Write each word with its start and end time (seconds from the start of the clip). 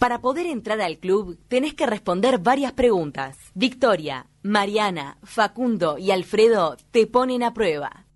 Para 0.00 0.20
poder 0.20 0.46
entrar 0.46 0.80
al 0.80 0.96
club, 0.98 1.38
tenés 1.46 1.74
que 1.74 1.84
responder 1.86 2.38
varias 2.38 2.72
preguntas. 2.72 3.36
Victoria, 3.54 4.26
Mariana, 4.42 5.18
Facundo 5.22 5.98
y 5.98 6.10
Alfredo 6.10 6.76
te 6.90 7.06
ponen 7.06 7.42
a 7.42 7.52
prueba. 7.54 8.06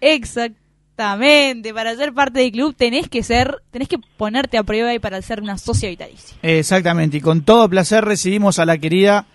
Exactamente, 0.00 1.74
para 1.74 1.96
ser 1.96 2.12
parte 2.14 2.38
del 2.38 2.52
club 2.52 2.72
tenés 2.76 3.08
que 3.08 3.24
ser, 3.24 3.62
tenés 3.72 3.88
que 3.88 3.98
ponerte 4.16 4.56
a 4.56 4.62
prueba 4.62 4.94
y 4.94 5.00
para 5.00 5.20
ser 5.22 5.42
una 5.42 5.58
socia 5.58 5.88
vitalicia. 5.88 6.36
Exactamente, 6.40 7.16
y 7.16 7.20
con 7.20 7.42
todo 7.42 7.68
placer 7.68 8.04
recibimos 8.04 8.60
a 8.60 8.64
la 8.64 8.78
querida 8.78 9.26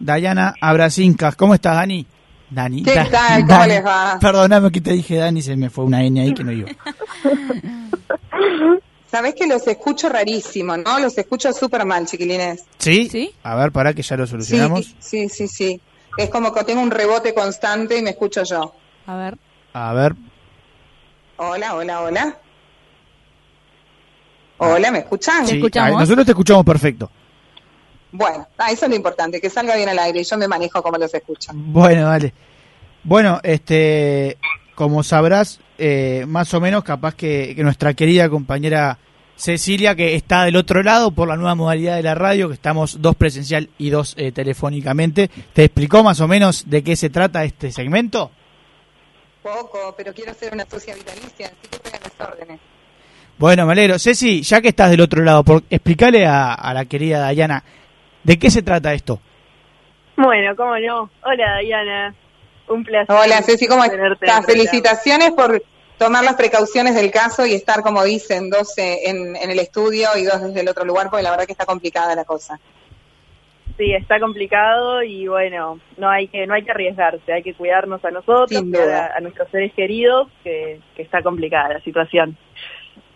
Dayana 0.00 0.54
Abrasincas. 0.60 1.36
¿Cómo 1.36 1.52
estás, 1.54 1.76
Dani? 1.76 2.06
Dani. 2.48 2.82
¿Qué 2.82 2.94
Da- 2.94 3.10
tal? 3.10 3.40
¿Cómo 3.42 3.58
Dani. 3.58 3.72
les 3.74 3.84
va? 3.84 4.18
Perdóname 4.18 4.70
que 4.72 4.80
te 4.80 4.92
dije 4.94 5.16
Dani, 5.16 5.42
se 5.42 5.54
me 5.54 5.68
fue 5.68 5.84
una 5.84 6.02
N 6.02 6.18
ahí 6.18 6.32
que 6.32 6.44
no 6.44 6.52
iba. 6.52 6.70
Sabés 9.12 9.34
que 9.34 9.46
los 9.46 9.66
escucho 9.66 10.08
rarísimo, 10.08 10.74
¿no? 10.78 10.98
Los 10.98 11.18
escucho 11.18 11.52
súper 11.52 11.84
mal, 11.84 12.06
chiquilines. 12.06 12.64
¿Sí? 12.78 13.10
¿Sí? 13.10 13.34
A 13.42 13.54
ver, 13.56 13.70
para 13.70 13.92
que 13.92 14.00
ya 14.00 14.16
lo 14.16 14.26
solucionamos. 14.26 14.94
sí, 15.00 15.28
sí, 15.28 15.48
sí. 15.48 15.78
Es 16.16 16.30
como 16.30 16.50
que 16.54 16.64
tengo 16.64 16.80
un 16.80 16.90
rebote 16.90 17.34
constante 17.34 17.98
y 17.98 18.02
me 18.02 18.10
escucho 18.10 18.42
yo. 18.42 18.74
A 19.06 19.16
ver. 19.16 19.36
A 19.74 19.92
ver. 19.92 20.14
Hola, 21.36 21.74
hola, 21.74 22.00
hola. 22.00 22.38
Hola, 24.56 24.90
¿me 24.90 25.00
escuchan? 25.00 25.46
Sí, 25.46 25.56
escuchamos. 25.56 25.94
ah, 25.94 26.00
nosotros 26.00 26.24
te 26.24 26.32
escuchamos 26.32 26.64
perfecto. 26.64 27.10
Bueno, 28.12 28.48
ah, 28.56 28.72
eso 28.72 28.86
es 28.86 28.90
lo 28.90 28.96
importante, 28.96 29.42
que 29.42 29.50
salga 29.50 29.76
bien 29.76 29.90
al 29.90 29.98
aire 29.98 30.20
y 30.20 30.24
yo 30.24 30.38
me 30.38 30.48
manejo 30.48 30.82
como 30.82 30.96
los 30.96 31.12
escucho. 31.12 31.52
Bueno, 31.54 32.08
dale. 32.08 32.32
Bueno, 33.04 33.40
este, 33.42 34.38
como 34.74 35.02
sabrás, 35.02 35.60
eh, 35.78 36.24
más 36.26 36.52
o 36.54 36.60
menos, 36.60 36.84
capaz 36.84 37.14
que, 37.14 37.54
que 37.54 37.62
nuestra 37.62 37.94
querida 37.94 38.28
compañera 38.28 38.98
Cecilia, 39.36 39.96
que 39.96 40.14
está 40.14 40.44
del 40.44 40.56
otro 40.56 40.82
lado 40.82 41.10
por 41.10 41.26
la 41.26 41.36
nueva 41.36 41.54
modalidad 41.54 41.96
de 41.96 42.02
la 42.02 42.14
radio, 42.14 42.48
que 42.48 42.54
estamos 42.54 43.00
dos 43.02 43.16
presencial 43.16 43.70
y 43.78 43.90
dos 43.90 44.14
eh, 44.16 44.30
telefónicamente, 44.30 45.28
¿te 45.52 45.64
explicó 45.64 46.04
más 46.04 46.20
o 46.20 46.28
menos 46.28 46.70
de 46.70 46.84
qué 46.84 46.94
se 46.94 47.10
trata 47.10 47.44
este 47.44 47.72
segmento? 47.72 48.30
Poco, 49.42 49.94
pero 49.96 50.12
quiero 50.14 50.32
ser 50.34 50.52
una 50.52 50.64
socia 50.66 50.94
vitalicia, 50.94 51.48
así 51.48 51.68
que 51.68 51.96
a 51.96 52.00
las 52.00 52.30
órdenes. 52.30 52.60
Bueno, 53.38 53.66
me 53.66 53.72
alegro. 53.72 53.98
Ceci, 53.98 54.42
ya 54.42 54.60
que 54.60 54.68
estás 54.68 54.90
del 54.90 55.00
otro 55.00 55.24
lado, 55.24 55.42
por, 55.42 55.64
explícale 55.68 56.24
a, 56.24 56.54
a 56.54 56.72
la 56.72 56.84
querida 56.84 57.18
Dayana, 57.18 57.64
¿de 58.22 58.38
qué 58.38 58.50
se 58.50 58.62
trata 58.62 58.94
esto? 58.94 59.20
Bueno, 60.16 60.54
cómo 60.54 60.78
no. 60.78 61.10
Hola, 61.24 61.58
Diana. 61.64 62.14
Un 62.72 62.84
placer. 62.84 63.14
Hola, 63.14 63.42
Ceci, 63.42 63.66
¿cómo 63.66 63.84
estás? 63.84 64.46
Felicitaciones 64.46 65.32
por 65.32 65.62
tomar 65.98 66.24
las 66.24 66.34
precauciones 66.34 66.94
del 66.94 67.10
caso 67.10 67.46
y 67.46 67.54
estar, 67.54 67.82
como 67.82 68.02
dicen, 68.02 68.50
dos 68.50 68.76
eh, 68.78 69.08
en, 69.10 69.36
en 69.36 69.50
el 69.50 69.58
estudio 69.58 70.08
y 70.16 70.24
dos 70.24 70.40
desde 70.40 70.60
el 70.60 70.68
otro 70.68 70.84
lugar, 70.84 71.10
porque 71.10 71.22
la 71.22 71.30
verdad 71.30 71.46
que 71.46 71.52
está 71.52 71.66
complicada 71.66 72.14
la 72.14 72.24
cosa. 72.24 72.58
Sí, 73.78 73.92
está 73.92 74.20
complicado 74.20 75.02
y 75.02 75.28
bueno, 75.28 75.80
no 75.96 76.10
hay 76.10 76.28
que 76.28 76.46
no 76.46 76.54
hay 76.54 76.62
que 76.62 76.72
arriesgarse, 76.72 77.32
hay 77.32 77.42
que 77.42 77.54
cuidarnos 77.54 78.04
a 78.04 78.10
nosotros, 78.10 78.50
a, 78.52 79.16
a 79.16 79.20
nuestros 79.20 79.48
seres 79.50 79.72
queridos, 79.74 80.28
que, 80.44 80.80
que 80.94 81.02
está 81.02 81.22
complicada 81.22 81.74
la 81.74 81.80
situación. 81.80 82.36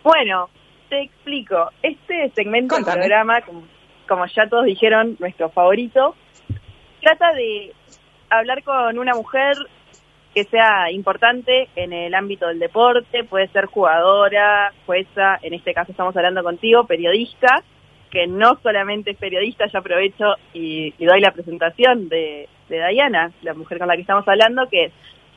Bueno, 0.03 0.49
te 0.89 1.01
explico. 1.03 1.69
Este 1.83 2.31
segmento 2.35 2.75
del 2.75 2.85
programa, 2.85 3.41
como, 3.41 3.63
como 4.07 4.25
ya 4.27 4.47
todos 4.49 4.65
dijeron, 4.65 5.15
nuestro 5.19 5.49
favorito, 5.49 6.15
trata 7.01 7.33
de 7.33 7.73
hablar 8.29 8.63
con 8.63 8.97
una 8.97 9.13
mujer 9.13 9.55
que 10.33 10.43
sea 10.45 10.91
importante 10.91 11.67
en 11.75 11.93
el 11.93 12.13
ámbito 12.13 12.47
del 12.47 12.59
deporte, 12.59 13.23
puede 13.23 13.47
ser 13.47 13.65
jugadora, 13.65 14.71
jueza, 14.85 15.39
en 15.41 15.53
este 15.53 15.73
caso 15.73 15.91
estamos 15.91 16.15
hablando 16.15 16.43
contigo, 16.43 16.85
periodista, 16.85 17.63
que 18.11 18.27
no 18.27 18.59
solamente 18.61 19.11
es 19.11 19.17
periodista, 19.17 19.65
yo 19.65 19.79
aprovecho 19.79 20.35
y, 20.53 20.91
doy 21.03 21.21
la 21.21 21.31
presentación 21.31 22.07
de, 22.09 22.47
de 22.69 22.87
Diana, 22.89 23.31
la 23.41 23.53
mujer 23.53 23.79
con 23.79 23.87
la 23.87 23.95
que 23.95 24.01
estamos 24.01 24.27
hablando, 24.27 24.67
que 24.69 24.85
es 24.85 24.93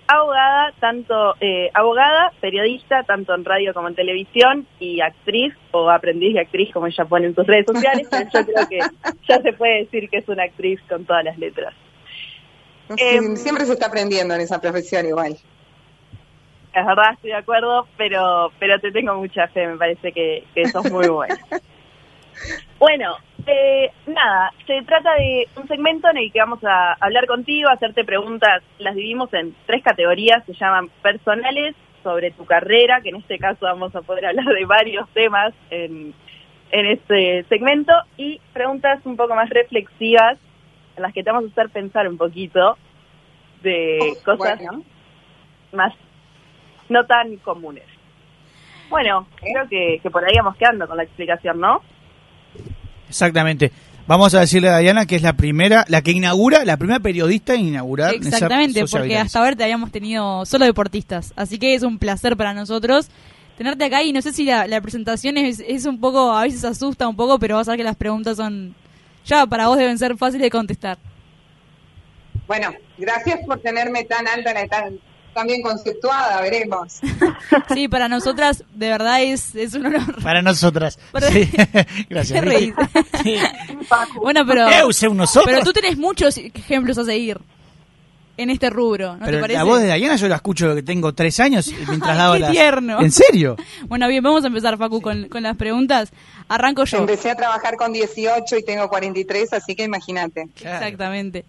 abogada, 0.07 0.73
tanto 0.81 1.35
eh, 1.41 1.71
abogada, 1.73 2.33
periodista, 2.41 3.03
tanto 3.05 3.35
en 3.35 3.45
radio 3.45 3.73
como 3.73 3.89
en 3.89 3.95
televisión, 3.95 4.67
y 4.79 5.01
actriz, 5.01 5.55
o 5.71 5.89
aprendiz 5.89 6.35
de 6.35 6.41
actriz, 6.41 6.73
como 6.73 6.87
ella 6.87 7.05
pone 7.05 7.27
en 7.27 7.35
sus 7.35 7.47
redes 7.47 7.67
sociales, 7.67 8.09
yo 8.35 8.45
creo 8.45 8.69
que 8.69 8.79
ya 9.29 9.41
se 9.41 9.53
puede 9.53 9.85
decir 9.85 10.09
que 10.11 10.19
es 10.19 10.29
una 10.29 10.45
actriz 10.45 10.81
con 10.89 11.05
todas 11.05 11.25
las 11.25 11.39
letras. 11.39 11.75
Em, 12.97 13.37
Siempre 13.37 13.65
se 13.65 13.75
está 13.75 13.87
aprendiendo 13.87 14.35
en 14.35 14.41
esa 14.41 14.61
profesión 14.61 15.07
igual. 15.07 15.33
Es 16.73 16.87
verdad, 16.87 17.13
estoy 17.15 17.31
de 17.31 17.37
acuerdo, 17.37 17.87
pero 17.97 18.53
pero 18.59 18.79
te 18.81 18.93
tengo 18.93 19.15
mucha 19.15 19.49
fe, 19.49 19.67
me 19.67 19.77
parece 19.77 20.13
que, 20.13 20.45
que 20.55 20.67
sos 20.67 20.91
muy 20.91 21.09
bueno. 21.09 21.35
Bueno, 22.79 23.17
eh, 23.47 23.91
nada, 24.07 24.53
se 24.67 24.83
trata 24.83 25.15
de 25.15 25.49
un 25.57 25.67
segmento 25.69 26.09
en 26.09 26.19
el 26.19 26.33
que 26.33 26.39
vamos 26.39 26.63
a 26.65 26.95
hablar 27.01 27.27
contigo, 27.27 27.69
hacerte 27.69 28.05
preguntas, 28.05 28.63
las 28.79 28.95
dividimos 28.95 29.33
en 29.35 29.55
tres 29.67 29.83
categorías, 29.83 30.45
se 30.47 30.55
llaman 30.55 30.89
personales, 31.03 31.75
sobre 32.03 32.31
tu 32.31 32.47
carrera, 32.47 33.01
que 33.03 33.11
en 33.11 33.17
este 33.17 33.39
caso 33.39 33.67
vamos 33.67 33.95
a 33.95 34.03
poder 34.03 34.27
hablar 34.27 34.47
de 34.47 34.65
varios 34.65 35.09
temas 35.11 35.53
en, 35.71 36.15
en 36.71 36.87
este 36.87 37.45
segmento, 37.49 37.93
y 38.17 38.41
preguntas 38.53 39.05
un 39.05 39.17
poco 39.17 39.35
más 39.35 39.51
reflexivas, 39.51 40.39
en 41.01 41.03
las 41.03 41.15
que 41.15 41.23
te 41.23 41.31
vamos 41.31 41.51
a 41.51 41.53
hacer 41.53 41.71
pensar 41.71 42.07
un 42.07 42.17
poquito 42.17 42.77
de 43.63 43.99
cosas 44.25 44.59
Bueno, 44.59 44.85
más 45.73 45.93
no 46.89 47.05
tan 47.07 47.37
comunes. 47.39 47.85
Bueno, 48.89 49.27
creo 49.37 49.69
que, 49.69 50.01
que 50.03 50.11
por 50.11 50.25
ahí 50.25 50.35
vamos 50.37 50.57
quedando 50.57 50.87
con 50.87 50.97
la 50.97 51.05
explicación, 51.05 51.61
¿no? 51.61 51.81
Exactamente. 53.09 53.71
Vamos 54.07 54.35
a 54.35 54.41
decirle 54.41 54.69
a 54.69 54.73
Dayana 54.73 55.07
que 55.07 55.15
es 55.15 55.23
la 55.23 55.35
primera, 55.35 55.85
la 55.89 56.03
que 56.03 56.11
inaugura, 56.11 56.65
la 56.65 56.77
primera 56.77 56.99
periodista 56.99 57.55
en 57.55 57.67
inaugurar. 57.69 58.15
Exactamente, 58.15 58.85
porque 58.91 59.17
hasta 59.17 59.39
ahora 59.39 59.55
te 59.55 59.63
habíamos 59.63 59.93
tenido 59.93 60.45
solo 60.47 60.65
deportistas. 60.65 61.33
Así 61.37 61.59
que 61.59 61.75
es 61.75 61.85
un 61.85 61.99
placer 61.99 62.37
para 62.37 62.53
nosotros 62.53 63.09
tenerte 63.57 63.85
acá 63.85 64.03
y 64.03 64.13
no 64.13 64.23
sé 64.23 64.33
si 64.33 64.45
la, 64.45 64.67
la 64.67 64.81
presentación 64.81 65.37
es, 65.37 65.61
es 65.61 65.85
un 65.85 66.01
poco, 66.01 66.33
a 66.33 66.43
veces 66.45 66.65
asusta 66.65 67.07
un 67.07 67.15
poco, 67.15 67.39
pero 67.39 67.57
vas 67.57 67.69
a 67.69 67.73
ver 67.73 67.79
que 67.79 67.85
las 67.85 67.95
preguntas 67.95 68.39
son, 68.39 68.75
ya 69.25 69.47
para 69.47 69.69
vos 69.69 69.77
deben 69.79 69.99
ser 69.99 70.17
fáciles 70.17 70.43
de 70.43 70.51
contestar. 70.51 70.99
bueno, 72.47 72.73
gracias 72.99 73.41
por 73.47 73.61
tenerme 73.61 74.05
tan 74.05 74.27
alta 74.27 74.65
y 74.65 74.69
tan, 74.69 74.99
tan 75.35 75.47
bien 75.47 75.63
conceptuada, 75.63 76.41
veremos. 76.41 77.01
Sí, 77.75 77.87
para 77.89 78.09
nosotras 78.09 78.65
de 78.75 78.89
verdad 78.89 79.23
es, 79.23 79.55
es 79.55 79.75
un 79.75 79.87
honor. 79.87 80.21
Para 80.23 80.43
nosotras. 80.43 80.99
Para- 81.13 81.31
Sí. 81.31 81.49
Gracias. 82.09 82.45
Sí. 83.23 83.37
Bueno, 84.21 84.45
pero, 84.47 84.69
Eh, 84.69 84.85
usé 84.85 85.07
un 85.09 85.17
nosotros. 85.17 85.45
pero 85.47 85.65
tú 85.65 85.73
tenés 85.73 85.97
muchos 85.97 86.37
ejemplos 86.37 86.99
a 86.99 87.05
seguir 87.05 87.41
en 88.43 88.51
este 88.51 88.71
rubro, 88.71 89.17
¿no 89.17 89.25
Pero 89.25 89.39
te 89.39 89.41
parece? 89.43 89.59
la 89.59 89.65
voz 89.65 89.81
de 89.81 89.87
Dayana 89.89 90.17
yo 90.17 90.29
la 90.29 90.37
escucho 90.37 90.69
desde 90.69 90.81
que 90.83 90.87
tengo 90.87 91.13
tres 91.15 91.39
años 91.41 91.69
y 91.69 91.75
mientras 91.89 92.17
daba 92.17 92.35
qué 92.35 92.41
las- 92.41 92.51
tierno. 92.53 93.01
¿En 93.01 93.11
serio? 93.13 93.57
Bueno, 93.89 94.07
bien, 94.09 94.23
vamos 94.23 94.45
a 94.45 94.47
empezar, 94.49 94.77
Facu, 94.79 95.01
con, 95.01 95.29
con 95.29 95.43
las 95.43 95.57
preguntas. 95.57 96.11
Arranco 96.49 96.85
yo. 96.85 96.99
Empecé 96.99 97.31
a 97.31 97.35
trabajar 97.37 97.77
con 97.77 97.93
18 97.93 98.57
y 98.59 98.65
tengo 98.65 98.89
43, 98.89 99.53
así 99.53 99.75
que 99.75 99.85
imagínate. 99.85 100.49
Exactamente. 100.57 101.45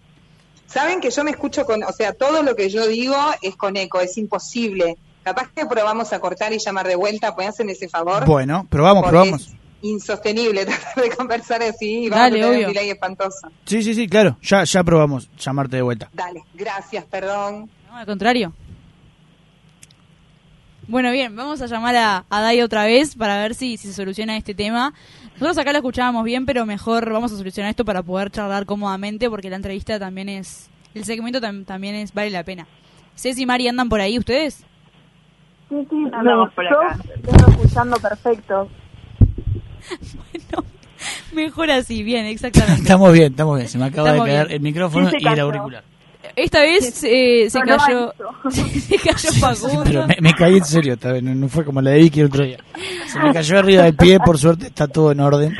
Saben 0.66 1.00
que 1.00 1.10
yo 1.10 1.22
me 1.24 1.30
escucho 1.32 1.64
con, 1.66 1.82
o 1.82 1.92
sea, 1.92 2.12
todo 2.14 2.42
lo 2.42 2.56
que 2.56 2.70
yo 2.70 2.86
digo 2.86 3.16
es 3.42 3.56
con 3.56 3.76
eco, 3.76 4.00
es 4.00 4.16
imposible. 4.16 4.96
Capaz 5.22 5.50
que 5.54 5.66
probamos 5.66 6.12
a 6.12 6.18
cortar 6.18 6.52
y 6.52 6.58
llamar 6.58 6.88
de 6.88 6.96
vuelta, 6.96 7.34
pues 7.34 7.48
hacen 7.48 7.68
ese 7.70 7.88
favor. 7.88 8.24
Bueno, 8.24 8.66
probamos, 8.70 9.02
porque 9.04 9.10
probamos. 9.10 9.50
Insostenible 9.82 10.64
tratar 10.66 11.02
de 11.04 11.10
conversar 11.16 11.62
así 11.62 12.04
y 12.04 12.08
vamos 12.08 12.24
Dale, 12.30 12.38
a 12.38 12.42
tener 12.44 12.56
obvio. 12.56 12.68
un 12.68 12.72
delay 12.74 12.90
espantoso. 12.90 13.48
Sí, 13.66 13.82
sí, 13.82 13.94
sí, 13.94 14.08
claro. 14.08 14.36
Ya, 14.42 14.64
ya 14.64 14.82
probamos 14.84 15.28
llamarte 15.36 15.76
de 15.76 15.82
vuelta. 15.82 16.08
Dale, 16.12 16.44
gracias, 16.54 17.04
perdón. 17.06 17.68
No, 17.88 17.96
al 17.96 18.06
contrario. 18.06 18.52
Bueno, 20.88 21.12
bien, 21.12 21.34
vamos 21.36 21.62
a 21.62 21.66
llamar 21.66 21.94
a, 21.96 22.24
a 22.28 22.40
Dai 22.40 22.60
otra 22.60 22.84
vez 22.84 23.14
para 23.14 23.38
ver 23.40 23.54
si, 23.54 23.76
si 23.76 23.88
se 23.88 23.94
soluciona 23.94 24.36
este 24.36 24.54
tema. 24.54 24.92
Nosotros 25.34 25.58
acá 25.58 25.72
lo 25.72 25.78
escuchábamos 25.78 26.24
bien, 26.24 26.44
pero 26.44 26.66
mejor 26.66 27.10
vamos 27.12 27.32
a 27.32 27.36
solucionar 27.36 27.70
esto 27.70 27.84
para 27.84 28.02
poder 28.02 28.30
charlar 28.30 28.66
cómodamente, 28.66 29.30
porque 29.30 29.48
la 29.48 29.56
entrevista 29.56 29.98
también 29.98 30.28
es. 30.28 30.68
El 30.94 31.04
segmento 31.04 31.40
tam- 31.40 31.64
también 31.64 31.94
es 31.94 32.12
vale 32.12 32.30
la 32.30 32.44
pena. 32.44 32.66
Ceci 33.16 33.42
y 33.42 33.46
Mari, 33.46 33.68
¿andan 33.68 33.88
por 33.88 34.00
ahí 34.00 34.18
ustedes? 34.18 34.64
Sí, 35.68 35.86
sí, 35.88 35.96
Andamos 36.12 36.52
por 36.52 36.68
yo 36.68 36.80
acá. 36.82 36.98
vengo 37.22 37.48
escuchando 37.50 37.96
perfecto. 37.98 38.68
Bueno, 40.32 40.64
mejor 41.32 41.70
así, 41.70 42.02
bien, 42.02 42.26
exactamente. 42.26 42.82
Estamos 42.82 43.12
bien, 43.12 43.32
estamos 43.32 43.56
bien. 43.56 43.68
Se 43.68 43.78
me 43.78 43.86
acaba 43.86 44.08
Estamos 44.10 44.26
de 44.28 44.32
caer 44.34 44.46
bien. 44.48 44.56
el 44.56 44.62
micrófono 44.62 45.10
y 45.18 45.26
el 45.26 45.40
auricular. 45.40 45.84
Esta 46.36 46.60
vez 46.60 47.02
eh, 47.04 47.48
se 47.50 47.60
cayó. 47.60 48.14
se 48.50 48.96
cayó 48.98 49.32
Facundo. 49.40 49.82
Pero 49.84 50.06
me, 50.06 50.16
me 50.20 50.32
caí 50.34 50.56
en 50.56 50.64
serio 50.64 50.94
esta 50.94 51.12
vez, 51.12 51.22
no, 51.22 51.34
no 51.34 51.48
fue 51.48 51.64
como 51.64 51.82
la 51.82 51.90
de 51.90 51.98
Vicky 51.98 52.20
el 52.20 52.26
otro 52.26 52.44
día. 52.44 52.58
Se 53.12 53.18
me 53.18 53.32
cayó 53.32 53.58
arriba 53.58 53.82
del 53.82 53.96
pie, 53.96 54.18
por 54.20 54.38
suerte 54.38 54.68
está 54.68 54.86
todo 54.86 55.10
en 55.12 55.20
orden. 55.20 55.54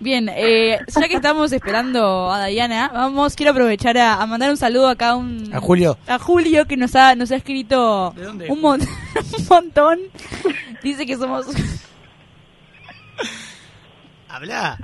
Bien, 0.00 0.28
eh, 0.34 0.80
ya 0.88 1.06
que 1.08 1.14
estamos 1.14 1.52
esperando 1.52 2.30
a 2.32 2.46
Diana, 2.46 2.90
vamos, 2.92 3.36
quiero 3.36 3.52
aprovechar 3.52 3.96
a, 3.98 4.20
a 4.20 4.26
mandar 4.26 4.50
un 4.50 4.56
saludo 4.56 4.88
acá 4.88 5.10
a 5.10 5.14
un 5.16 5.48
A 5.54 5.60
Julio. 5.60 5.96
a 6.08 6.18
Julio 6.18 6.66
que 6.66 6.76
nos 6.76 6.96
ha 6.96 7.14
nos 7.14 7.30
ha 7.30 7.36
escrito 7.36 8.12
¿De 8.16 8.24
dónde 8.24 8.44
es 8.46 8.50
un, 8.50 8.60
mon- 8.60 8.80
un 8.80 9.46
montón. 9.48 9.98
Dice 10.82 11.06
que 11.06 11.16
somos 11.16 11.46
Habla. 14.32 14.78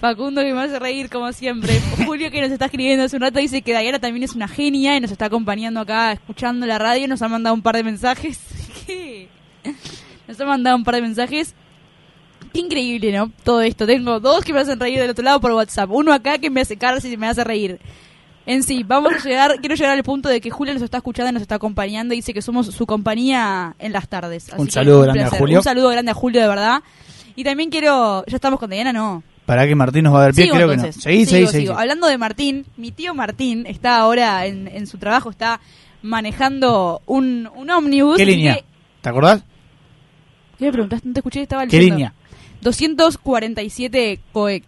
Facundo 0.00 0.40
que 0.40 0.52
me 0.52 0.62
hace 0.62 0.80
reír 0.80 1.08
como 1.08 1.32
siempre. 1.32 1.80
Julio 2.06 2.28
que 2.32 2.40
nos 2.40 2.50
está 2.50 2.64
escribiendo 2.64 3.04
hace 3.04 3.14
un 3.14 3.22
rato 3.22 3.38
dice 3.38 3.62
que 3.62 3.72
Dayana 3.72 4.00
también 4.00 4.24
es 4.24 4.34
una 4.34 4.48
genia 4.48 4.96
y 4.96 5.00
nos 5.00 5.12
está 5.12 5.26
acompañando 5.26 5.78
acá 5.78 6.10
escuchando 6.10 6.66
la 6.66 6.80
radio. 6.80 7.06
Nos 7.06 7.22
ha 7.22 7.28
mandado 7.28 7.54
un 7.54 7.62
par 7.62 7.76
de 7.76 7.84
mensajes. 7.84 8.40
¿Qué? 8.86 9.28
Nos 10.26 10.40
ha 10.40 10.44
mandado 10.44 10.74
un 10.74 10.82
par 10.82 10.96
de 10.96 11.02
mensajes. 11.02 11.54
Qué 12.52 12.58
increíble, 12.58 13.12
¿no? 13.12 13.30
Todo 13.44 13.62
esto. 13.62 13.86
Tengo 13.86 14.18
dos 14.18 14.44
que 14.44 14.52
me 14.52 14.58
hacen 14.58 14.80
reír 14.80 14.98
del 14.98 15.10
otro 15.10 15.24
lado 15.24 15.40
por 15.40 15.52
WhatsApp. 15.52 15.88
Uno 15.92 16.12
acá 16.12 16.38
que 16.38 16.50
me 16.50 16.62
hace 16.62 16.76
cárcel 16.76 17.12
y 17.12 17.16
me 17.16 17.28
hace 17.28 17.44
reír. 17.44 17.78
En 18.44 18.64
sí, 18.64 18.82
vamos 18.82 19.12
a 19.12 19.18
llegar, 19.28 19.60
quiero 19.60 19.76
llegar 19.76 19.96
al 19.96 20.02
punto 20.02 20.28
de 20.28 20.40
que 20.40 20.50
Julio 20.50 20.74
nos 20.74 20.82
está 20.82 20.96
escuchando 20.96 21.30
y 21.30 21.34
nos 21.34 21.42
está 21.42 21.54
acompañando 21.54 22.12
y 22.12 22.16
dice 22.16 22.34
que 22.34 22.42
somos 22.42 22.66
su 22.66 22.86
compañía 22.86 23.76
en 23.78 23.92
las 23.92 24.08
tardes. 24.08 24.48
Así 24.48 24.60
Un 24.60 24.66
que 24.66 24.72
saludo 24.72 25.02
grande 25.02 25.22
a. 25.22 25.30
Julio. 25.30 25.58
Un 25.58 25.62
saludo 25.62 25.90
grande 25.90 26.10
a 26.10 26.14
Julio, 26.14 26.40
de 26.40 26.48
verdad. 26.48 26.82
Y 27.36 27.44
también 27.44 27.70
quiero, 27.70 28.24
ya 28.26 28.36
estamos 28.36 28.58
con 28.60 28.70
Diana, 28.70 28.92
¿no? 28.92 29.22
Para 29.46 29.66
que 29.66 29.74
Martín 29.74 30.04
nos 30.04 30.14
va 30.14 30.18
a 30.18 30.22
dar 30.22 30.34
pie, 30.34 30.44
Sigo, 30.44 30.54
creo 30.56 30.68
que 30.68 30.76
no. 30.76 30.82
Seguí, 30.92 30.92
Sigo, 31.26 31.30
seguí, 31.30 31.46
sigo. 31.46 31.50
seguí. 31.50 31.68
Hablando 31.68 32.06
de 32.06 32.16
Martín, 32.18 32.64
mi 32.76 32.90
tío 32.92 33.14
Martín 33.14 33.64
está 33.66 33.98
ahora 33.98 34.46
en, 34.46 34.68
en 34.68 34.86
su 34.86 34.98
trabajo, 34.98 35.30
está 35.30 35.60
manejando 36.02 37.02
un, 37.06 37.48
un 37.54 37.70
ómnibus. 37.70 38.16
¿Qué 38.16 38.26
línea? 38.26 38.56
que- 38.56 38.64
¿Te 39.00 39.08
acordás? 39.08 39.42
¿Qué 40.58 40.66
me 40.66 40.72
preguntaste? 40.72 41.08
No 41.08 41.14
te 41.14 41.20
escuché, 41.20 41.42
estaba 41.42 41.66
¿Qué 41.66 41.76
leyendo. 41.76 41.96
línea? 41.96 42.14
247 42.60 44.20
COEC. 44.32 44.64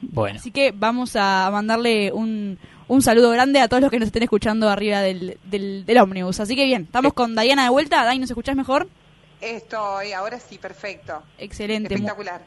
Bueno. 0.00 0.38
Así 0.38 0.50
que 0.50 0.72
vamos 0.76 1.16
a 1.16 1.48
mandarle 1.52 2.12
un, 2.12 2.58
un 2.88 3.02
saludo 3.02 3.30
grande 3.30 3.60
a 3.60 3.68
todos 3.68 3.80
los 3.82 3.90
que 3.90 3.98
nos 3.98 4.06
estén 4.06 4.22
escuchando 4.22 4.68
arriba 4.68 5.00
del, 5.00 5.38
del, 5.44 5.84
del 5.86 5.98
ómnibus. 5.98 6.40
Así 6.40 6.54
que 6.56 6.64
bien, 6.64 6.82
estamos 6.82 7.12
con 7.12 7.34
Dayana 7.34 7.64
de 7.64 7.70
vuelta. 7.70 8.04
Dai, 8.04 8.18
¿nos 8.18 8.30
escuchás 8.30 8.56
mejor? 8.56 8.88
Estoy, 9.40 10.12
ahora 10.12 10.40
sí, 10.40 10.58
perfecto. 10.58 11.22
Excelente. 11.38 11.94
Espectacular. 11.94 12.42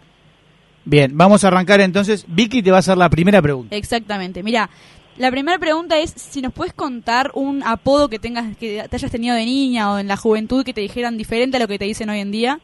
Bien, 0.84 1.16
vamos 1.16 1.44
a 1.44 1.48
arrancar 1.48 1.80
entonces. 1.82 2.26
Vicky 2.28 2.62
te 2.64 2.72
va 2.72 2.78
a 2.78 2.80
hacer 2.80 2.98
la 2.98 3.10
primera 3.10 3.42
pregunta. 3.42 3.76
Exactamente. 3.76 4.44
Mira, 4.44 4.70
la 5.18 5.30
primera 5.30 5.60
pregunta 5.60 5.98
es 6.00 6.12
si 6.12 6.42
nos 6.42 6.54
puedes 6.54 6.74
contar 6.74 7.32
un 7.34 7.64
apodo 7.64 8.10
que 8.10 8.18
tengas 8.18 8.58
que 8.58 8.88
te 8.90 8.96
hayas 8.96 9.12
tenido 9.12 9.36
de 9.36 9.46
niña 9.46 9.92
o 9.92 10.00
en 10.00 10.08
la 10.08 10.18
juventud 10.18 10.64
que 10.66 10.74
te 10.74 10.82
dijeran 10.82 11.18
diferente 11.18 11.58
a 11.58 11.60
lo 11.60 11.68
que 11.68 11.78
te 11.78 11.86
dicen 11.86 12.10
hoy 12.10 12.20
en 12.20 12.32
día. 12.32 12.60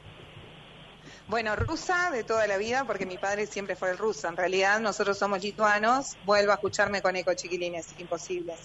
Bueno, 1.27 1.57
rusa 1.57 2.09
de 2.09 2.23
toda 2.23 2.47
la 2.47 2.57
vida, 2.57 2.85
porque 2.85 3.06
mi 3.06 3.18
padre 3.18 3.47
siempre 3.47 3.75
fue 3.75 3.91
el 3.91 3.97
ruso. 3.97 4.30
En 4.30 4.38
realidad, 4.38 4.80
nosotros 4.80 5.18
somos 5.18 5.44
lituanos. 5.44 6.15
Vuelvo 6.25 6.51
a 6.51 6.56
escucharme 6.56 7.01
con 7.01 7.18
eco, 7.18 7.33
chiquilines, 7.33 7.94
imposibles. 8.00 8.56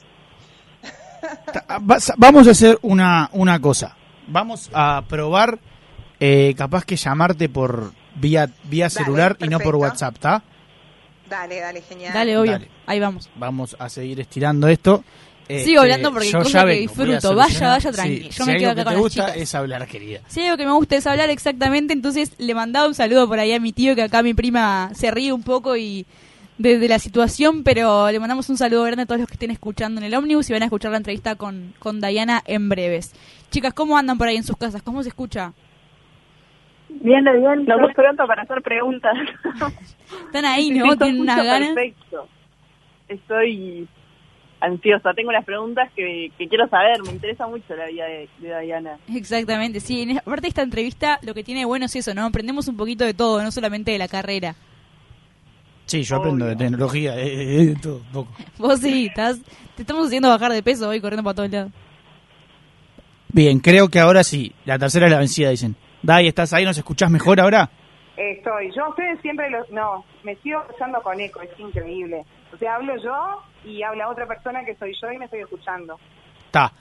Vamos 2.16 2.46
a 2.46 2.50
hacer 2.52 2.78
una, 2.82 3.28
una 3.32 3.60
cosa. 3.60 3.96
Vamos 4.26 4.70
a 4.72 5.02
probar, 5.08 5.58
eh, 6.20 6.54
capaz 6.56 6.84
que 6.84 6.96
llamarte 6.96 7.48
por 7.48 7.92
vía, 8.14 8.48
vía 8.64 8.84
Dale, 8.84 8.90
celular 8.90 9.36
y 9.40 9.48
no 9.48 9.58
por. 9.58 9.76
WhatsApp, 9.76 10.14
¿está? 10.14 10.42
Dale, 11.28 11.60
dale, 11.60 11.82
genial. 11.82 12.12
Dale, 12.12 12.36
obvio. 12.36 12.52
Dale. 12.52 12.68
Ahí 12.86 13.00
vamos. 13.00 13.30
Vamos 13.36 13.76
a 13.78 13.88
seguir 13.88 14.20
estirando 14.20 14.68
esto. 14.68 15.02
Este, 15.48 15.64
Sigo 15.64 15.80
hablando 15.80 16.12
porque 16.12 16.30
yo 16.30 16.38
cosa 16.38 16.50
ya 16.50 16.60
que 16.60 16.66
vengo, 16.66 16.80
disfruto. 16.80 17.34
Vaya, 17.34 17.68
vaya 17.68 17.92
tranqui. 17.92 18.16
Sí, 18.16 18.28
Yo 18.30 18.44
si 18.44 18.50
me 18.50 18.58
quedo 18.58 18.70
acá 18.70 18.74
que 18.80 18.84
con 18.84 18.92
te 18.92 18.94
las 18.94 19.02
gusta 19.02 19.26
chicas. 19.26 19.36
es 19.42 19.54
hablar, 19.54 19.86
querida. 19.88 20.20
Si 20.28 20.40
algo 20.40 20.56
que 20.56 20.66
me 20.66 20.72
gusta 20.72 20.96
es 20.96 21.06
hablar 21.06 21.30
exactamente, 21.30 21.92
entonces 21.92 22.32
le 22.38 22.54
mandaba 22.54 22.86
un 22.86 22.94
saludo 22.94 23.26
por 23.26 23.38
ahí 23.38 23.52
a 23.52 23.58
mi 23.60 23.72
tío, 23.72 23.94
que 23.96 24.02
acá 24.02 24.22
mi 24.22 24.34
prima 24.34 24.90
se 24.94 25.10
ríe 25.10 25.32
un 25.32 25.42
poco 25.42 25.76
y 25.76 26.06
de, 26.58 26.78
de 26.78 26.88
la 26.88 26.98
situación, 26.98 27.64
pero 27.64 28.10
le 28.10 28.20
mandamos 28.20 28.48
un 28.50 28.56
saludo 28.56 28.84
grande 28.84 29.02
a 29.02 29.06
todos 29.06 29.20
los 29.20 29.28
que 29.28 29.34
estén 29.34 29.50
escuchando 29.50 30.00
en 30.00 30.06
el 30.06 30.14
ómnibus 30.14 30.48
y 30.50 30.52
van 30.52 30.62
a 30.62 30.66
escuchar 30.66 30.90
la 30.90 30.98
entrevista 30.98 31.36
con, 31.36 31.74
con 31.78 32.00
Dayana 32.00 32.42
en 32.46 32.68
breves. 32.68 33.14
Chicas, 33.50 33.74
¿cómo 33.74 33.98
andan 33.98 34.18
por 34.18 34.28
ahí 34.28 34.36
en 34.36 34.44
sus 34.44 34.56
casas? 34.56 34.82
¿Cómo 34.82 35.02
se 35.02 35.10
escucha? 35.10 35.52
Bien, 36.88 37.24
bien. 37.24 37.64
Nos 37.64 37.80
gusta 37.80 38.02
pronto 38.02 38.26
para 38.26 38.42
hacer 38.42 38.62
preguntas. 38.62 39.12
Están 40.26 40.44
ahí, 40.44 40.70
¿no? 40.70 40.92
sí, 40.92 40.98
Tienen 40.98 41.20
unas 41.20 41.44
ganas. 41.44 41.74
Perfecto. 41.74 42.28
Estoy 43.08 43.88
ansiosa. 44.60 45.12
Tengo 45.14 45.30
unas 45.30 45.44
preguntas 45.44 45.90
que, 45.96 46.30
que 46.38 46.48
quiero 46.48 46.68
saber. 46.68 47.02
Me 47.02 47.12
interesa 47.12 47.46
mucho 47.46 47.74
la 47.74 47.86
vida 47.86 48.04
de, 48.06 48.28
de 48.38 48.60
Diana. 48.60 48.98
Exactamente, 49.12 49.80
sí. 49.80 50.02
En, 50.02 50.18
aparte 50.18 50.42
de 50.42 50.48
esta 50.48 50.62
entrevista, 50.62 51.18
lo 51.22 51.34
que 51.34 51.44
tiene 51.44 51.60
de 51.60 51.66
bueno 51.66 51.86
es 51.86 51.96
eso, 51.96 52.14
¿no? 52.14 52.24
Aprendemos 52.24 52.68
un 52.68 52.76
poquito 52.76 53.04
de 53.04 53.14
todo, 53.14 53.42
no 53.42 53.50
solamente 53.50 53.90
de 53.90 53.98
la 53.98 54.08
carrera. 54.08 54.54
Sí, 55.92 56.04
yo 56.04 56.16
aprendo 56.16 56.46
de 56.46 56.56
tecnología, 56.56 57.14
eh, 57.18 57.26
eh, 57.26 57.66
de 57.66 57.76
todo, 57.76 57.96
un 57.96 58.12
poco. 58.12 58.32
Vos 58.58 58.80
sí, 58.80 59.08
estás, 59.08 59.38
te 59.76 59.82
estamos 59.82 60.06
haciendo 60.06 60.30
bajar 60.30 60.50
de 60.50 60.62
peso 60.62 60.88
hoy 60.88 61.02
corriendo 61.02 61.22
para 61.22 61.34
todos 61.34 61.50
lados. 61.50 61.70
Bien, 63.28 63.60
creo 63.60 63.90
que 63.90 64.00
ahora 64.00 64.24
sí. 64.24 64.54
La 64.64 64.78
tercera 64.78 65.04
es 65.04 65.12
la 65.12 65.18
vencida, 65.18 65.50
dicen. 65.50 65.76
Dai, 66.02 66.28
¿estás 66.28 66.54
ahí? 66.54 66.64
¿Nos 66.64 66.78
escuchás 66.78 67.10
mejor 67.10 67.40
ahora? 67.40 67.68
Estoy. 68.16 68.72
Yo 68.74 68.86
a 68.86 68.88
ustedes 68.88 69.20
siempre 69.20 69.50
los... 69.50 69.68
No, 69.70 70.02
me 70.24 70.34
sigo 70.36 70.62
escuchando 70.62 71.02
con 71.02 71.20
eco, 71.20 71.42
es 71.42 71.50
increíble. 71.60 72.24
O 72.54 72.56
sea, 72.56 72.76
hablo 72.76 72.94
yo 72.96 73.42
y 73.70 73.82
habla 73.82 74.08
otra 74.08 74.26
persona 74.26 74.64
que 74.64 74.74
soy 74.76 74.94
yo 74.98 75.12
y 75.12 75.18
me 75.18 75.26
estoy 75.26 75.40
escuchando. 75.40 75.98
Está. 76.46 76.72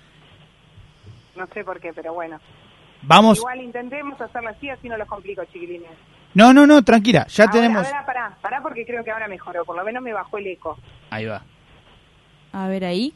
No 1.35 1.45
sé 1.47 1.65
por 1.65 1.81
qué, 1.81 1.91
pero 1.93 2.13
bueno. 2.13 2.39
Vamos. 3.01 3.39
Igual 3.39 3.59
intentemos 3.59 4.21
hacerlo 4.21 4.51
así, 4.51 4.69
así 4.69 4.87
no 4.87 4.95
los 4.95 5.09
complico, 5.09 5.43
chiquilines. 5.51 5.91
No, 6.33 6.53
no, 6.53 6.65
no, 6.65 6.81
tranquila. 6.83 7.25
Ya 7.27 7.43
Ahora- 7.43 7.51
tenemos. 7.53 7.85
Ahora, 7.87 8.05
pará, 8.05 8.37
pará 8.41 8.61
porque 8.61 8.85
creo 8.85 9.03
que 9.03 9.11
ahora 9.11 9.27
mejoró. 9.27 9.65
Por 9.65 9.75
lo 9.75 9.83
menos 9.83 10.01
me 10.01 10.13
bajó 10.13 10.37
el 10.37 10.47
eco. 10.47 10.77
Ahí 11.09 11.25
va. 11.25 11.41
A 12.53 12.67
ver 12.67 12.85
ahí. 12.85 13.13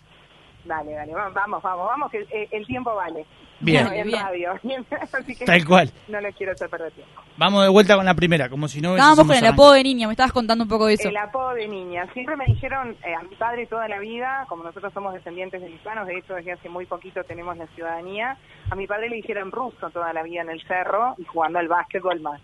Dale, 0.66 0.94
dale, 0.94 1.14
va- 1.14 1.30
vamos, 1.30 1.62
vamos, 1.62 1.88
vamos, 1.88 2.12
que 2.12 2.18
el, 2.18 2.48
el 2.52 2.66
tiempo 2.66 2.94
vale. 2.96 3.26
Bien. 3.60 3.88
Bien. 3.90 4.12
radio. 4.12 4.54
Así 5.14 5.34
que 5.36 5.46
Tal 5.46 5.64
cual. 5.66 5.90
no 6.10 6.20
les 6.20 6.36
quiero 6.36 6.52
hacer 6.52 6.70
perder 6.70 6.92
tiempo. 6.92 7.22
Vamos 7.38 7.64
de 7.64 7.70
vuelta 7.70 7.96
con 7.96 8.06
la 8.06 8.14
primera, 8.14 8.50
como 8.50 8.68
si 8.68 8.82
no 8.82 8.96
Estábamos 8.96 9.28
con 9.28 9.36
el 9.36 9.46
apodo 9.46 9.74
de 9.74 9.84
niña, 9.84 10.08
me 10.08 10.14
estabas 10.14 10.32
contando 10.34 10.64
un 10.66 10.70
poco 10.70 10.88
de 10.88 10.96
eso. 10.96 11.08
El 11.10 11.16
apodo 11.18 11.54
de 11.54 11.68
niña. 11.68 12.06
Siempre 12.14 12.36
me 12.36 12.46
dijeron 12.46 12.96
eh, 13.04 13.14
a 13.14 13.22
mi 13.24 13.36
padre 13.36 13.66
toda 13.68 13.88
la 13.88 14.00
vida, 14.00 14.46
como 14.50 14.64
nosotros 14.64 14.92
somos 14.94 15.14
descendientes 15.14 15.62
de 15.62 15.70
hispanos, 15.70 16.06
de 16.08 16.18
hecho 16.18 16.34
desde 16.34 16.52
hace 16.54 16.68
muy 16.70 16.86
poquito 16.86 17.24
tenemos 17.24 17.56
la 17.58 17.68
ciudadanía, 17.68 18.38
a 18.70 18.76
mi 18.76 18.88
padre 18.88 19.10
le 19.10 19.18
dijeron 19.18 19.52
ruso 19.52 19.90
toda 19.90 20.12
la 20.14 20.24
vida 20.24 20.42
en 20.42 20.50
el 20.50 20.62
cerro 20.68 21.16
y 21.18 21.24
jugando 21.26 21.60
al 21.60 21.68
básquetbol 21.70 22.20
más. 22.22 22.42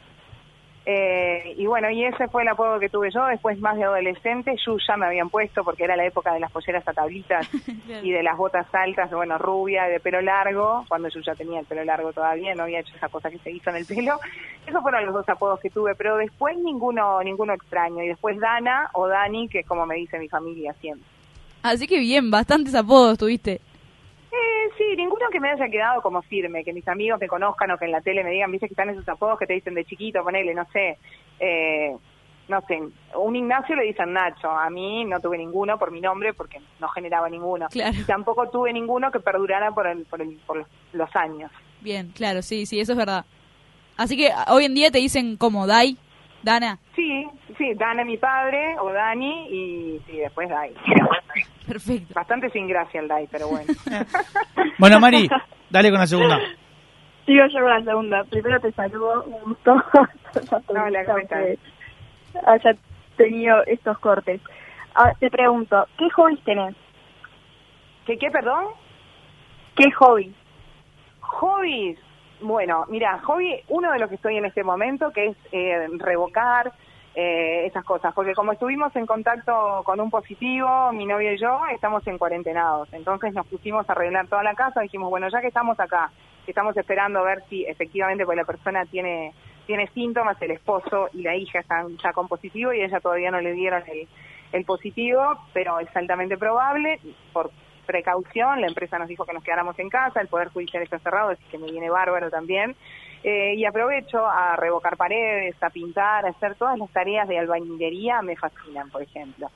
Eh, 0.84 1.54
y 1.58 1.68
bueno, 1.68 1.92
y 1.92 2.04
ese 2.04 2.28
fue 2.28 2.42
el 2.42 2.48
apodo 2.48 2.80
que 2.80 2.90
tuve 2.90 3.12
yo. 3.12 3.26
Después, 3.26 3.60
más 3.60 3.78
de 3.78 3.84
adolescente, 3.84 4.56
Yuya 4.66 4.98
me 4.98 5.06
habían 5.06 5.30
puesto 5.30 5.64
porque 5.64 5.84
era 5.84 5.96
la 5.96 6.06
época 6.06 6.34
de 6.34 6.40
las 6.40 6.52
polleras 6.52 6.88
a 6.88 6.94
tablitas 6.94 7.48
y 8.04 8.12
de 8.12 8.24
las 8.24 8.36
botas 8.36 8.66
altas, 8.74 9.12
bueno, 9.12 9.38
rubia, 9.38 9.84
de 9.86 10.00
pelo 10.00 10.22
largo, 10.22 10.86
cuando 10.88 11.10
yo 11.10 11.20
ya 11.22 11.36
tenía 11.36 11.60
el 11.60 11.66
pelo 11.66 11.84
largo 11.84 12.12
todavía, 12.14 12.56
no 12.56 12.64
había 12.64 12.80
hecho 12.80 12.96
esa 12.96 13.10
cosa 13.10 13.30
que 13.30 13.38
se 13.40 13.52
hizo 13.52 13.70
en 13.70 13.76
el 13.78 13.86
pelo. 13.86 14.20
Esos 14.66 14.82
fueron 14.82 15.06
los 15.06 15.14
dos 15.14 15.30
apodos 15.30 15.60
que 15.60 15.70
tuve, 15.70 15.94
pero 15.96 16.18
después 16.18 16.58
ninguno 16.58 17.22
ninguno 17.24 17.54
extraño. 17.54 18.04
Y 18.04 18.08
después 18.08 18.40
Dana 18.40 18.90
o 18.94 19.08
Dani, 19.08 19.48
que 19.50 19.60
es 19.60 19.68
como 19.68 19.86
me 19.86 19.96
dice 19.96 20.18
mi 20.18 20.30
familia 20.30 20.74
siempre. 20.74 21.08
Así 21.64 21.88
que 21.88 22.00
bien, 22.00 22.32
bastantes 22.32 22.74
apodos 22.74 23.20
tuviste. 23.20 23.62
Eh, 24.32 24.70
sí, 24.78 24.96
ninguno 24.96 25.28
que 25.30 25.42
me 25.42 25.50
haya 25.50 25.68
quedado 25.68 26.02
como 26.02 26.22
firme, 26.22 26.64
que 26.64 26.72
mis 26.72 26.88
amigos 26.88 27.20
me 27.20 27.28
conozcan 27.28 27.72
o 27.72 27.78
que 27.78 27.86
en 27.86 27.92
la 27.92 28.02
tele 28.02 28.24
me 28.24 28.32
digan, 28.32 28.52
viste 28.52 28.68
que 28.68 28.74
están 28.74 28.90
esos 28.90 29.08
apodos 29.10 29.38
que 29.38 29.46
te 29.46 29.54
dicen 29.54 29.74
de 29.74 29.84
chiquito, 29.84 30.24
ponele, 30.24 30.54
no 30.54 30.66
sé, 30.72 30.98
eh, 31.40 31.94
no 32.48 32.62
sé, 32.62 32.82
un 33.16 33.36
Ignacio 33.36 33.76
le 33.76 33.84
dicen 33.84 34.14
Nacho, 34.14 34.50
a 34.50 34.70
mí 34.70 35.04
no 35.04 35.20
tuve 35.20 35.38
ninguno 35.38 35.78
por 35.78 35.92
mi 35.92 36.00
nombre 36.00 36.34
porque 36.34 36.60
no 36.80 36.88
generaba 36.90 37.30
ninguno. 37.30 37.68
Claro. 37.70 37.98
Y 37.98 38.04
tampoco 38.04 38.50
tuve 38.50 38.72
ninguno 38.72 39.12
que 39.12 39.20
perdurara 39.20 39.72
por, 39.72 39.88
el, 39.88 40.06
por, 40.06 40.22
el, 40.22 40.38
por 40.46 40.58
los, 40.58 40.68
los 40.94 41.16
años. 41.16 41.52
Bien, 41.82 42.12
claro, 42.16 42.42
sí, 42.42 42.66
sí, 42.66 42.80
eso 42.80 42.94
es 42.94 42.98
verdad. 42.98 43.26
Así 43.98 44.16
que 44.16 44.32
hoy 44.48 44.66
en 44.66 44.76
día 44.76 44.92
te 44.92 45.00
dicen 45.00 45.36
como 45.36 45.68
Dai, 45.68 45.98
Dana. 46.42 46.80
Sí, 46.96 47.28
sí, 47.58 47.74
Dana 47.74 48.06
mi 48.06 48.18
padre 48.18 48.78
o 48.80 48.92
Dani 48.92 49.48
y 49.50 50.02
sí, 50.08 50.18
después 50.18 50.50
Dai. 50.50 50.74
Perfecto. 51.68 52.14
Bastante 52.14 52.50
sin 52.50 52.68
gracia 52.68 53.02
el 53.02 53.08
Dai, 53.08 53.28
pero 53.32 53.48
bueno. 53.48 53.74
Bueno, 54.78 55.00
Mari, 55.00 55.30
dale 55.70 55.90
con 55.92 56.00
la 56.00 56.08
segunda. 56.08 56.40
Sigo 57.26 57.46
yo 57.48 57.60
con 57.60 57.70
la 57.70 57.84
segunda. 57.84 58.24
Primero 58.24 58.60
te 58.60 58.72
saludo, 58.72 59.24
un 59.26 59.42
gusto. 59.44 59.76
Hola, 60.68 61.06
¿cómo 61.06 61.18
estás? 61.20 61.40
Que 61.44 61.60
haya 62.46 62.78
tenido 63.16 63.64
estos 63.68 64.00
cortes. 64.00 64.42
Ah, 64.96 65.14
te 65.20 65.30
pregunto, 65.30 65.88
¿qué 65.98 66.10
hobbies 66.10 66.44
tenés? 66.44 66.76
¿Qué, 68.06 68.18
qué, 68.18 68.32
perdón? 68.32 68.66
¿Qué 69.76 69.92
hobby? 69.92 70.34
Hobbies. 71.20 72.00
Bueno, 72.42 72.86
mira, 72.90 73.20
hobby, 73.20 73.62
uno 73.68 73.92
de 73.92 74.00
los 74.00 74.10
que 74.10 74.16
estoy 74.16 74.38
en 74.38 74.46
este 74.46 74.64
momento, 74.64 75.12
que 75.12 75.28
es 75.28 75.38
eh, 75.52 75.88
revocar 76.00 76.72
eh, 77.16 77.66
esas 77.66 77.84
cosas, 77.84 78.14
porque 78.14 78.34
como 78.34 78.54
estuvimos 78.54 78.96
en 78.96 79.06
contacto 79.06 79.82
con 79.84 80.00
un 80.00 80.10
positivo, 80.10 80.92
mi 80.94 81.06
novio 81.06 81.34
y 81.34 81.38
yo, 81.38 81.60
estamos 81.74 82.06
en 82.08 82.18
cuarentenados, 82.18 82.92
entonces 82.94 83.34
nos 83.34 83.46
pusimos 83.48 83.88
a 83.90 83.92
arreglar 83.92 84.28
toda 84.28 84.44
la 84.44 84.54
casa, 84.54 84.82
dijimos, 84.82 85.10
bueno, 85.10 85.28
ya 85.30 85.42
que 85.42 85.48
estamos 85.48 85.80
acá, 85.80 86.10
que 86.46 86.52
estamos 86.52 86.76
esperando 86.78 87.20
a 87.20 87.24
ver 87.24 87.44
si 87.50 87.66
efectivamente 87.66 88.26
pues 88.26 88.38
la 88.38 88.46
persona 88.46 88.86
tiene 88.86 89.34
tiene 89.66 89.88
síntomas, 89.90 90.42
el 90.42 90.52
esposo 90.52 91.10
y 91.14 91.22
la 91.22 91.36
hija 91.36 91.60
están 91.60 91.98
ya 91.98 92.14
con 92.14 92.28
positivo 92.28 92.74
y 92.74 92.82
ella 92.82 93.00
todavía 93.00 93.32
no 93.32 93.40
le 93.40 93.54
dieron 93.54 93.84
el, 93.88 94.08
el 94.52 94.66
positivo, 94.66 95.38
pero 95.54 95.80
es 95.80 95.96
altamente 95.96 96.38
probable, 96.38 97.00
por 97.32 97.52
precaución, 97.86 98.62
la 98.62 98.68
empresa 98.68 98.98
nos 98.98 99.08
dijo 99.08 99.26
que 99.26 99.34
nos 99.34 99.44
quedáramos 99.44 99.78
en 99.80 99.90
casa, 99.90 100.22
el 100.22 100.28
Poder 100.28 100.50
Judicial 100.50 100.84
está 100.84 101.00
cerrado, 101.00 101.30
así 101.30 101.44
que 101.52 101.58
me 101.58 101.70
viene 101.70 101.90
bárbaro 101.90 102.30
también. 102.30 102.76
Eh, 103.24 103.54
y 103.56 103.66
aprovecho 103.66 104.26
a 104.26 104.56
revocar 104.56 104.98
paredes, 104.98 105.56
a 105.62 105.70
pintar, 105.70 106.26
a 106.26 106.30
hacer 106.30 106.56
todas 106.56 106.78
las 106.80 106.90
tareas 106.90 107.28
de 107.28 107.38
albañilería, 107.38 108.22
me 108.24 108.36
fascinan, 108.36 108.90
por 108.90 109.04
ejemplo. 109.04 109.48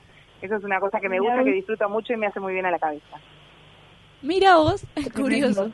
Eso 0.42 0.56
es 0.58 0.64
una 0.64 0.80
cosa 0.80 1.00
que 1.00 1.10
me 1.10 1.20
gusta, 1.20 1.44
que 1.44 1.52
disfruto 1.52 1.90
mucho 1.90 2.14
y 2.14 2.18
me 2.18 2.28
hace 2.28 2.40
muy 2.40 2.54
bien 2.54 2.66
a 2.68 2.72
la 2.72 2.78
cabeza. 2.78 3.18
Mira 4.22 4.58
vos, 4.58 4.86
es 4.96 5.12
curioso. 5.12 5.72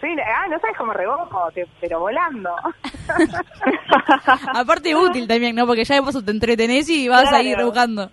Sí, 0.00 0.08
ah, 0.24 0.46
no 0.48 0.58
sabes 0.60 0.76
cómo 0.76 0.92
revoco, 0.92 1.50
te- 1.52 1.66
pero 1.80 2.00
volando. 2.00 2.54
Aparte 4.54 4.94
útil 4.94 5.26
también, 5.28 5.54
¿no? 5.56 5.66
Porque 5.66 5.84
ya 5.84 5.96
de 5.96 6.02
paso 6.02 6.22
te 6.24 6.30
entretenés 6.30 6.88
y 6.88 7.08
vas 7.08 7.22
Claro. 7.22 7.36
a 7.36 7.42
ir 7.42 7.56
rebuscando. 7.56 8.10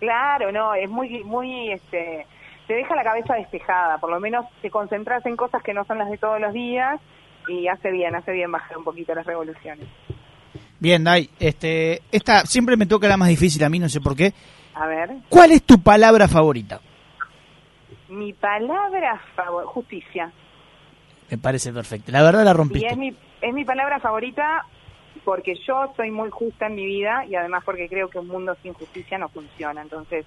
Claro, 0.00 0.52
no, 0.52 0.74
es 0.74 0.88
muy, 0.88 1.24
muy, 1.24 1.72
este, 1.72 2.24
te 2.66 2.74
deja 2.74 2.94
la 2.94 3.02
cabeza 3.02 3.34
despejada, 3.34 3.98
por 3.98 4.10
lo 4.10 4.20
menos 4.20 4.46
te 4.62 4.70
concentras 4.70 5.24
en 5.26 5.36
cosas 5.36 5.62
que 5.62 5.74
no 5.74 5.84
son 5.84 5.98
las 5.98 6.08
de 6.08 6.18
todos 6.18 6.40
los 6.40 6.52
días 6.52 7.00
y 7.48 7.66
hace 7.68 7.90
bien, 7.90 8.14
hace 8.14 8.32
bien 8.32 8.50
bajar 8.52 8.76
un 8.78 8.84
poquito 8.84 9.14
las 9.14 9.26
revoluciones. 9.26 9.86
Bien, 10.78 11.02
Dai, 11.02 11.28
este, 11.40 12.02
esta 12.12 12.46
siempre 12.46 12.76
me 12.76 12.86
toca 12.86 13.08
la 13.08 13.16
más 13.16 13.28
difícil 13.28 13.62
a 13.64 13.68
mí, 13.68 13.78
no 13.78 13.88
sé 13.88 14.00
por 14.00 14.14
qué. 14.14 14.32
A 14.74 14.86
ver, 14.86 15.10
¿Cuál 15.28 15.50
es 15.52 15.62
tu 15.64 15.80
palabra 15.82 16.28
favorita? 16.28 16.80
mi 18.08 18.32
palabra 18.32 19.20
favorita, 19.34 19.70
justicia. 19.72 20.32
Me 21.30 21.36
parece 21.36 21.72
perfecto. 21.72 22.10
La 22.12 22.22
verdad 22.22 22.44
la 22.44 22.52
Y 22.52 22.54
rompiste. 22.54 22.86
es 22.88 22.96
mi, 22.96 23.14
es 23.42 23.52
mi 23.54 23.64
palabra 23.64 23.98
favorita 24.00 24.64
porque 25.24 25.54
yo 25.66 25.92
soy 25.96 26.10
muy 26.10 26.30
justa 26.30 26.66
en 26.68 26.74
mi 26.76 26.86
vida 26.86 27.24
y 27.26 27.34
además 27.34 27.62
porque 27.64 27.88
creo 27.88 28.08
que 28.08 28.18
un 28.18 28.28
mundo 28.28 28.56
sin 28.62 28.72
justicia 28.72 29.18
no 29.18 29.28
funciona. 29.28 29.82
Entonces, 29.82 30.24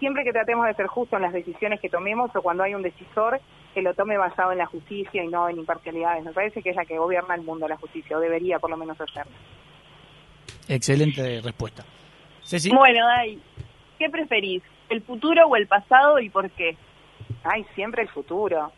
siempre 0.00 0.24
que 0.24 0.32
tratemos 0.32 0.66
de 0.66 0.74
ser 0.74 0.86
justos 0.88 1.18
en 1.18 1.22
las 1.22 1.32
decisiones 1.32 1.80
que 1.80 1.88
tomemos 1.88 2.34
o 2.34 2.42
cuando 2.42 2.64
hay 2.64 2.74
un 2.74 2.82
decisor, 2.82 3.40
que 3.72 3.82
lo 3.82 3.94
tome 3.94 4.18
basado 4.18 4.52
en 4.52 4.58
la 4.58 4.66
justicia 4.66 5.24
y 5.24 5.28
no 5.28 5.48
en 5.48 5.58
imparcialidades. 5.58 6.24
Me 6.24 6.32
parece 6.32 6.62
que 6.62 6.70
es 6.70 6.76
la 6.76 6.84
que 6.84 6.98
gobierna 6.98 7.34
el 7.34 7.42
mundo, 7.42 7.66
la 7.68 7.76
justicia, 7.76 8.16
o 8.16 8.20
debería 8.20 8.58
por 8.58 8.70
lo 8.70 8.76
menos 8.76 9.00
hacerlo. 9.00 9.32
Excelente 10.68 11.40
respuesta. 11.42 11.84
Ceci, 12.44 12.70
Bueno, 12.70 13.06
Dai, 13.06 13.38
¿qué 13.98 14.08
preferís? 14.10 14.62
¿El 14.88 15.02
futuro 15.02 15.46
o 15.46 15.56
el 15.56 15.66
pasado 15.66 16.18
y 16.18 16.28
por 16.28 16.50
qué? 16.50 16.76
Ay, 17.44 17.64
siempre 17.74 18.02
el 18.02 18.08
futuro. 18.08 18.72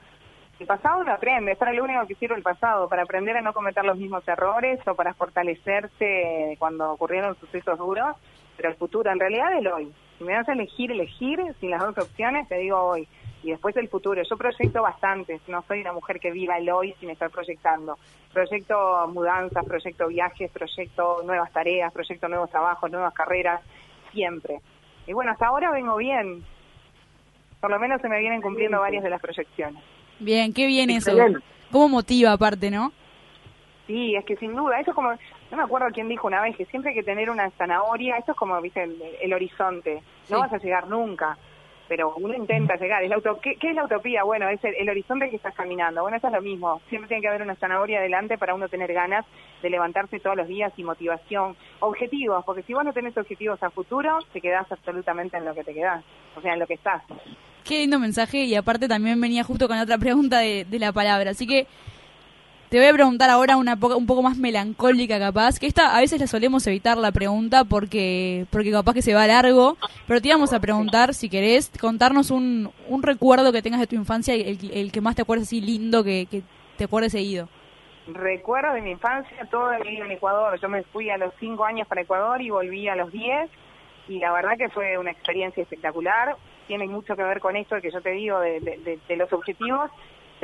El 0.60 0.66
pasado 0.66 1.00
uno 1.00 1.12
aprende, 1.12 1.52
es 1.52 1.58
para 1.58 1.72
lo 1.72 1.82
único 1.82 2.06
que 2.06 2.14
sirve 2.14 2.36
el 2.36 2.42
pasado, 2.42 2.88
para 2.88 3.02
aprender 3.02 3.36
a 3.36 3.40
no 3.40 3.52
cometer 3.52 3.84
los 3.84 3.98
mismos 3.98 4.26
errores 4.28 4.78
o 4.86 4.94
para 4.94 5.12
fortalecerse 5.14 6.56
cuando 6.60 6.92
ocurrieron 6.92 7.36
sucesos 7.40 7.76
duros, 7.76 8.16
pero 8.56 8.68
el 8.68 8.76
futuro 8.76 9.10
en 9.10 9.18
realidad 9.18 9.52
es 9.52 9.58
el 9.58 9.66
hoy. 9.66 9.92
Si 10.18 10.24
me 10.24 10.34
das 10.34 10.48
a 10.48 10.52
elegir, 10.52 10.92
elegir, 10.92 11.40
sin 11.58 11.70
las 11.70 11.80
dos 11.80 11.98
opciones, 11.98 12.48
te 12.48 12.58
digo 12.58 12.78
hoy. 12.78 13.08
Y 13.44 13.50
después 13.50 13.76
el 13.76 13.88
futuro. 13.88 14.22
Yo 14.22 14.36
proyecto 14.38 14.80
bastante, 14.82 15.38
no 15.48 15.62
soy 15.68 15.82
una 15.82 15.92
mujer 15.92 16.18
que 16.18 16.30
viva 16.30 16.56
el 16.56 16.68
hoy 16.70 16.94
sin 16.98 17.10
estar 17.10 17.30
proyectando. 17.30 17.98
Proyecto 18.32 19.06
mudanzas, 19.08 19.64
proyecto 19.66 20.08
viajes, 20.08 20.50
proyecto 20.50 21.22
nuevas 21.24 21.52
tareas, 21.52 21.92
proyecto 21.92 22.26
nuevos 22.28 22.50
trabajos, 22.50 22.90
nuevas 22.90 23.12
carreras, 23.12 23.60
siempre. 24.12 24.60
Y 25.06 25.12
bueno, 25.12 25.30
hasta 25.32 25.46
ahora 25.48 25.70
vengo 25.70 25.96
bien. 25.96 26.42
Por 27.60 27.70
lo 27.70 27.78
menos 27.78 28.00
se 28.00 28.08
me 28.08 28.18
vienen 28.18 28.40
cumpliendo 28.40 28.80
varias 28.80 29.04
de 29.04 29.10
las 29.10 29.20
proyecciones. 29.20 29.82
Bien, 30.18 30.52
qué 30.54 30.66
bien 30.66 30.88
eso. 30.90 31.12
Cómo 31.70 31.88
motiva 31.88 32.32
aparte, 32.32 32.70
¿no? 32.70 32.92
Sí, 33.86 34.16
es 34.16 34.24
que 34.24 34.36
sin 34.36 34.54
duda, 34.54 34.80
eso 34.80 34.92
es 34.92 34.94
como, 34.94 35.10
no 35.10 35.56
me 35.58 35.62
acuerdo 35.62 35.88
quién 35.92 36.08
dijo 36.08 36.26
una 36.26 36.40
vez 36.40 36.56
que 36.56 36.64
siempre 36.66 36.90
hay 36.90 36.94
que 36.96 37.02
tener 37.02 37.28
una 37.28 37.50
zanahoria, 37.50 38.16
esto 38.16 38.32
es 38.32 38.38
como, 38.38 38.58
viste, 38.62 38.82
el, 38.82 38.96
el 39.20 39.32
horizonte, 39.34 39.96
no 40.30 40.36
Sí. 40.36 40.40
vas 40.40 40.52
a 40.54 40.56
llegar 40.58 40.88
nunca, 40.88 41.36
pero 41.88 42.14
uno 42.16 42.34
intenta 42.34 42.76
llegar, 42.76 43.02
es 43.02 43.10
la 43.10 43.20
¿qué, 43.42 43.56
qué 43.56 43.70
es 43.70 43.76
la 43.76 43.84
utopía? 43.84 44.24
Bueno, 44.24 44.48
es 44.48 44.62
el, 44.64 44.74
el 44.74 44.88
horizonte 44.88 45.30
que 45.30 45.36
estás 45.36 45.54
caminando, 45.54 46.02
bueno, 46.02 46.16
eso 46.16 46.26
es 46.26 46.32
lo 46.32 46.42
mismo, 46.42 46.80
siempre 46.88 47.08
tiene 47.08 47.22
que 47.22 47.28
haber 47.28 47.42
una 47.42 47.56
zanahoria 47.56 47.98
adelante 47.98 48.38
para 48.38 48.54
uno 48.54 48.68
tener 48.68 48.92
ganas 48.92 49.24
de 49.62 49.70
levantarse 49.70 50.20
todos 50.20 50.36
los 50.36 50.48
días 50.48 50.72
y 50.76 50.84
motivación, 50.84 51.56
objetivos, 51.80 52.44
porque 52.44 52.62
si 52.62 52.74
vos 52.74 52.84
no 52.84 52.92
tenés 52.92 53.16
objetivos 53.16 53.62
a 53.62 53.70
futuro, 53.70 54.18
te 54.32 54.40
quedás 54.40 54.70
absolutamente 54.70 55.36
en 55.36 55.44
lo 55.44 55.54
que 55.54 55.64
te 55.64 55.74
quedás, 55.74 56.04
o 56.36 56.40
sea, 56.40 56.52
en 56.52 56.60
lo 56.60 56.66
que 56.66 56.74
estás. 56.74 57.02
Qué 57.64 57.78
lindo 57.78 57.98
mensaje 57.98 58.44
y 58.44 58.54
aparte 58.54 58.88
también 58.88 59.18
venía 59.20 59.42
justo 59.42 59.68
con 59.68 59.78
otra 59.78 59.96
pregunta 59.96 60.40
de, 60.40 60.66
de 60.66 60.78
la 60.78 60.92
palabra. 60.92 61.30
Así 61.30 61.46
que 61.46 61.66
te 62.68 62.78
voy 62.78 62.86
a 62.86 62.92
preguntar 62.92 63.30
ahora 63.30 63.56
una 63.56 63.74
un 63.74 64.06
poco 64.06 64.22
más 64.22 64.36
melancólica 64.36 65.18
capaz, 65.18 65.58
que 65.58 65.66
esta 65.66 65.96
a 65.96 66.00
veces 66.00 66.20
la 66.20 66.26
solemos 66.26 66.66
evitar 66.66 66.96
la 66.96 67.12
pregunta 67.12 67.64
porque 67.64 68.46
porque 68.50 68.70
capaz 68.70 68.94
que 68.94 69.02
se 69.02 69.14
va 69.14 69.26
largo, 69.26 69.76
pero 70.06 70.20
te 70.20 70.28
íbamos 70.28 70.52
a 70.52 70.60
preguntar 70.60 71.14
si 71.14 71.28
querés 71.28 71.70
contarnos 71.80 72.30
un, 72.30 72.70
un 72.88 73.02
recuerdo 73.02 73.52
que 73.52 73.62
tengas 73.62 73.80
de 73.80 73.86
tu 73.86 73.96
infancia, 73.96 74.34
el, 74.34 74.70
el 74.72 74.92
que 74.92 75.00
más 75.00 75.14
te 75.14 75.22
acuerdes 75.22 75.48
así 75.48 75.60
lindo 75.60 76.02
que, 76.02 76.26
que 76.30 76.42
te 76.76 76.84
acuerdes 76.84 77.12
seguido. 77.12 77.48
Recuerdo 78.06 78.74
de 78.74 78.82
mi 78.82 78.90
infancia 78.90 79.48
todo 79.50 79.72
el 79.72 79.82
vivido 79.82 80.04
en 80.04 80.12
Ecuador. 80.12 80.60
Yo 80.60 80.68
me 80.68 80.82
fui 80.82 81.08
a 81.08 81.16
los 81.16 81.32
cinco 81.40 81.64
años 81.64 81.88
para 81.88 82.02
Ecuador 82.02 82.42
y 82.42 82.50
volví 82.50 82.86
a 82.88 82.96
los 82.96 83.10
10 83.10 83.50
y 84.08 84.18
la 84.18 84.32
verdad 84.32 84.58
que 84.58 84.68
fue 84.68 84.98
una 84.98 85.10
experiencia 85.10 85.62
espectacular. 85.62 86.36
Tiene 86.66 86.86
mucho 86.86 87.16
que 87.16 87.22
ver 87.22 87.40
con 87.40 87.56
esto 87.56 87.80
que 87.80 87.90
yo 87.90 88.02
te 88.02 88.10
digo 88.10 88.40
de 88.40 89.16
los 89.16 89.32
objetivos, 89.32 89.90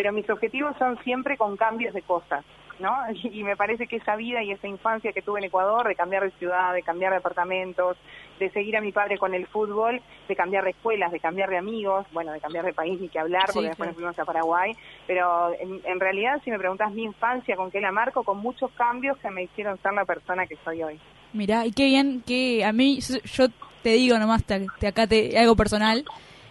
pero 0.01 0.15
mis 0.15 0.31
objetivos 0.31 0.75
son 0.79 0.97
siempre 1.05 1.37
con 1.37 1.59
cambios 1.59 1.93
de 1.93 2.01
cosas, 2.01 2.43
¿no? 2.79 2.91
Y, 3.23 3.45
me 3.45 3.55
parece 3.55 3.87
que 3.87 3.97
esa 3.97 4.17
vida 4.17 4.43
y 4.43 4.51
esa 4.51 4.67
infancia 4.67 5.13
que 5.13 5.21
tuve 5.21 5.41
en 5.41 5.45
Ecuador, 5.45 5.87
de 5.87 5.95
cambiar 5.95 6.23
de 6.25 6.31
ciudad, 6.39 6.73
de 6.73 6.83
cambiar 6.83 7.11
de 7.13 7.19
apartamentos, 7.19 7.99
de 8.39 8.49
seguir 8.49 8.79
a 8.79 8.81
mi 8.81 8.93
padre 8.93 9.19
con 9.19 9.35
el 9.35 9.47
fútbol, 9.47 10.01
de 10.27 10.35
cambiar 10.37 10.65
de 10.65 10.71
escuelas, 10.71 11.13
de 11.13 11.21
cambiar 11.21 11.51
de 11.51 11.59
amigos, 11.59 12.07
bueno, 12.13 12.33
de 12.33 12.41
cambiar 12.41 12.65
de 12.65 12.73
país 12.73 12.99
ni 12.99 13.11
que 13.11 13.19
hablar, 13.19 13.49
Sí, 13.49 13.53
porque 13.53 13.69
después 13.69 13.89
nos 13.89 13.97
fuimos 13.97 14.19
a 14.19 14.25
Paraguay, 14.25 14.73
pero 15.07 15.53
en, 15.61 15.83
en 15.85 16.01
realidad 16.01 16.41
si 16.43 16.51
me 16.51 16.59
preguntas 16.59 16.91
mi 16.93 17.03
infancia, 17.03 17.57
¿con 17.57 17.71
qué 17.71 17.83
la 17.83 17.93
marco? 17.93 18.25
Con 18.25 18.39
muchos 18.39 18.71
cambios 18.73 19.19
que 19.19 19.29
me 19.31 19.43
hicieron 19.43 19.77
ser 19.83 19.93
la 19.93 20.07
persona 20.07 20.47
que 20.47 20.57
soy 20.65 20.83
hoy. 20.83 20.99
Mirá, 21.35 21.67
y 21.67 21.73
qué 21.73 21.85
bien 21.85 22.23
que 22.27 22.65
a 22.65 22.73
mí, 22.73 23.01
yo- 23.03 23.21
yo 23.23 23.49
te 23.83 23.91
digo 23.91 24.19
nomás, 24.19 24.45
te, 24.45 24.67
te- 24.79 24.87
acá 24.89 25.07
te, 25.07 25.37
algo 25.39 25.57
personal, 25.57 26.07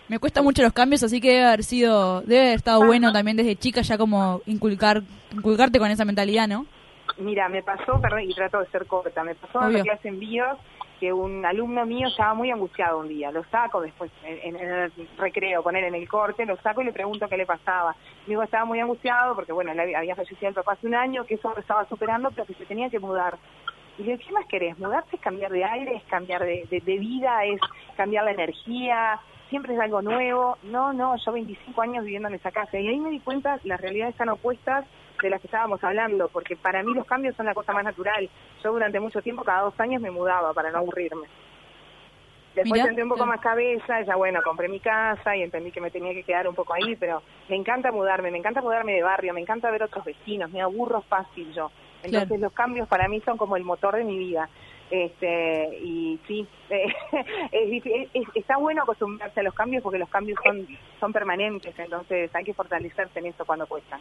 me 0.09 0.19
cuesta 0.19 0.41
mucho 0.41 0.61
los 0.63 0.73
cambios, 0.73 1.01
así 1.03 1.21
que 1.21 1.29
debe 1.33 1.45
haber 1.45 1.63
sido, 1.63 2.21
debe 2.21 2.41
haber 2.41 2.55
estado 2.55 2.85
bueno 2.85 3.13
también 3.13 3.37
desde 3.37 3.55
chica 3.55 3.81
ya 3.81 3.97
como 3.97 4.41
inculcar, 4.45 5.01
inculcarte 5.31 5.79
con 5.79 5.89
esa 5.91 6.03
mentalidad, 6.05 6.47
¿no? 6.47 6.65
Mira, 7.17 7.47
me 7.49 7.63
pasó, 7.63 7.99
perdón, 8.01 8.21
y 8.21 8.33
trato 8.33 8.59
de 8.59 8.67
ser 8.67 8.85
corta, 8.85 9.23
me 9.23 9.35
pasó 9.35 9.59
en 9.67 9.73
la 9.73 9.79
clase 9.83 10.07
en 10.09 10.19
bios 10.19 10.57
que 10.99 11.13
un 11.13 11.45
alumno 11.45 11.85
mío 11.85 12.07
estaba 12.09 12.33
muy 12.33 12.51
angustiado 12.51 12.99
un 12.99 13.07
día, 13.07 13.31
lo 13.31 13.43
saco 13.45 13.79
después 13.81 14.11
en, 14.25 14.55
en 14.55 14.61
el 14.69 14.91
recreo, 15.17 15.63
poner 15.63 15.85
en 15.85 15.95
el 15.95 16.07
corte, 16.09 16.45
lo 16.45 16.57
saco 16.57 16.81
y 16.81 16.85
le 16.85 16.91
pregunto 16.91 17.27
qué 17.29 17.37
le 17.37 17.45
pasaba. 17.45 17.95
Me 18.27 18.31
dijo, 18.33 18.43
estaba 18.43 18.65
muy 18.65 18.79
angustiado 18.81 19.33
porque, 19.33 19.53
bueno, 19.53 19.73
le 19.73 19.95
había 19.95 20.15
fallecido 20.15 20.49
el 20.49 20.55
papá 20.55 20.73
hace 20.73 20.87
un 20.87 20.95
año, 20.95 21.23
que 21.25 21.35
eso 21.35 21.53
lo 21.55 21.59
estaba 21.61 21.87
superando, 21.87 22.31
pero 22.31 22.45
que 22.45 22.53
se 22.55 22.65
tenía 22.65 22.89
que 22.89 22.99
mudar. 22.99 23.37
Y 23.97 24.03
le 24.03 24.11
digo, 24.17 24.23
¿qué 24.27 24.33
más 24.33 24.45
querés? 24.47 24.77
Mudarse 24.77 25.15
es 25.15 25.21
cambiar 25.21 25.51
de 25.51 25.63
aire, 25.63 25.95
es 25.95 26.03
cambiar 26.03 26.41
de, 26.43 26.65
de- 26.69 26.81
de 26.81 26.97
vida, 26.99 27.45
es 27.45 27.61
cambiar 27.95 28.25
la 28.25 28.31
energía, 28.31 29.19
siempre 29.49 29.73
es 29.73 29.79
algo 29.79 30.01
nuevo. 30.01 30.57
No, 30.63 30.93
no, 30.93 31.15
yo 31.17 31.31
25 31.31 31.81
años 31.81 32.03
viviendo 32.03 32.29
en 32.29 32.35
esa 32.35 32.51
casa. 32.51 32.79
Y 32.79 32.87
ahí 32.87 32.99
me 32.99 33.09
di 33.09 33.19
cuenta, 33.19 33.59
las 33.63 33.81
realidades 33.81 34.13
están 34.13 34.29
opuestas 34.29 34.85
de 35.21 35.29
las 35.29 35.41
que 35.41 35.47
estábamos 35.47 35.83
hablando, 35.83 36.29
porque 36.29 36.55
para 36.55 36.81
mí 36.81 36.93
los 36.93 37.05
cambios 37.05 37.35
son 37.35 37.45
la 37.45 37.53
cosa 37.53 37.73
más 37.73 37.83
natural. 37.83 38.29
Yo 38.63 38.71
durante 38.71 38.99
mucho 38.99 39.21
tiempo, 39.21 39.43
cada 39.43 39.63
dos 39.63 39.79
años, 39.79 40.01
me 40.01 40.11
mudaba 40.11 40.53
para 40.53 40.71
no 40.71 40.77
aburrirme. 40.77 41.27
Después 42.55 42.81
senté 42.81 43.03
un 43.03 43.09
poco 43.09 43.19
claro. 43.19 43.31
más 43.31 43.41
cabeza, 43.41 44.01
ya 44.01 44.15
bueno, 44.15 44.41
compré 44.43 44.67
mi 44.67 44.79
casa 44.79 45.35
y 45.35 45.43
entendí 45.43 45.71
que 45.71 45.81
me 45.81 45.91
tenía 45.91 46.13
que 46.13 46.23
quedar 46.23 46.47
un 46.47 46.55
poco 46.55 46.73
ahí, 46.73 46.95
pero 46.95 47.21
me 47.47 47.55
encanta 47.55 47.91
mudarme, 47.91 48.31
me 48.31 48.39
encanta 48.39 48.61
mudarme 48.61 48.93
de 48.93 49.03
barrio, 49.03 49.33
me 49.33 49.41
encanta 49.41 49.69
ver 49.71 49.83
otros 49.83 50.03
vecinos, 50.03 50.51
me 50.51 50.61
aburro 50.61 51.01
fácil 51.01 51.53
yo. 51.53 51.71
Entonces 52.01 52.27
Claro. 52.27 52.41
los 52.41 52.53
cambios 52.53 52.87
para 52.87 53.07
mí 53.07 53.21
son 53.21 53.37
como 53.37 53.55
el 53.55 53.63
motor 53.63 53.95
de 53.95 54.03
mi 54.03 54.17
vida. 54.17 54.49
Este, 54.91 55.77
y 55.83 56.19
sí, 56.27 56.47
eh, 56.71 56.85
es 57.51 57.69
difí- 57.69 58.09
es- 58.13 58.27
está 58.35 58.57
bueno 58.57 58.81
acostumbrarse 58.83 59.39
a 59.39 59.43
los 59.43 59.53
cambios 59.53 59.83
porque 59.83 59.99
los 59.99 60.09
cambios 60.09 60.39
son, 60.43 60.65
son 60.99 61.13
permanentes, 61.13 61.77
entonces 61.77 62.33
hay 62.33 62.43
que 62.43 62.53
fortalecerse 62.55 63.19
en 63.19 63.27
eso 63.27 63.45
cuando 63.45 63.67
cuestan. 63.67 63.99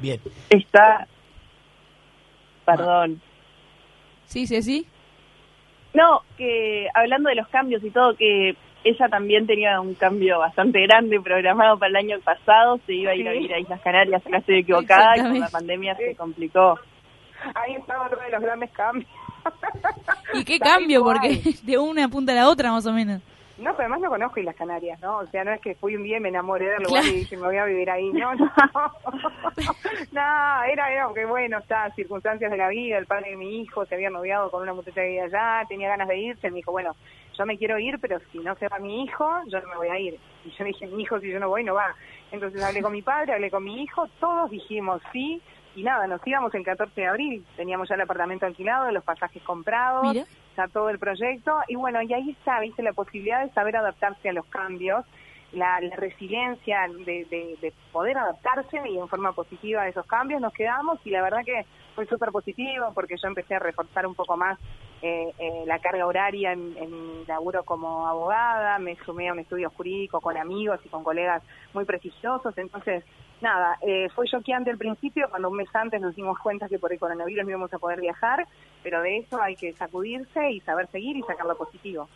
Bien. 0.00 0.20
Está... 0.50 1.06
Perdón. 2.64 3.20
Sí, 4.26 4.46
sí, 4.46 4.62
sí. 4.62 4.86
No, 5.94 6.20
que 6.38 6.88
hablando 6.94 7.28
de 7.28 7.34
los 7.34 7.48
cambios 7.48 7.82
y 7.84 7.90
todo, 7.90 8.14
que 8.16 8.56
ella 8.84 9.08
también 9.08 9.46
tenía 9.46 9.80
un 9.80 9.94
cambio 9.94 10.38
bastante 10.38 10.80
grande 10.82 11.20
programado 11.20 11.78
para 11.78 11.90
el 11.90 11.96
año 11.96 12.20
pasado, 12.20 12.78
se 12.86 12.94
iba 12.94 13.10
a 13.12 13.14
ir 13.14 13.28
a 13.28 13.32
vivir 13.32 13.52
a 13.52 13.58
Islas 13.58 13.80
Canarias, 13.82 14.26
acá 14.26 14.38
estoy 14.38 14.60
equivocada, 14.60 15.16
y 15.16 15.20
con 15.22 15.40
la 15.40 15.48
pandemia 15.50 15.94
se 15.96 16.16
complicó. 16.16 16.78
Ahí 17.54 17.74
está 17.74 18.00
otro 18.02 18.20
de 18.20 18.30
los 18.30 18.40
grandes 18.42 18.70
cambios. 18.72 19.10
¿Y 20.34 20.44
qué 20.44 20.58
cambio? 20.60 21.02
Porque 21.02 21.40
de 21.62 21.78
una 21.78 22.08
punta 22.08 22.32
a 22.32 22.36
la 22.36 22.48
otra 22.48 22.70
más 22.72 22.86
o 22.86 22.92
menos. 22.92 23.20
No, 23.58 23.70
pero 23.76 23.82
además 23.82 24.00
no 24.00 24.08
conozco 24.08 24.40
Islas 24.40 24.56
Canarias, 24.56 24.98
¿no? 25.00 25.18
O 25.18 25.26
sea, 25.26 25.44
no 25.44 25.52
es 25.52 25.60
que 25.60 25.76
fui 25.76 25.94
un 25.94 26.02
día 26.02 26.16
y 26.16 26.20
me 26.20 26.30
enamoré 26.30 26.64
del 26.68 26.82
lugar 26.82 27.02
Claro. 27.02 27.16
y 27.16 27.20
dije, 27.20 27.36
me 27.36 27.46
voy 27.46 27.56
a 27.58 27.64
vivir 27.64 27.90
ahí. 27.90 28.10
No, 28.12 28.34
no. 28.34 28.50
no, 30.10 30.62
era, 30.64 30.92
era 30.92 31.06
bueno, 31.28 31.58
está, 31.58 31.90
circunstancias 31.94 32.50
de 32.50 32.56
la 32.56 32.68
vida. 32.68 32.98
El 32.98 33.06
padre 33.06 33.30
de 33.30 33.36
mi 33.36 33.60
hijo 33.60 33.84
se 33.86 33.94
había 33.94 34.10
noviado 34.10 34.50
con 34.50 34.62
una 34.62 34.72
muchacha 34.72 35.00
que 35.02 35.06
vivía 35.06 35.24
allá, 35.24 35.64
tenía 35.68 35.88
ganas 35.88 36.08
de 36.08 36.18
irse. 36.18 36.50
Me 36.50 36.56
dijo, 36.56 36.72
bueno, 36.72 36.96
yo 37.38 37.46
me 37.46 37.56
quiero 37.56 37.78
ir, 37.78 37.98
pero 38.00 38.18
si 38.32 38.38
no 38.38 38.54
se 38.56 38.68
va 38.68 38.78
mi 38.80 39.04
hijo, 39.04 39.28
yo 39.46 39.60
no 39.60 39.68
me 39.68 39.76
voy 39.76 39.88
a 39.88 39.98
ir. 39.98 40.18
Y 40.44 40.50
yo 40.50 40.64
dije, 40.64 40.86
mi 40.88 41.02
hijo, 41.02 41.20
si 41.20 41.30
yo 41.30 41.38
no 41.38 41.48
voy, 41.48 41.62
no 41.62 41.74
va. 41.74 41.94
Entonces 42.32 42.62
hablé 42.64 42.82
con 42.82 42.92
mi 42.92 43.02
padre, 43.02 43.34
hablé 43.34 43.50
con 43.50 43.62
mi 43.62 43.82
hijo, 43.82 44.08
todos 44.18 44.50
dijimos 44.50 45.00
sí. 45.12 45.40
Y 45.74 45.82
nada, 45.84 46.06
nos 46.06 46.20
íbamos 46.26 46.54
el 46.54 46.64
14 46.64 47.00
de 47.00 47.06
abril, 47.06 47.46
teníamos 47.56 47.88
ya 47.88 47.94
el 47.94 48.02
apartamento 48.02 48.44
alquilado, 48.46 48.90
los 48.90 49.04
pasajes 49.04 49.42
comprados, 49.42 50.02
Mira. 50.12 50.24
está 50.50 50.68
todo 50.68 50.90
el 50.90 50.98
proyecto 50.98 51.56
y 51.68 51.76
bueno, 51.76 52.02
y 52.02 52.12
ahí 52.12 52.30
está, 52.30 52.60
viste, 52.60 52.82
la 52.82 52.92
posibilidad 52.92 53.42
de 53.44 53.50
saber 53.52 53.76
adaptarse 53.76 54.28
a 54.28 54.32
los 54.34 54.44
cambios, 54.46 55.04
la, 55.52 55.80
la 55.80 55.96
resiliencia 55.96 56.86
de, 57.06 57.24
de- 57.26 57.56
de 57.60 57.72
poder 57.90 58.16
adaptarse 58.18 58.80
y 58.88 58.98
en 58.98 59.08
forma 59.08 59.32
positiva 59.32 59.82
a 59.82 59.88
esos 59.88 60.06
cambios 60.06 60.40
nos 60.40 60.52
quedamos 60.52 60.98
y 61.04 61.10
la 61.10 61.22
verdad 61.22 61.40
que 61.44 61.64
fue 61.94 62.06
súper 62.06 62.30
positivo 62.32 62.92
porque 62.94 63.16
yo 63.22 63.28
empecé 63.28 63.54
a 63.54 63.58
reforzar 63.58 64.06
un 64.06 64.14
poco 64.14 64.36
más 64.36 64.58
eh, 65.02 65.32
eh, 65.38 65.64
la 65.66 65.78
carga 65.80 66.06
horaria 66.06 66.52
en, 66.52 66.76
en 66.76 66.90
mi 66.90 67.24
laburo 67.26 67.64
como 67.64 68.06
abogada, 68.06 68.78
me 68.78 68.96
sumé 69.04 69.28
a 69.28 69.32
un 69.32 69.40
estudio 69.40 69.68
jurídico 69.70 70.20
con 70.20 70.36
amigos 70.36 70.80
y 70.84 70.88
con 70.88 71.02
colegas 71.02 71.42
muy 71.74 71.84
prestigiosos, 71.84 72.56
entonces 72.56 73.04
nada, 73.40 73.76
eh, 73.82 74.08
fue 74.14 74.26
choqueante 74.28 74.70
al 74.70 74.78
principio, 74.78 75.26
cuando 75.28 75.50
un 75.50 75.56
mes 75.56 75.68
antes 75.74 76.00
nos 76.00 76.14
dimos 76.14 76.38
cuenta 76.38 76.68
que 76.68 76.78
por 76.78 76.92
el 76.92 76.98
coronavirus 76.98 77.44
no 77.44 77.50
íbamos 77.50 77.74
a 77.74 77.78
poder 77.78 78.00
viajar, 78.00 78.46
pero 78.82 79.02
de 79.02 79.18
eso 79.18 79.42
hay 79.42 79.56
que 79.56 79.72
sacudirse 79.72 80.52
y 80.52 80.60
saber 80.60 80.86
seguir 80.92 81.16
y 81.16 81.22
sacar 81.22 81.46
lo 81.46 81.56
positivo. 81.56 82.08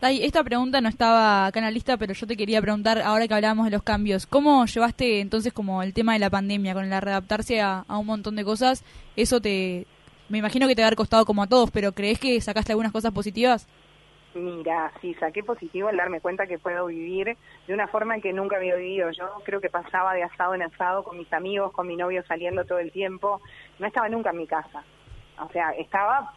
Dai, 0.00 0.22
esta 0.22 0.44
pregunta 0.44 0.80
no 0.80 0.88
estaba 0.88 1.46
acá 1.46 1.58
en 1.58 1.64
la 1.64 1.72
lista, 1.72 1.96
pero 1.96 2.14
yo 2.14 2.26
te 2.28 2.36
quería 2.36 2.62
preguntar, 2.62 3.00
ahora 3.00 3.26
que 3.26 3.34
hablábamos 3.34 3.64
de 3.64 3.72
los 3.72 3.82
cambios, 3.82 4.28
¿cómo 4.28 4.64
llevaste 4.64 5.18
entonces 5.18 5.52
como 5.52 5.82
el 5.82 5.92
tema 5.92 6.12
de 6.12 6.20
la 6.20 6.30
pandemia, 6.30 6.72
con 6.72 6.84
el 6.84 7.00
readaptarse 7.02 7.60
a, 7.60 7.84
a 7.88 7.98
un 7.98 8.06
montón 8.06 8.36
de 8.36 8.44
cosas? 8.44 8.84
Eso 9.16 9.40
te, 9.40 9.88
me 10.28 10.38
imagino 10.38 10.68
que 10.68 10.74
te 10.74 10.82
va 10.82 10.86
a 10.86 10.88
haber 10.88 10.96
costado 10.96 11.24
como 11.24 11.42
a 11.42 11.46
todos, 11.46 11.70
pero 11.70 11.92
¿crees 11.92 12.18
que 12.18 12.40
sacaste 12.40 12.72
algunas 12.72 12.92
cosas 12.92 13.12
positivas? 13.12 13.68
Mira, 14.34 14.92
sí, 15.00 15.14
saqué 15.14 15.42
positivo 15.42 15.88
al 15.88 15.96
darme 15.96 16.20
cuenta 16.20 16.46
que 16.46 16.58
puedo 16.58 16.86
vivir 16.86 17.36
de 17.66 17.74
una 17.74 17.88
forma 17.88 18.14
en 18.14 18.20
que 18.20 18.32
nunca 18.32 18.56
había 18.56 18.76
vivido. 18.76 19.10
Yo 19.10 19.26
creo 19.44 19.60
que 19.60 19.70
pasaba 19.70 20.14
de 20.14 20.22
asado 20.22 20.54
en 20.54 20.62
asado 20.62 21.02
con 21.02 21.18
mis 21.18 21.32
amigos, 21.32 21.72
con 21.72 21.86
mi 21.86 21.96
novio 21.96 22.22
saliendo 22.28 22.64
todo 22.64 22.78
el 22.78 22.92
tiempo. 22.92 23.40
No 23.78 23.86
estaba 23.86 24.08
nunca 24.08 24.30
en 24.30 24.36
mi 24.36 24.46
casa. 24.46 24.84
O 25.40 25.48
sea, 25.50 25.70
estaba 25.70 26.34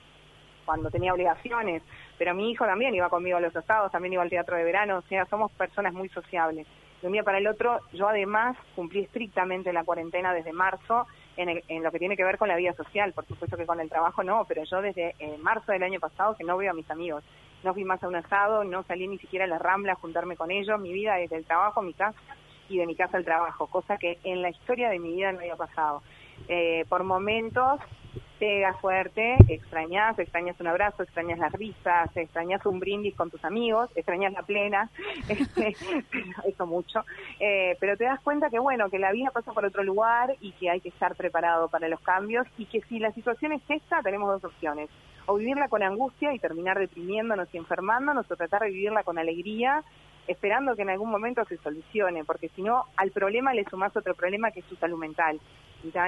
cuando 0.65 0.89
tenía 0.89 1.13
obligaciones, 1.13 1.83
pero 2.17 2.33
mi 2.33 2.51
hijo 2.51 2.65
también 2.65 2.95
iba 2.95 3.09
conmigo 3.09 3.37
a 3.37 3.41
los 3.41 3.55
asados, 3.55 3.91
también 3.91 4.13
iba 4.13 4.23
al 4.23 4.29
teatro 4.29 4.55
de 4.55 4.63
verano, 4.63 4.99
o 4.99 5.01
sea, 5.03 5.25
somos 5.25 5.51
personas 5.51 5.93
muy 5.93 6.07
sociables. 6.09 6.67
De 7.01 7.07
un 7.07 7.23
para 7.23 7.39
el 7.39 7.47
otro, 7.47 7.79
yo 7.93 8.07
además 8.07 8.55
cumplí 8.75 9.01
estrictamente 9.01 9.73
la 9.73 9.83
cuarentena 9.83 10.33
desde 10.33 10.53
marzo 10.53 11.07
en, 11.37 11.49
el- 11.49 11.63
en 11.67 11.83
lo 11.83 11.91
que 11.91 11.99
tiene 11.99 12.17
que 12.17 12.23
ver 12.23 12.37
con 12.37 12.47
la 12.47 12.55
vida 12.55 12.73
social, 12.73 13.13
por 13.13 13.25
supuesto 13.25 13.57
que 13.57 13.65
con 13.65 13.79
el 13.79 13.89
trabajo 13.89 14.23
no, 14.23 14.45
pero 14.45 14.63
yo 14.63 14.81
desde 14.81 15.15
eh, 15.19 15.37
marzo 15.39 15.71
del 15.71 15.83
año 15.83 15.99
pasado 15.99 16.35
que 16.35 16.43
no 16.43 16.57
veo 16.57 16.71
a 16.71 16.75
mis 16.75 16.89
amigos, 16.91 17.23
no 17.63 17.73
fui 17.73 17.83
más 17.83 18.03
a 18.03 18.07
un 18.07 18.15
asado, 18.15 18.63
no 18.63 18.83
salí 18.83 19.07
ni 19.07 19.17
siquiera 19.19 19.45
a 19.45 19.47
la 19.47 19.59
rambla 19.59 19.93
a 19.93 19.95
juntarme 19.95 20.35
con 20.35 20.51
ellos, 20.51 20.79
mi 20.79 20.91
vida 20.93 21.15
desde 21.15 21.37
el 21.37 21.45
trabajo 21.45 21.81
mi 21.81 21.93
casa 21.93 22.19
y 22.69 22.77
de 22.77 22.85
mi 22.87 22.95
casa 22.95 23.17
al 23.17 23.25
trabajo, 23.25 23.67
cosa 23.67 23.97
que 23.97 24.17
en 24.23 24.41
la 24.41 24.49
historia 24.49 24.89
de 24.89 24.99
mi 24.99 25.13
vida 25.15 25.31
no 25.31 25.39
había 25.39 25.55
pasado. 25.55 26.01
Eh, 26.47 26.85
por 26.89 27.03
momentos 27.03 27.79
pega 28.41 28.73
fuerte, 28.73 29.37
extrañas, 29.49 30.17
extrañas 30.17 30.59
un 30.59 30.65
abrazo, 30.65 31.03
extrañas 31.03 31.37
las 31.37 31.53
risas, 31.53 32.09
extrañas 32.17 32.65
un 32.65 32.79
brindis 32.79 33.15
con 33.15 33.29
tus 33.29 33.45
amigos, 33.45 33.91
extrañas 33.93 34.33
la 34.33 34.41
plena, 34.41 34.89
eso 36.47 36.65
mucho, 36.65 37.05
Eh, 37.39 37.77
pero 37.79 37.95
te 37.97 38.05
das 38.05 38.19
cuenta 38.21 38.49
que 38.49 38.57
bueno, 38.57 38.89
que 38.89 38.97
la 38.97 39.11
vida 39.11 39.29
pasa 39.31 39.51
por 39.51 39.63
otro 39.63 39.83
lugar 39.83 40.35
y 40.41 40.53
que 40.53 40.71
hay 40.71 40.81
que 40.81 40.89
estar 40.89 41.15
preparado 41.15 41.67
para 41.69 41.87
los 41.87 41.99
cambios 41.99 42.47
y 42.57 42.65
que 42.65 42.81
si 42.89 42.97
la 42.97 43.11
situación 43.11 43.51
es 43.51 43.61
esta, 43.69 44.01
tenemos 44.01 44.27
dos 44.41 44.51
opciones, 44.51 44.89
o 45.27 45.35
vivirla 45.35 45.67
con 45.69 45.83
angustia 45.83 46.33
y 46.33 46.39
terminar 46.39 46.79
deprimiéndonos 46.79 47.47
y 47.53 47.57
enfermándonos, 47.59 48.25
o 48.31 48.35
tratar 48.35 48.61
de 48.61 48.71
vivirla 48.71 49.03
con 49.03 49.19
alegría, 49.19 49.83
esperando 50.27 50.75
que 50.75 50.81
en 50.81 50.89
algún 50.89 51.11
momento 51.11 51.45
se 51.45 51.57
solucione, 51.57 52.23
porque 52.23 52.49
si 52.49 52.63
no, 52.63 52.85
al 52.97 53.11
problema 53.11 53.53
le 53.53 53.65
sumás 53.65 53.95
otro 53.95 54.15
problema 54.15 54.49
que 54.49 54.61
es 54.61 54.65
su 54.65 54.75
salud 54.77 54.97
mental. 54.97 55.39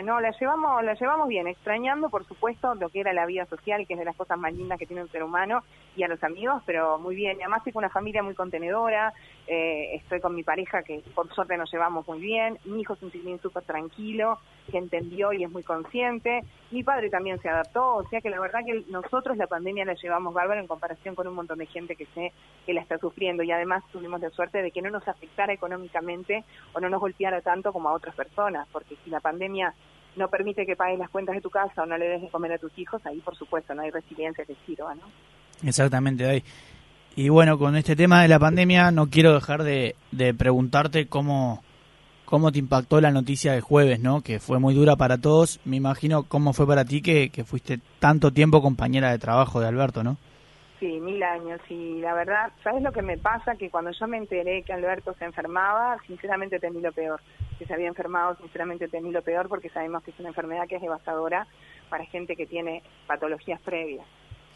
No, 0.04 0.22
la 0.22 0.32
llevamos, 0.40 0.84
la 0.84 0.94
llevamos 0.94 1.28
bien, 1.28 1.48
extrañando, 1.48 2.10
por 2.10 2.26
supuesto, 2.26 2.76
lo 2.76 2.90
que 2.90 3.00
era 3.00 3.12
la 3.12 3.26
vida 3.26 3.46
social, 3.46 3.88
que 3.88 3.94
es 3.94 4.00
de 4.00 4.06
las 4.06 4.16
cosas 4.16 4.38
más 4.38 4.54
lindas 4.54 4.78
que 4.78 4.86
tiene 4.86 5.02
un 5.02 5.10
ser 5.10 5.24
humano, 5.24 5.64
y 5.96 6.04
a 6.04 6.08
los 6.08 6.24
amigos, 6.24 6.62
pero 6.66 7.00
muy 7.00 7.16
bien. 7.16 7.38
Además 7.42 7.64
tengo 7.64 7.80
una 7.80 7.90
familia 7.90 8.22
muy 8.22 8.36
contenedora, 8.36 9.14
eh, 9.48 9.96
estoy 9.96 10.20
con 10.22 10.36
mi 10.36 10.44
pareja 10.44 10.84
que 10.84 11.04
por 11.16 11.34
suerte 11.34 11.58
nos 11.58 11.72
llevamos 11.72 12.08
muy 12.08 12.20
bien, 12.20 12.58
mi 12.66 12.82
hijo 12.82 12.94
es 12.94 13.02
un 13.02 13.12
chiquilín 13.12 13.40
súper 13.40 13.64
tranquilo, 13.64 14.40
que 14.72 14.78
entendió 14.78 15.34
y 15.34 15.44
es 15.44 15.52
muy 15.52 15.64
consciente, 15.64 16.42
mi 16.72 16.84
padre 16.84 17.10
también 17.10 17.40
se 17.42 17.50
adaptó, 17.50 17.96
o 17.96 18.08
sea 18.10 18.22
que 18.22 18.30
la 18.30 18.40
verdad 18.40 18.62
que 18.66 18.84
nosotros 18.90 19.38
la 19.38 19.48
pandemia 19.48 19.86
la 19.86 19.94
llevamos 19.94 20.34
bárbaro 20.34 20.60
en 20.60 20.68
comparación 20.68 21.16
con 21.16 21.28
un 21.28 21.36
montón 21.36 21.60
de 21.60 21.66
gente 21.66 21.96
que 21.96 22.06
sé 22.08 22.32
que 22.66 22.74
la 22.74 22.82
está 22.82 22.98
sufriendo. 22.98 23.44
Y 23.44 23.52
además 23.52 23.84
tuvimos 23.92 24.22
la 24.22 24.30
suerte 24.30 24.62
de 24.62 24.72
que 24.72 24.82
no 24.82 24.90
nos 24.90 25.08
afectara 25.08 25.54
económicamente 25.54 26.44
o 26.74 26.80
no 26.80 26.90
nos 26.90 27.00
golpeara 27.00 27.42
tanto 27.42 27.72
como 27.72 27.90
a 27.90 27.94
otras 27.94 28.16
personas, 28.16 28.68
porque 28.72 28.96
si 29.04 29.10
la 29.10 29.20
pandemia 29.20 29.63
no 30.16 30.28
permite 30.28 30.66
que 30.66 30.76
pagues 30.76 31.00
las 31.00 31.10
cuentas 31.10 31.36
de 31.36 31.42
tu 31.42 31.50
casa 31.50 31.84
o 31.84 31.86
no 31.86 31.98
le 31.98 32.08
des 32.08 32.22
de 32.22 32.30
comer 32.30 32.54
a 32.54 32.58
tus 32.58 32.78
hijos, 32.78 33.02
ahí 33.06 33.20
por 33.20 33.36
supuesto 33.36 33.74
no 33.74 33.82
hay 33.82 33.92
resiliencia 33.92 34.46
que 34.46 34.56
sirva, 34.66 34.94
¿no? 34.96 35.04
Exactamente, 35.68 36.24
Dai. 36.24 36.44
Y 37.16 37.30
bueno, 37.30 37.58
con 37.58 37.76
este 37.76 37.96
tema 37.96 38.22
de 38.22 38.28
la 38.28 38.40
pandemia 38.40 38.92
no 38.92 39.10
quiero 39.10 39.34
dejar 39.34 39.64
de, 39.64 39.96
preguntarte 40.38 41.08
cómo, 41.08 41.64
cómo 42.26 42.52
te 42.52 42.60
impactó 42.60 43.00
la 43.02 43.12
noticia 43.12 43.54
de 43.54 43.62
jueves, 43.62 44.00
¿no? 44.00 44.22
Que 44.22 44.40
fue 44.40 44.60
muy 44.60 44.74
dura 44.74 44.96
para 44.96 45.20
todos. 45.20 45.60
Me 45.64 45.78
imagino 45.78 46.24
cómo 46.24 46.54
fue 46.54 46.66
para 46.66 46.86
ti 46.86 47.02
que 47.02 47.44
fuiste 47.46 47.80
tanto 48.00 48.32
tiempo 48.32 48.64
compañera 48.64 49.12
de 49.12 49.20
trabajo 49.20 49.60
de 49.60 49.68
Alberto, 49.68 50.04
¿no? 50.04 50.18
Sí, 50.84 51.00
mil 51.00 51.24
años. 51.24 51.62
Y 51.70 52.02
la 52.02 52.14
verdad, 52.14 52.52
¿sabes 52.62 52.84
lo 52.84 52.92
que 52.92 53.02
me 53.02 53.18
pasa? 53.18 53.56
Que 53.56 53.70
cuando 53.70 53.92
yo 53.92 54.06
me 54.06 54.18
enteré 54.18 54.64
que 54.64 54.74
Alberto 54.74 55.14
se 55.14 55.24
enfermaba, 55.24 55.98
sinceramente 56.06 56.60
temí 56.60 56.82
lo 56.82 56.92
peor. 56.92 57.22
Que 57.58 57.66
se 57.66 57.74
había 57.74 57.88
enfermado, 57.88 58.36
sinceramente 58.36 58.90
temí 58.90 59.10
lo 59.10 59.22
peor 59.22 59.48
porque 59.48 59.70
sabemos 59.70 60.04
que 60.04 60.12
es 60.12 60.20
una 60.20 60.28
enfermedad 60.28 60.68
que 60.68 60.76
es 60.76 60.82
devastadora 60.82 61.48
para 61.90 62.04
gente 62.04 62.36
que 62.36 62.48
tiene 62.48 62.84
patologías 63.08 63.62
previas. 63.62 64.06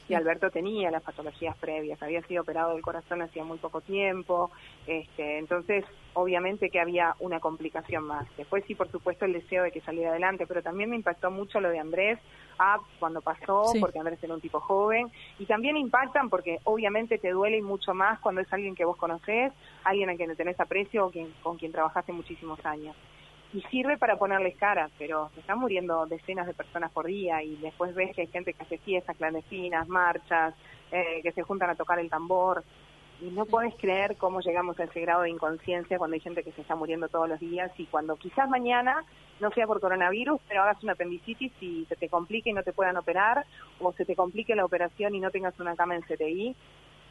Y 0.10 0.14
Alberto 0.14 0.50
tenía 0.50 0.90
las 0.90 1.04
patologías 1.04 1.56
previas, 1.58 2.02
había 2.02 2.22
sido 2.24 2.44
operado 2.44 2.74
del 2.74 2.82
corazón 2.82 3.22
hacía 3.22 3.44
muy 3.44 3.58
poco 3.58 3.82
tiempo, 3.82 4.52
este, 4.86 5.38
entonces 5.38 5.84
obviamente 6.14 6.70
que 6.70 6.80
había 6.80 7.16
una 7.20 7.40
complicación 7.40 8.06
más. 8.06 8.26
Después 8.38 8.64
sí, 8.66 8.74
por 8.76 8.90
supuesto, 8.90 9.26
el 9.26 9.34
deseo 9.34 9.64
de 9.64 9.72
que 9.72 9.82
saliera 9.82 10.12
adelante, 10.12 10.48
pero 10.48 10.64
también 10.64 10.90
me 10.90 10.96
impactó 10.96 11.30
mucho 11.30 11.60
lo 11.60 11.70
de 11.70 11.80
Andrés, 11.80 12.20
ah, 12.58 12.78
cuando 13.00 13.22
pasó, 13.22 13.66
Sí. 13.74 13.80
porque 13.80 14.00
Andrés 14.00 14.24
era 14.24 14.34
un 14.34 14.42
tipo 14.42 14.60
joven, 14.60 15.12
y 15.40 15.46
también 15.46 15.76
impactan 15.78 16.30
porque 16.30 16.60
obviamente 16.64 17.18
te 17.18 17.32
duele 17.32 17.62
mucho 17.62 17.94
más 17.94 18.20
cuando 18.20 18.42
es 18.42 18.52
alguien 18.54 18.76
que 18.76 18.86
vos 18.86 18.98
conocés, 18.98 19.52
alguien 19.84 20.10
a 20.10 20.16
quien 20.16 20.36
tenés 20.36 20.60
aprecio 20.60 21.08
o 21.08 21.12
quien, 21.12 21.34
con 21.44 21.58
quien 21.58 21.72
trabajaste 21.72 22.14
muchísimos 22.14 22.66
años. 22.66 22.96
Y 23.54 23.62
sirve 23.72 23.98
para 23.98 24.18
ponerles 24.18 24.58
cara, 24.58 24.90
pero 24.98 25.30
se 25.34 25.40
están 25.40 25.60
muriendo 25.60 26.06
decenas 26.06 26.48
de 26.48 26.54
personas 26.54 26.92
por 26.92 27.06
día 27.06 27.42
y 27.42 27.56
después 27.58 27.96
ves 27.96 28.14
que 28.14 28.22
hay 28.22 28.28
gente 28.28 28.54
que 28.54 28.64
hace 28.64 28.78
fiestas 28.78 29.16
clandestinas, 29.16 29.88
marchas, 29.88 30.54
eh, 30.92 31.22
que 31.24 31.32
se 31.32 31.44
juntan 31.44 31.70
a 31.70 31.76
tocar 31.76 32.00
el 32.00 32.10
tambor. 32.10 32.64
Y 33.20 33.32
no 33.32 33.46
podés 33.46 33.74
creer 33.76 34.16
cómo 34.18 34.42
llegamos 34.42 34.80
a 34.80 34.84
ese 34.84 35.02
grado 35.02 35.24
de 35.24 35.32
inconsciencia 35.32 35.98
cuando 35.98 36.16
hay 36.16 36.20
gente 36.20 36.44
que 36.44 36.52
se 36.52 36.62
está 36.62 36.76
muriendo 36.76 37.08
todos 37.08 37.28
los 37.28 37.40
días 37.40 37.72
y 37.78 37.86
cuando 37.86 38.16
quizás 38.16 38.48
mañana 38.48 39.04
no 39.40 39.50
sea 39.52 39.66
por 39.66 39.80
coronavirus, 39.80 40.40
pero 40.48 40.62
hagas 40.62 40.84
una 40.84 40.94
apendicitis 40.94 41.52
y 41.62 41.86
se 41.86 41.96
te 41.96 42.10
complique 42.10 42.50
y 42.50 42.54
no 42.54 42.64
te 42.64 42.74
puedan 42.74 42.98
operar, 42.98 43.46
o 43.80 43.92
se 43.94 44.06
te 44.06 44.16
complique 44.16 44.56
la 44.56 44.66
operación 44.66 45.16
y 45.16 45.20
no 45.20 45.32
tengas 45.32 45.60
una 45.60 45.76
cama 45.76 45.96
en 45.96 46.04
CTI, 46.04 46.56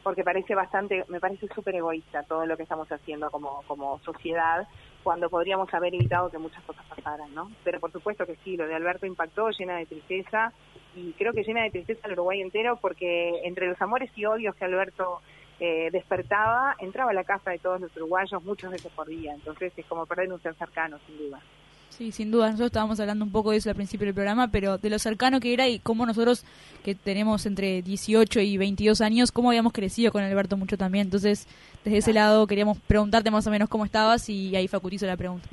porque 0.03 0.23
parece 0.23 0.55
bastante, 0.55 1.03
me 1.09 1.19
parece 1.19 1.47
súper 1.53 1.75
egoísta 1.75 2.23
todo 2.23 2.45
lo 2.45 2.55
que 2.55 2.63
estamos 2.63 2.89
haciendo 2.89 3.29
como, 3.29 3.63
como 3.67 3.99
sociedad, 3.99 4.67
cuando 5.07 5.29
podríamos 5.29 5.73
haber 5.73 5.95
evitado 5.95 6.29
que 6.29 6.37
muchas 6.37 6.61
cosas 6.65 6.85
pasaran, 6.85 7.33
¿no? 7.33 7.49
Pero 7.63 7.79
por 7.79 7.93
supuesto 7.93 8.25
que 8.25 8.35
sí, 8.43 8.57
lo 8.57 8.67
de 8.67 8.75
Alberto 8.75 9.05
impactó, 9.05 9.49
llena 9.51 9.77
de 9.77 9.85
tristeza, 9.85 10.51
y 10.97 11.13
creo 11.13 11.31
que 11.31 11.43
llena 11.43 11.63
de 11.63 11.69
tristeza 11.69 12.01
al 12.03 12.11
Uruguay 12.11 12.41
entero, 12.41 12.77
porque 12.81 13.39
entre 13.45 13.67
los 13.67 13.81
amores 13.81 14.11
y 14.17 14.25
odios 14.25 14.53
que 14.55 14.65
Alberto 14.65 15.21
eh, 15.61 15.87
despertaba, 15.93 16.75
entraba 16.79 17.11
a 17.11 17.13
la 17.13 17.23
casa 17.23 17.51
de 17.51 17.59
todos 17.59 17.79
los 17.79 17.95
uruguayos 17.95 18.43
muchas 18.43 18.69
veces 18.69 18.91
por 18.91 19.07
día, 19.07 19.33
entonces 19.33 19.71
es 19.77 19.85
como 19.85 20.05
perder 20.05 20.33
un 20.33 20.41
ser 20.41 20.55
cercano, 20.55 20.99
sin 21.07 21.17
duda. 21.17 21.39
Sí, 21.97 22.11
sin 22.11 22.29
duda. 22.29 22.45
Nosotros 22.45 22.67
estábamos 22.67 22.99
hablando 22.99 23.25
un 23.25 23.31
poco 23.31 23.49
de 23.49 23.57
eso 23.57 23.69
al 23.71 23.75
principio 23.75 24.05
del 24.05 24.13
programa, 24.13 24.49
pero 24.49 24.77
de 24.77 24.91
lo 24.91 24.99
cercano 24.99 25.39
que 25.39 25.51
era 25.51 25.67
y 25.67 25.79
cómo 25.79 26.05
nosotros, 26.05 26.45
que 26.83 26.93
tenemos 26.93 27.47
entre 27.47 27.81
18 27.81 28.39
y 28.39 28.55
22 28.55 29.01
años, 29.01 29.31
cómo 29.31 29.49
habíamos 29.49 29.73
crecido 29.73 30.11
con 30.11 30.21
Alberto 30.21 30.57
mucho 30.57 30.77
también. 30.77 31.07
Entonces, 31.07 31.47
desde 31.83 31.97
ese 31.97 32.13
lado 32.13 32.45
queríamos 32.45 32.77
preguntarte 32.81 33.31
más 33.31 33.47
o 33.47 33.49
menos 33.49 33.67
cómo 33.67 33.83
estabas 33.83 34.29
y 34.29 34.55
ahí 34.55 34.67
Facuti 34.67 34.97
hizo 34.97 35.07
la 35.07 35.17
pregunta. 35.17 35.49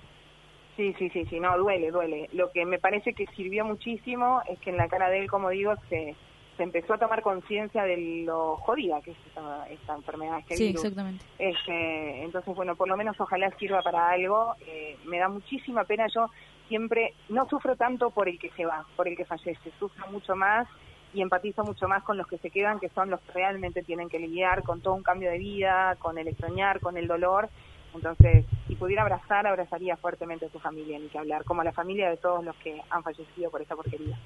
Sí, 0.76 0.94
sí, 0.98 1.08
sí, 1.14 1.24
sí, 1.30 1.40
no, 1.40 1.56
duele, 1.56 1.90
duele. 1.90 2.28
Lo 2.34 2.50
que 2.50 2.66
me 2.66 2.78
parece 2.78 3.14
que 3.14 3.24
sirvió 3.28 3.64
muchísimo 3.64 4.42
es 4.46 4.58
que 4.58 4.68
en 4.68 4.76
la 4.76 4.88
cara 4.88 5.08
de 5.08 5.20
él, 5.20 5.30
como 5.30 5.48
digo, 5.48 5.72
se, 5.88 6.14
se 6.56 6.62
empezó 6.62 6.94
a 6.94 6.98
tomar 6.98 7.22
conciencia 7.22 7.84
de 7.84 8.24
lo 8.24 8.56
jodida 8.58 9.00
que 9.00 9.10
es 9.12 9.16
esta, 9.26 9.68
esta 9.68 9.94
enfermedad, 9.94 10.38
este 10.40 10.56
Sí, 10.56 10.66
virus. 10.68 10.84
exactamente. 10.84 11.24
Este, 11.38 12.22
entonces, 12.24 12.54
bueno, 12.54 12.76
por 12.76 12.88
lo 12.88 12.96
menos 12.96 13.20
ojalá 13.20 13.50
sirva 13.58 13.82
para 13.82 14.10
algo. 14.10 14.54
Eh, 14.66 14.96
me 15.06 15.18
da 15.18 15.28
muchísima 15.28 15.84
pena. 15.84 16.06
Yo 16.14 16.26
siempre 16.68 17.14
no 17.28 17.48
sufro 17.48 17.76
tanto 17.76 18.10
por 18.10 18.28
el 18.28 18.38
que 18.38 18.50
se 18.50 18.64
va, 18.64 18.84
por 18.96 19.08
el 19.08 19.16
que 19.16 19.24
fallece. 19.24 19.70
Sufro 19.78 20.06
mucho 20.08 20.36
más 20.36 20.68
y 21.12 21.22
empatizo 21.22 21.62
mucho 21.64 21.88
más 21.88 22.02
con 22.02 22.16
los 22.16 22.26
que 22.26 22.38
se 22.38 22.50
quedan, 22.50 22.80
que 22.80 22.88
son 22.90 23.10
los 23.10 23.20
que 23.20 23.32
realmente 23.32 23.82
tienen 23.82 24.08
que 24.08 24.18
lidiar 24.18 24.62
con 24.62 24.80
todo 24.80 24.94
un 24.94 25.02
cambio 25.02 25.30
de 25.30 25.38
vida, 25.38 25.96
con 25.98 26.18
el 26.18 26.28
extrañar, 26.28 26.80
con 26.80 26.96
el 26.96 27.06
dolor. 27.06 27.48
Entonces, 27.94 28.44
si 28.66 28.74
pudiera 28.74 29.02
abrazar, 29.02 29.46
abrazaría 29.46 29.96
fuertemente 29.96 30.46
a 30.46 30.50
su 30.50 30.58
familia, 30.58 30.98
ni 30.98 31.06
que 31.08 31.18
hablar, 31.18 31.44
como 31.44 31.60
a 31.60 31.64
la 31.64 31.70
familia 31.72 32.10
de 32.10 32.16
todos 32.16 32.44
los 32.44 32.56
que 32.56 32.80
han 32.90 33.04
fallecido 33.04 33.50
por 33.52 33.62
esta 33.62 33.76
porquería. 33.76 34.18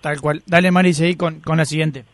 Tal 0.00 0.20
cual. 0.20 0.42
Dale, 0.46 0.70
Mari, 0.70 0.92
seguí 0.94 1.16
con, 1.16 1.40
con 1.40 1.56
la 1.58 1.64
siguiente. 1.64 2.04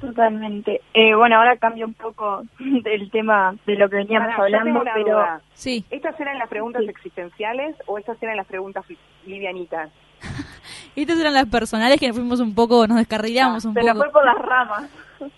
Totalmente. 0.00 0.80
Eh, 0.94 1.14
bueno, 1.14 1.36
ahora 1.36 1.56
cambio 1.58 1.86
un 1.86 1.94
poco 1.94 2.42
del 2.58 3.10
tema 3.10 3.54
de 3.66 3.76
lo 3.76 3.88
que 3.90 3.96
veníamos 3.96 4.32
hablando, 4.38 4.82
pero 4.94 5.04
duda. 5.16 5.40
Sí, 5.54 5.84
¿Estas 5.90 6.18
eran 6.18 6.38
las 6.38 6.48
preguntas 6.48 6.82
Sí. 6.82 6.88
existenciales 6.88 7.76
o 7.86 7.98
estas 7.98 8.20
eran 8.22 8.36
las 8.36 8.46
preguntas 8.46 8.84
livianitas? 9.26 9.90
estas 10.96 11.18
eran 11.20 11.34
las 11.34 11.46
personales 11.46 12.00
que 12.00 12.08
nos 12.08 12.16
fuimos 12.16 12.40
un 12.40 12.54
poco, 12.54 12.86
nos 12.86 12.96
descarrilamos 12.98 13.64
un 13.66 13.74
se 13.74 13.80
nos 13.82 13.88
poco. 13.92 14.04
fue 14.04 14.12
por 14.12 14.24
las 14.24 14.38
ramas. 14.38 14.90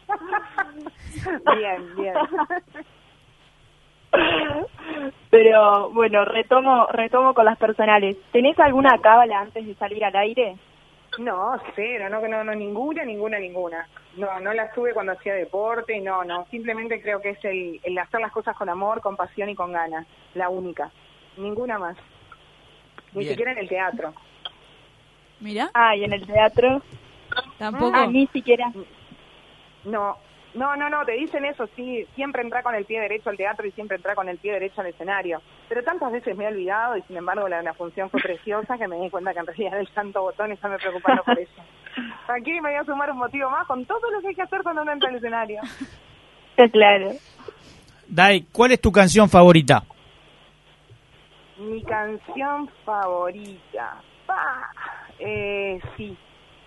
Bien, 1.57 1.97
bien. 1.97 2.15
Pero 5.31 5.91
bueno, 5.91 6.25
retomo 6.25 6.87
retomo 6.89 7.33
con 7.35 7.45
las 7.45 7.59
personales. 7.59 8.17
¿Tenés 8.33 8.59
alguna 8.59 8.99
cábala 9.03 9.41
antes 9.41 9.67
de 9.67 9.75
salir 9.75 10.05
al 10.05 10.15
aire? 10.17 10.57
No, 11.19 11.61
cero, 11.77 12.09
no, 12.09 12.27
no, 12.27 12.43
no, 12.45 12.55
ninguna, 12.55 13.05
ninguna, 13.05 13.39
ninguna. 13.39 13.87
No, 14.17 14.41
no 14.41 14.53
las 14.55 14.73
tuve 14.73 14.95
cuando 14.95 15.13
hacía 15.13 15.35
deporte, 15.35 16.01
no, 16.01 16.25
no. 16.25 16.47
Simplemente 16.51 17.03
creo 17.03 17.21
que 17.21 17.31
es 17.31 17.45
el, 17.45 17.81
el 17.83 17.99
hacer 17.99 18.21
las 18.21 18.33
cosas 18.33 18.57
con 18.57 18.69
amor, 18.69 19.01
con 19.03 19.17
pasión 19.17 19.49
y 19.51 19.55
con 19.55 19.73
ganas. 19.73 20.07
La 20.35 20.49
única. 20.49 20.91
Ninguna 21.37 21.79
más. 21.79 21.97
Ni 23.13 23.21
Bien. 23.21 23.31
siquiera 23.33 23.53
en 23.53 23.59
el 23.59 23.69
teatro. 23.69 24.15
Mira, 25.41 25.71
Ah, 25.75 25.95
y 25.95 26.05
en 26.05 26.13
el 26.15 26.27
teatro. 26.27 26.81
tampoco. 27.59 27.93
Ah, 27.95 28.07
ni 28.07 28.27
siquiera. 28.29 28.73
No, 29.85 30.17
no, 30.55 30.77
no, 30.77 30.91
no, 30.91 31.05
te 31.07 31.13
dicen 31.13 31.45
eso, 31.47 31.67
sí, 31.75 32.07
siempre 32.15 32.43
entra 32.43 32.63
con 32.63 32.75
el 32.75 32.85
pie 32.85 33.01
derecho 33.01 33.31
al 33.31 33.39
teatro 33.39 33.67
y 33.67 33.73
siempre 33.73 33.97
entra 33.97 34.15
con 34.15 34.29
el 34.29 34.39
pie 34.39 34.53
derecho 34.53 34.83
al 34.83 34.89
escenario. 34.89 35.41
Pero 35.69 35.83
tantas 35.83 36.13
veces 36.13 36.37
me 36.37 36.45
he 36.45 36.49
olvidado 36.49 36.97
y 36.97 37.03
sin 37.03 37.17
embargo 37.17 37.49
la, 37.49 37.63
la 37.63 37.73
función 37.73 38.11
fue 38.11 38.21
preciosa 38.21 38.77
que 38.77 38.87
me 38.87 39.01
di 39.01 39.09
cuenta 39.09 39.33
que 39.33 39.41
en 39.41 39.47
realidad 39.47 39.81
el 39.81 39.89
santo 39.95 40.21
botón 40.21 40.53
está 40.53 40.69
me 40.69 40.79
preocupando 40.79 41.23
por 41.23 41.39
eso. 41.39 41.63
Aquí 42.29 42.53
me 42.61 42.71
voy 42.71 42.75
a 42.75 42.85
sumar 42.85 43.11
un 43.11 43.19
motivo 43.19 43.49
más 43.49 43.67
con 43.67 43.85
todo 43.87 44.11
lo 44.11 44.21
que 44.21 44.29
hay 44.29 44.35
que 44.35 44.43
hacer 44.43 44.63
cuando 44.63 44.83
uno 44.83 44.93
entra 44.93 45.09
al 45.09 45.17
escenario. 45.17 45.63
Está 46.51 46.69
claro. 46.73 47.13
Dai, 48.07 48.43
¿cuál 48.53 48.73
es 48.73 48.81
tu 48.81 48.93
canción 48.93 49.31
favorita? 49.31 49.85
Mi 51.57 51.83
canción 51.83 52.69
favorita. 52.85 54.03
Pa. 54.27 54.71
Eh, 55.19 55.81
sí, 55.97 56.17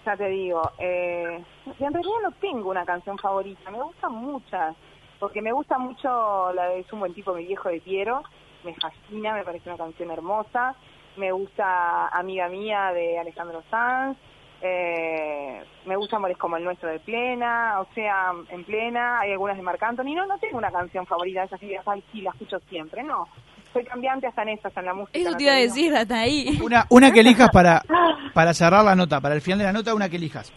ya 0.05 0.15
te 0.15 0.29
digo. 0.29 0.61
Eh, 0.77 1.43
en 1.65 1.93
realidad 1.93 2.19
no 2.23 2.31
tengo 2.33 2.69
una 2.69 2.85
canción 2.85 3.17
favorita, 3.17 3.71
me 3.71 3.81
gustan 3.81 4.13
muchas. 4.13 4.75
Porque 5.19 5.41
me 5.41 5.51
gusta 5.51 5.77
mucho 5.77 6.53
la 6.53 6.69
de 6.69 6.79
Es 6.81 6.93
un 6.93 6.99
buen 6.99 7.13
tipo, 7.13 7.33
mi 7.33 7.45
viejo 7.45 7.69
de 7.69 7.81
Piero. 7.81 8.23
Me 8.63 8.75
fascina, 8.75 9.33
me 9.33 9.43
parece 9.43 9.69
una 9.69 9.77
canción 9.77 10.11
hermosa. 10.11 10.75
Me 11.17 11.31
gusta 11.31 12.07
Amiga 12.09 12.49
Mía 12.49 12.91
de 12.93 13.17
Alejandro 13.17 13.63
Sanz. 13.69 14.17
Eh, 14.61 15.63
me 15.85 15.95
gusta 15.95 16.15
Amores 16.15 16.37
como 16.37 16.57
el 16.57 16.63
nuestro 16.63 16.89
de 16.89 16.99
Plena, 16.99 17.79
o 17.81 17.93
sea, 17.93 18.31
en 18.49 18.63
Plena, 18.63 19.19
hay 19.19 19.31
algunas 19.31 19.57
de 19.57 19.63
Marc 19.63 19.83
Anthony. 19.83 20.15
No, 20.15 20.25
no 20.25 20.37
tengo 20.39 20.57
una 20.57 20.71
canción 20.71 21.05
favorita, 21.05 21.43
esa 21.43 21.57
que 21.57 21.67
digas, 21.67 21.87
ay, 21.87 22.03
sí, 22.11 22.21
la 22.21 22.31
escucho 22.31 22.59
siempre, 22.69 23.03
no. 23.03 23.27
Soy 23.75 23.83
cambiante 23.83 24.25
hasta 24.25 24.41
en 24.43 24.49
estas, 24.49 24.77
en 24.77 24.85
la 24.85 24.93
música. 24.93 25.19
Eso 25.19 25.31
no 25.31 25.35
te 25.35 25.43
iba 25.43 25.51
a 25.51 25.57
decir 25.57 25.93
hasta 25.93 26.17
ahí. 26.21 26.57
Una, 26.63 26.85
una 26.89 27.11
que 27.11 27.19
elijas 27.19 27.49
para, 27.51 27.81
para 28.33 28.53
cerrar 28.53 28.85
la 28.85 28.95
nota, 28.95 29.19
para 29.19 29.35
el 29.35 29.41
final 29.41 29.59
de 29.59 29.65
la 29.65 29.73
nota, 29.73 29.93
una 29.93 30.07
que 30.07 30.15
elijas. 30.15 30.53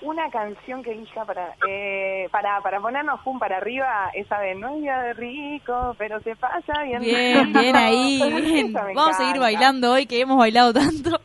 Una 0.00 0.30
canción 0.30 0.82
que 0.82 0.92
elija 0.92 1.26
para 1.26 1.54
eh, 1.68 2.26
para 2.30 2.62
para 2.62 2.80
ponernos 2.80 3.20
pum 3.20 3.38
para 3.38 3.58
arriba, 3.58 4.10
esa 4.14 4.38
de 4.38 4.54
no 4.54 4.76
es 4.76 4.80
día 4.80 4.98
de 4.98 5.12
rico, 5.12 5.94
pero 5.98 6.18
se 6.22 6.34
pasa 6.36 6.84
bien. 6.84 7.02
Bien, 7.02 7.48
rico". 7.48 7.58
bien 7.60 7.76
ahí. 7.76 8.22
bien. 8.40 8.72
Vamos 8.72 9.10
a 9.10 9.12
seguir 9.18 9.38
bailando 9.38 9.92
hoy 9.92 10.06
que 10.06 10.18
hemos 10.18 10.38
bailado 10.38 10.72
tanto. 10.72 11.20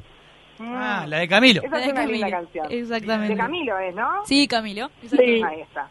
Mm. 0.60 0.76
Ah, 0.76 1.06
la 1.08 1.20
de 1.20 1.28
Camilo. 1.30 1.62
Esa 1.64 1.80
es 1.80 1.86
de 1.86 1.92
una 1.94 2.06
linda 2.06 2.30
canción. 2.32 2.68
Exactamente. 2.70 3.34
De 3.34 3.40
Camilo 3.40 3.80
es, 3.80 3.96
¿no? 3.96 4.26
Sí, 4.26 4.46
Camilo. 4.46 4.90
Sí. 5.06 5.42
Ahí 5.42 5.62
está. 5.62 5.88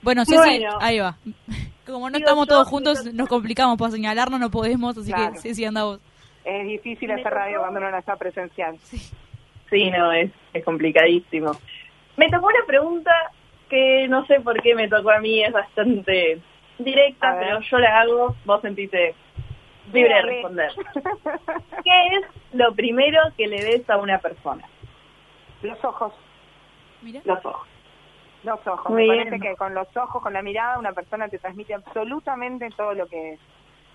Bueno, 0.00 0.24
Ceci, 0.24 0.36
Bueno. 0.36 0.78
ahí 0.80 1.00
va. 1.00 1.16
Como 1.92 2.10
no 2.10 2.16
Digo 2.18 2.26
estamos 2.28 2.46
yo, 2.46 2.54
todos 2.54 2.68
juntos, 2.68 3.04
nos 3.14 3.28
complicamos 3.28 3.78
para 3.78 3.90
señalarnos, 3.90 4.38
no 4.38 4.50
podemos, 4.50 4.96
así 4.96 5.12
Claro. 5.12 5.32
que 5.32 5.38
Ceci, 5.40 5.64
anda 5.64 5.84
vos. 5.84 6.00
Es 6.44 6.66
difícil 6.66 7.10
hacer 7.10 7.32
radio 7.32 7.56
tocó- 7.56 7.60
cuando 7.62 7.80
uno 7.80 7.90
no 7.90 7.98
está 7.98 8.16
presencial. 8.16 8.76
Sí, 9.70 9.90
no, 9.90 10.12
es, 10.12 10.30
es 10.54 10.64
complicadísimo. 10.64 11.52
Me 12.16 12.28
tocó 12.28 12.46
una 12.46 12.64
pregunta 12.66 13.10
que 13.68 14.06
no 14.08 14.24
sé 14.26 14.40
por 14.40 14.60
qué 14.62 14.74
me 14.74 14.88
tocó 14.88 15.10
a 15.10 15.20
mí, 15.20 15.42
es 15.42 15.52
bastante 15.52 16.40
directa, 16.78 17.36
pero 17.38 17.60
yo 17.60 17.78
la 17.78 18.00
hago, 18.00 18.34
vos 18.44 18.62
sentiste 18.62 19.14
libre 19.92 20.14
de 20.14 20.22
responder. 20.22 20.70
¿Qué 21.84 22.06
es 22.16 22.24
lo 22.54 22.74
primero 22.74 23.20
que 23.36 23.46
le 23.46 23.62
des 23.62 23.90
a 23.90 23.96
una 23.98 24.18
persona? 24.18 24.64
Los 25.62 25.82
ojos, 25.84 26.12
Mira. 27.02 27.20
Los 27.24 27.44
ojos. 27.44 27.68
Los 28.44 28.66
ojos. 28.66 28.90
Muy 28.90 29.06
Me 29.06 29.14
bien. 29.14 29.28
parece 29.28 29.48
que 29.48 29.56
con 29.56 29.74
los 29.74 29.94
ojos, 29.96 30.22
con 30.22 30.32
la 30.32 30.42
mirada, 30.42 30.78
una 30.78 30.92
persona 30.92 31.28
te 31.28 31.38
transmite 31.38 31.74
absolutamente 31.74 32.68
todo 32.76 32.94
lo 32.94 33.06
que 33.06 33.34
es. 33.34 33.40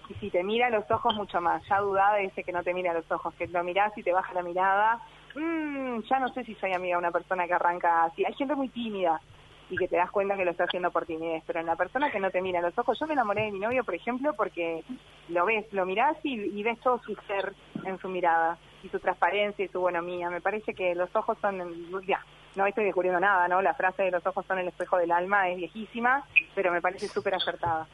Y 0.09 0.13
si 0.15 0.29
te 0.29 0.43
mira 0.43 0.69
los 0.69 0.89
ojos, 0.91 1.15
mucho 1.15 1.39
más. 1.39 1.63
Ya 1.67 1.79
dudada 1.79 2.15
de 2.15 2.25
ese 2.25 2.43
que 2.43 2.51
no 2.51 2.61
te 2.63 2.73
mira 2.73 2.93
los 2.93 3.09
ojos, 3.11 3.33
que 3.35 3.47
lo 3.47 3.63
mirás 3.63 3.97
y 3.97 4.03
te 4.03 4.11
baja 4.11 4.33
la 4.33 4.43
mirada. 4.43 4.99
Mm, 5.35 6.01
ya 6.01 6.19
no 6.19 6.29
sé 6.33 6.43
si 6.43 6.55
soy 6.55 6.73
amiga 6.73 6.95
de 6.97 6.99
una 6.99 7.11
persona 7.11 7.47
que 7.47 7.53
arranca 7.53 8.03
así. 8.03 8.25
Hay 8.25 8.33
gente 8.33 8.55
muy 8.55 8.67
tímida 8.69 9.21
y 9.69 9.77
que 9.77 9.87
te 9.87 9.95
das 9.95 10.11
cuenta 10.11 10.35
que 10.35 10.43
lo 10.45 10.51
está 10.51 10.65
haciendo 10.65 10.91
por 10.91 11.05
timidez, 11.05 11.41
pero 11.47 11.61
en 11.61 11.65
la 11.65 11.75
persona 11.77 12.11
que 12.11 12.19
no 12.19 12.29
te 12.29 12.41
mira 12.41 12.61
los 12.61 12.77
ojos, 12.77 12.99
yo 12.99 13.07
me 13.07 13.13
enamoré 13.13 13.43
de 13.43 13.51
mi 13.53 13.59
novio, 13.59 13.83
por 13.83 13.95
ejemplo, 13.95 14.33
porque 14.35 14.83
lo 15.29 15.45
ves, 15.45 15.71
lo 15.71 15.85
mirás 15.85 16.17
y, 16.23 16.33
y 16.35 16.61
ves 16.63 16.79
todo 16.81 16.99
su 16.99 17.15
ser 17.27 17.53
en 17.85 17.97
su 17.99 18.09
mirada 18.09 18.57
y 18.83 18.89
su 18.89 18.99
transparencia 18.99 19.63
y 19.63 19.69
su 19.69 19.79
buenomía. 19.79 20.29
Me 20.29 20.41
parece 20.41 20.73
que 20.73 20.93
los 20.93 21.15
ojos 21.15 21.37
son, 21.41 21.57
ya, 22.05 22.19
no 22.55 22.65
estoy 22.65 22.85
descubriendo 22.85 23.19
nada, 23.19 23.47
¿no? 23.47 23.61
La 23.61 23.73
frase 23.73 24.03
de 24.03 24.11
los 24.11 24.25
ojos 24.25 24.45
son 24.47 24.59
el 24.59 24.67
espejo 24.67 24.97
del 24.97 25.11
alma 25.11 25.49
es 25.49 25.57
viejísima, 25.57 26.23
pero 26.55 26.71
me 26.71 26.81
parece 26.81 27.07
súper 27.07 27.35
acertada. 27.35 27.87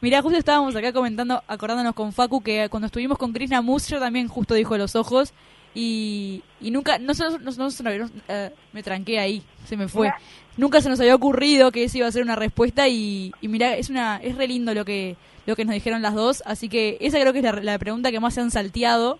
Mira, 0.00 0.22
justo 0.22 0.38
estábamos 0.38 0.74
acá 0.76 0.92
comentando, 0.92 1.42
acordándonos 1.46 1.94
con 1.94 2.12
Facu, 2.12 2.42
que 2.42 2.68
cuando 2.70 2.86
estuvimos 2.86 3.18
con 3.18 3.32
Krishna 3.32 3.60
Musher 3.60 3.98
también 4.00 4.28
justo 4.28 4.54
dijo 4.54 4.76
los 4.78 4.96
ojos. 4.96 5.34
Y, 5.72 6.42
y 6.60 6.72
nunca, 6.72 6.98
no, 6.98 7.14
se 7.14 7.24
nos- 7.38 7.56
no, 7.58 7.68
no 7.68 8.10
eh, 8.28 8.50
me 8.72 8.82
tranqué 8.82 9.20
ahí, 9.20 9.42
se 9.66 9.76
me 9.76 9.86
fue. 9.86 10.08
Nunca 10.56 10.80
se 10.80 10.88
nos 10.88 10.98
había 10.98 11.14
ocurrido 11.14 11.70
que 11.70 11.84
esa 11.84 11.98
iba 11.98 12.06
a 12.08 12.12
ser 12.12 12.22
una 12.22 12.34
respuesta 12.34 12.88
y, 12.88 13.32
y 13.40 13.46
mira, 13.48 13.76
es 13.76 13.88
una 13.88 14.16
es 14.16 14.36
re 14.36 14.48
lindo 14.48 14.74
lo 14.74 14.84
que 14.84 15.16
lo 15.46 15.54
que 15.56 15.64
nos 15.64 15.72
dijeron 15.74 16.02
las 16.02 16.14
dos, 16.14 16.42
así 16.44 16.68
que 16.68 16.98
esa 17.00 17.18
creo 17.20 17.32
que 17.32 17.38
es 17.38 17.44
la, 17.44 17.52
la 17.52 17.78
pregunta 17.78 18.10
que 18.10 18.20
más 18.20 18.34
se 18.34 18.40
han 18.40 18.50
salteado 18.50 19.18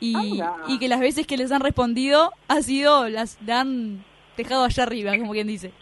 y, 0.00 0.78
que 0.78 0.88
las 0.88 1.00
veces 1.00 1.26
que 1.26 1.36
les 1.36 1.52
han 1.52 1.60
respondido 1.60 2.32
ha 2.48 2.62
sido, 2.62 3.08
las 3.08 3.38
la 3.42 3.60
han 3.60 4.04
dejado 4.36 4.64
allá 4.64 4.82
arriba, 4.82 5.16
como 5.18 5.32
quien 5.32 5.46
dice. 5.46 5.72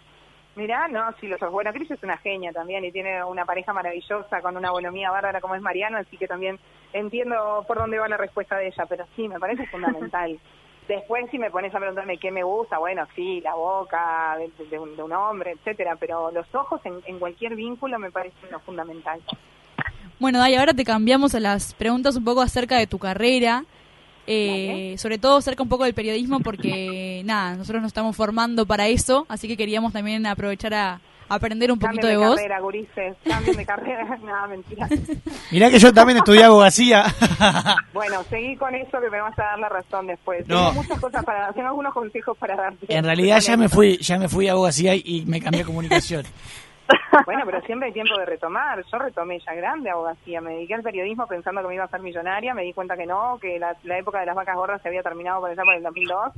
Mirá, 0.56 0.86
no, 0.86 1.02
sí, 1.20 1.26
los 1.26 1.42
ojos. 1.42 1.52
Bueno, 1.52 1.72
Cris 1.72 1.90
es 1.90 2.02
una 2.02 2.16
genia 2.18 2.52
también 2.52 2.84
y 2.84 2.92
tiene 2.92 3.24
una 3.24 3.44
pareja 3.44 3.72
maravillosa 3.72 4.40
con 4.40 4.56
una 4.56 4.70
bonomía 4.70 5.10
bárbara 5.10 5.40
como 5.40 5.56
es 5.56 5.62
Mariano, 5.62 5.98
así 5.98 6.16
que 6.16 6.28
también 6.28 6.60
entiendo 6.92 7.64
por 7.66 7.76
dónde 7.76 7.98
va 7.98 8.08
la 8.08 8.16
respuesta 8.16 8.56
de 8.56 8.68
ella, 8.68 8.86
pero 8.88 9.04
sí, 9.16 9.28
me 9.28 9.40
parece 9.40 9.66
fundamental. 9.66 10.38
Después, 10.86 11.24
si 11.30 11.38
me 11.38 11.50
pones 11.50 11.74
a 11.74 11.78
preguntarme 11.78 12.18
qué 12.18 12.30
me 12.30 12.42
gusta, 12.42 12.78
bueno, 12.78 13.06
sí, 13.16 13.40
la 13.40 13.54
boca 13.54 14.36
de, 14.38 14.66
de 14.66 14.78
un, 14.78 14.94
de 14.94 15.02
un 15.02 15.12
hombre, 15.12 15.52
etcétera, 15.52 15.96
pero 15.98 16.30
los 16.30 16.54
ojos 16.54 16.80
en, 16.84 17.00
en 17.06 17.18
cualquier 17.18 17.56
vínculo 17.56 17.98
me 17.98 18.10
parece 18.10 18.36
lo 18.50 18.60
fundamental. 18.60 19.20
Bueno, 20.20 20.38
Day, 20.38 20.54
ahora 20.54 20.74
te 20.74 20.84
cambiamos 20.84 21.34
a 21.34 21.40
las 21.40 21.74
preguntas 21.74 22.16
un 22.16 22.24
poco 22.24 22.42
acerca 22.42 22.76
de 22.76 22.86
tu 22.86 22.98
carrera, 22.98 23.64
eh, 24.26 24.94
sobre 24.98 25.18
todo 25.18 25.38
acerca 25.38 25.62
un 25.62 25.68
poco 25.68 25.84
del 25.84 25.94
periodismo, 25.94 26.40
porque 26.40 27.22
nada, 27.26 27.56
nosotros 27.56 27.82
nos 27.82 27.90
estamos 27.90 28.16
formando 28.16 28.66
para 28.66 28.88
eso, 28.88 29.26
así 29.28 29.48
que 29.48 29.56
queríamos 29.56 29.92
también 29.92 30.26
aprovechar 30.26 30.74
a 30.74 31.00
aprender 31.28 31.72
un 31.72 31.78
poquito 31.78 32.06
de 32.06 32.14
de 32.14 32.18
vos. 32.18 32.36
carrera, 32.36 32.60
gurises, 32.60 33.16
cambien 33.24 33.56
de 33.56 33.66
carrera, 33.66 34.18
nada, 34.24 34.46
mentira. 34.46 34.88
Mirá 35.50 35.70
que 35.70 35.78
yo 35.78 35.92
también 35.92 36.18
estudié 36.18 36.44
abogacía. 36.44 37.04
Bueno, 37.92 38.22
seguí 38.28 38.56
con 38.56 38.74
eso 38.74 39.00
que 39.00 39.08
me 39.08 39.20
vas 39.20 39.38
a 39.38 39.42
dar 39.42 39.58
la 39.58 39.68
razón 39.68 40.06
después. 40.06 40.46
No. 40.48 40.68
Tengo 40.68 40.82
muchas 40.82 41.00
cosas 41.00 41.24
para 41.24 41.52
tengo 41.52 41.68
algunos 41.68 41.94
consejos 41.94 42.36
para 42.36 42.56
darte. 42.56 42.86
en 42.88 43.04
realidad 43.04 43.40
ya 43.40 43.56
me 43.56 43.68
fui, 43.68 43.98
ya 43.98 44.18
me 44.18 44.28
fui 44.28 44.48
a 44.48 44.52
abogacía 44.52 44.94
y 44.94 45.24
me 45.26 45.40
cambié 45.40 45.62
a 45.62 45.64
comunicación. 45.64 46.24
Bueno, 47.26 47.42
pero 47.46 47.60
siempre 47.62 47.86
hay 47.86 47.92
tiempo 47.92 48.18
de 48.18 48.26
retomar. 48.26 48.84
Yo 48.84 48.98
retomé 48.98 49.38
ya 49.40 49.54
grande 49.54 49.90
abogacía, 49.90 50.40
me 50.40 50.54
dediqué 50.54 50.74
al 50.74 50.82
periodismo 50.82 51.26
pensando 51.26 51.62
que 51.62 51.68
me 51.68 51.74
iba 51.76 51.84
a 51.84 51.88
ser 51.88 52.00
millonaria, 52.00 52.54
me 52.54 52.62
di 52.62 52.72
cuenta 52.72 52.96
que 52.96 53.06
no, 53.06 53.38
que 53.40 53.58
la, 53.58 53.76
la 53.84 53.98
época 53.98 54.20
de 54.20 54.26
las 54.26 54.34
vacas 54.34 54.56
gordas 54.56 54.82
se 54.82 54.88
había 54.88 55.02
terminado 55.02 55.40
por 55.40 55.50
allá 55.50 55.62
por 55.62 55.74
el 55.74 55.82
2002 55.82 56.32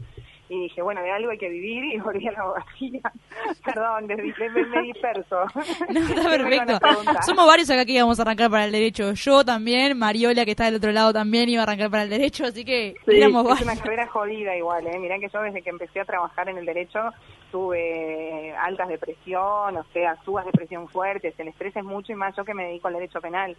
y 0.48 0.60
dije, 0.62 0.80
bueno, 0.82 1.02
de 1.02 1.10
algo 1.10 1.30
hay 1.30 1.38
que 1.38 1.48
vivir 1.48 1.84
y 1.94 1.98
volví 2.00 2.26
a 2.28 2.32
la 2.32 2.40
abogacía. 2.40 3.00
Perdón, 3.64 4.06
me, 4.06 4.16
me, 4.16 4.82
disperso. 4.82 5.44
No, 5.90 6.00
está 6.00 6.28
perfecto. 6.30 6.78
Somos 7.24 7.46
varios 7.46 7.68
acá 7.70 7.84
que 7.84 7.92
íbamos 7.92 8.18
a 8.18 8.22
arrancar 8.22 8.50
para 8.50 8.64
el 8.66 8.72
derecho. 8.72 9.12
Yo 9.12 9.44
también, 9.44 9.98
Mariola, 9.98 10.44
que 10.44 10.52
está 10.52 10.66
del 10.66 10.76
otro 10.76 10.92
lado, 10.92 11.12
también 11.12 11.48
iba 11.48 11.62
a 11.62 11.64
arrancar 11.64 11.90
para 11.90 12.04
el 12.04 12.10
derecho, 12.10 12.44
así 12.44 12.64
que 12.64 12.94
Sí, 13.04 13.16
éramos 13.16 13.44
es 13.44 13.50
una 13.62 13.64
varios. 13.66 13.82
carrera 13.82 14.06
jodida 14.08 14.56
igual, 14.56 14.86
¿eh? 14.86 14.98
Mirá 14.98 15.18
que 15.18 15.28
yo 15.28 15.40
desde 15.42 15.62
que 15.62 15.70
empecé 15.70 16.00
a 16.00 16.04
trabajar 16.04 16.48
en 16.48 16.58
el 16.58 16.66
derecho 16.66 17.00
tuve 17.50 18.54
altas 18.56 18.88
depresión, 18.88 19.76
o 19.76 19.84
sea, 19.92 20.16
subas 20.24 20.44
de 20.44 20.52
presión 20.52 20.88
fuertes, 20.88 21.34
el 21.38 21.48
estrés 21.48 21.74
es 21.76 21.84
mucho 21.84 22.12
y 22.12 22.14
más 22.16 22.34
yo 22.36 22.44
que 22.44 22.54
me 22.54 22.64
dedico 22.66 22.88
al 22.88 22.94
derecho 22.94 23.20
penal. 23.20 23.56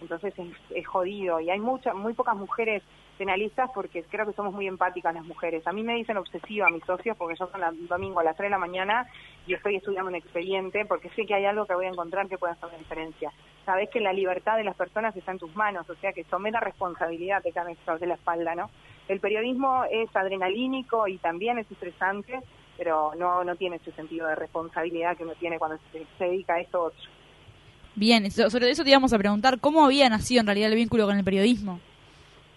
Entonces 0.00 0.32
es, 0.38 0.48
es 0.70 0.86
jodido 0.86 1.40
y 1.40 1.50
hay 1.50 1.60
muchas, 1.60 1.94
muy 1.94 2.14
pocas 2.14 2.36
mujeres 2.36 2.82
penalistas 3.18 3.68
porque 3.74 4.04
creo 4.04 4.24
que 4.24 4.32
somos 4.32 4.54
muy 4.54 4.66
empáticas 4.66 5.12
las 5.12 5.24
mujeres. 5.24 5.66
A 5.66 5.72
mí 5.72 5.82
me 5.82 5.96
dicen 5.96 6.16
obsesiva 6.16 6.70
mis 6.70 6.84
socios 6.84 7.16
porque 7.16 7.36
yo 7.38 7.48
son 7.48 7.60
la, 7.60 7.72
domingo 7.72 8.20
a 8.20 8.24
las 8.24 8.36
3 8.36 8.46
de 8.46 8.50
la 8.50 8.58
mañana 8.58 9.06
y 9.46 9.54
estoy 9.54 9.76
estudiando 9.76 10.08
un 10.08 10.14
expediente 10.14 10.86
porque 10.86 11.10
sé 11.10 11.26
que 11.26 11.34
hay 11.34 11.44
algo 11.44 11.66
que 11.66 11.74
voy 11.74 11.86
a 11.86 11.90
encontrar 11.90 12.28
que 12.28 12.38
pueda 12.38 12.54
hacer 12.54 12.70
la 12.70 12.78
diferencia. 12.78 13.32
Sabes 13.66 13.90
que 13.90 14.00
la 14.00 14.12
libertad 14.12 14.56
de 14.56 14.64
las 14.64 14.76
personas 14.76 15.14
está 15.16 15.32
en 15.32 15.38
tus 15.38 15.54
manos, 15.54 15.90
o 15.90 15.94
sea 15.96 16.12
que 16.12 16.24
tomé 16.24 16.50
la 16.50 16.60
responsabilidad 16.60 17.42
te 17.42 17.48
esto 17.48 17.98
de 17.98 18.06
la 18.06 18.14
espalda, 18.14 18.54
¿no? 18.54 18.70
El 19.08 19.20
periodismo 19.20 19.84
es 19.90 20.14
adrenalínico 20.14 21.08
y 21.08 21.18
también 21.18 21.58
es 21.58 21.70
estresante, 21.70 22.40
pero 22.76 23.12
no 23.16 23.42
no 23.42 23.56
tiene 23.56 23.76
ese 23.76 23.90
sentido 23.92 24.28
de 24.28 24.36
responsabilidad 24.36 25.16
que 25.16 25.24
uno 25.24 25.34
tiene 25.34 25.58
cuando 25.58 25.78
se, 25.92 26.24
dedica 26.24 26.54
a 26.54 26.60
esto. 26.60 26.92
Bien, 27.98 28.30
so- 28.30 28.48
sobre 28.48 28.70
eso 28.70 28.84
te 28.84 28.90
íbamos 28.90 29.12
a 29.12 29.18
preguntar, 29.18 29.58
¿cómo 29.58 29.84
había 29.84 30.08
nacido 30.08 30.40
en 30.40 30.46
realidad 30.46 30.70
el 30.70 30.76
vínculo 30.76 31.06
con 31.06 31.16
el 31.18 31.24
periodismo? 31.24 31.80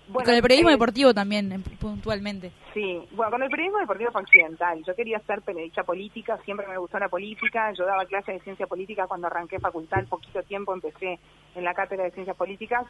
Y 0.09 0.13
con 0.13 0.33
el 0.33 0.41
periodismo 0.41 0.69
eh, 0.69 0.73
deportivo 0.73 1.13
también, 1.13 1.51
en- 1.51 1.63
puntualmente. 1.63 2.51
Sí, 2.73 2.99
bueno, 3.11 3.31
con 3.31 3.41
el 3.43 3.49
periodismo 3.49 3.79
deportivo 3.79 4.11
fue 4.11 4.21
accidental. 4.21 4.83
Yo 4.85 4.93
quería 4.95 5.19
ser 5.19 5.41
periodista 5.41 5.83
política, 5.83 6.37
siempre 6.45 6.67
me 6.67 6.77
gustó 6.77 6.99
la 6.99 7.09
política. 7.09 7.71
Yo 7.73 7.85
daba 7.85 8.05
clases 8.05 8.35
de 8.35 8.41
ciencia 8.41 8.67
política 8.67 9.07
cuando 9.07 9.27
arranqué 9.27 9.59
facultad, 9.59 10.03
poquito 10.09 10.43
tiempo 10.43 10.73
empecé 10.73 11.17
en 11.55 11.63
la 11.63 11.73
cátedra 11.73 12.03
de 12.03 12.11
ciencias 12.11 12.35
políticas. 12.37 12.85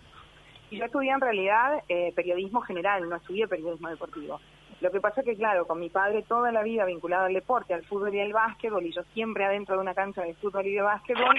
Y 0.72 0.78
yo 0.78 0.86
estudié 0.86 1.12
en 1.12 1.22
realidad 1.22 1.84
eh, 1.90 2.14
periodismo 2.16 2.62
general, 2.62 3.08
no 3.08 3.18
estudié 3.18 3.48
periodismo 3.48 3.90
deportivo. 3.90 4.40
Lo 4.80 4.90
que 4.90 5.02
pasa 5.02 5.22
es 5.22 5.26
que, 5.26 5.36
claro, 5.36 5.68
con 5.68 5.80
mi 5.80 5.90
padre 5.90 6.24
toda 6.24 6.52
la 6.52 6.64
vida 6.64 6.86
vinculado 6.86 7.26
al 7.26 7.34
deporte, 7.34 7.74
al 7.74 7.84
fútbol 7.84 8.16
y 8.16 8.22
al 8.22 8.34
básquetbol, 8.34 8.84
y 8.86 8.94
yo 8.94 9.04
siempre 9.14 9.44
adentro 9.44 9.76
de 9.76 9.82
una 9.82 9.94
cancha 9.94 10.24
de 10.24 10.34
fútbol 10.36 10.66
y 10.66 10.74
de 10.74 10.82
básquetbol, 10.82 11.38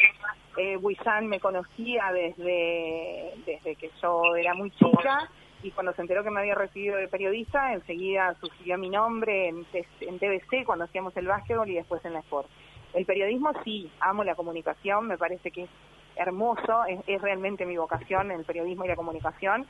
eh, 0.58 0.78
me 1.22 1.40
conocía 1.40 2.12
desde, 2.12 3.32
desde 3.46 3.74
que 3.74 3.90
yo 4.00 4.36
era 4.36 4.54
muy 4.54 4.70
chica, 4.70 5.28
y 5.62 5.70
cuando 5.70 5.92
se 5.94 6.02
enteró 6.02 6.22
que 6.22 6.30
me 6.30 6.40
había 6.40 6.54
recibido 6.54 6.96
de 6.96 7.08
periodista, 7.08 7.72
enseguida 7.72 8.34
sugirió 8.40 8.76
mi 8.76 8.90
nombre 8.90 9.48
en, 9.48 9.66
en 9.72 10.18
TBC 10.18 10.64
cuando 10.66 10.84
hacíamos 10.84 11.16
el 11.16 11.26
básquetbol 11.26 11.70
y 11.70 11.74
después 11.74 12.04
en 12.04 12.12
la 12.12 12.20
Sport. 12.20 12.48
El 12.94 13.06
periodismo 13.06 13.52
sí, 13.64 13.90
amo 13.98 14.24
la 14.24 14.34
comunicación, 14.34 15.08
me 15.08 15.16
parece 15.16 15.50
que 15.50 15.62
es 15.62 15.70
hermoso, 16.16 16.84
es, 16.86 17.00
es 17.06 17.20
realmente 17.20 17.66
mi 17.66 17.76
vocación 17.76 18.30
el 18.30 18.44
periodismo 18.44 18.84
y 18.84 18.88
la 18.88 18.96
comunicación, 18.96 19.66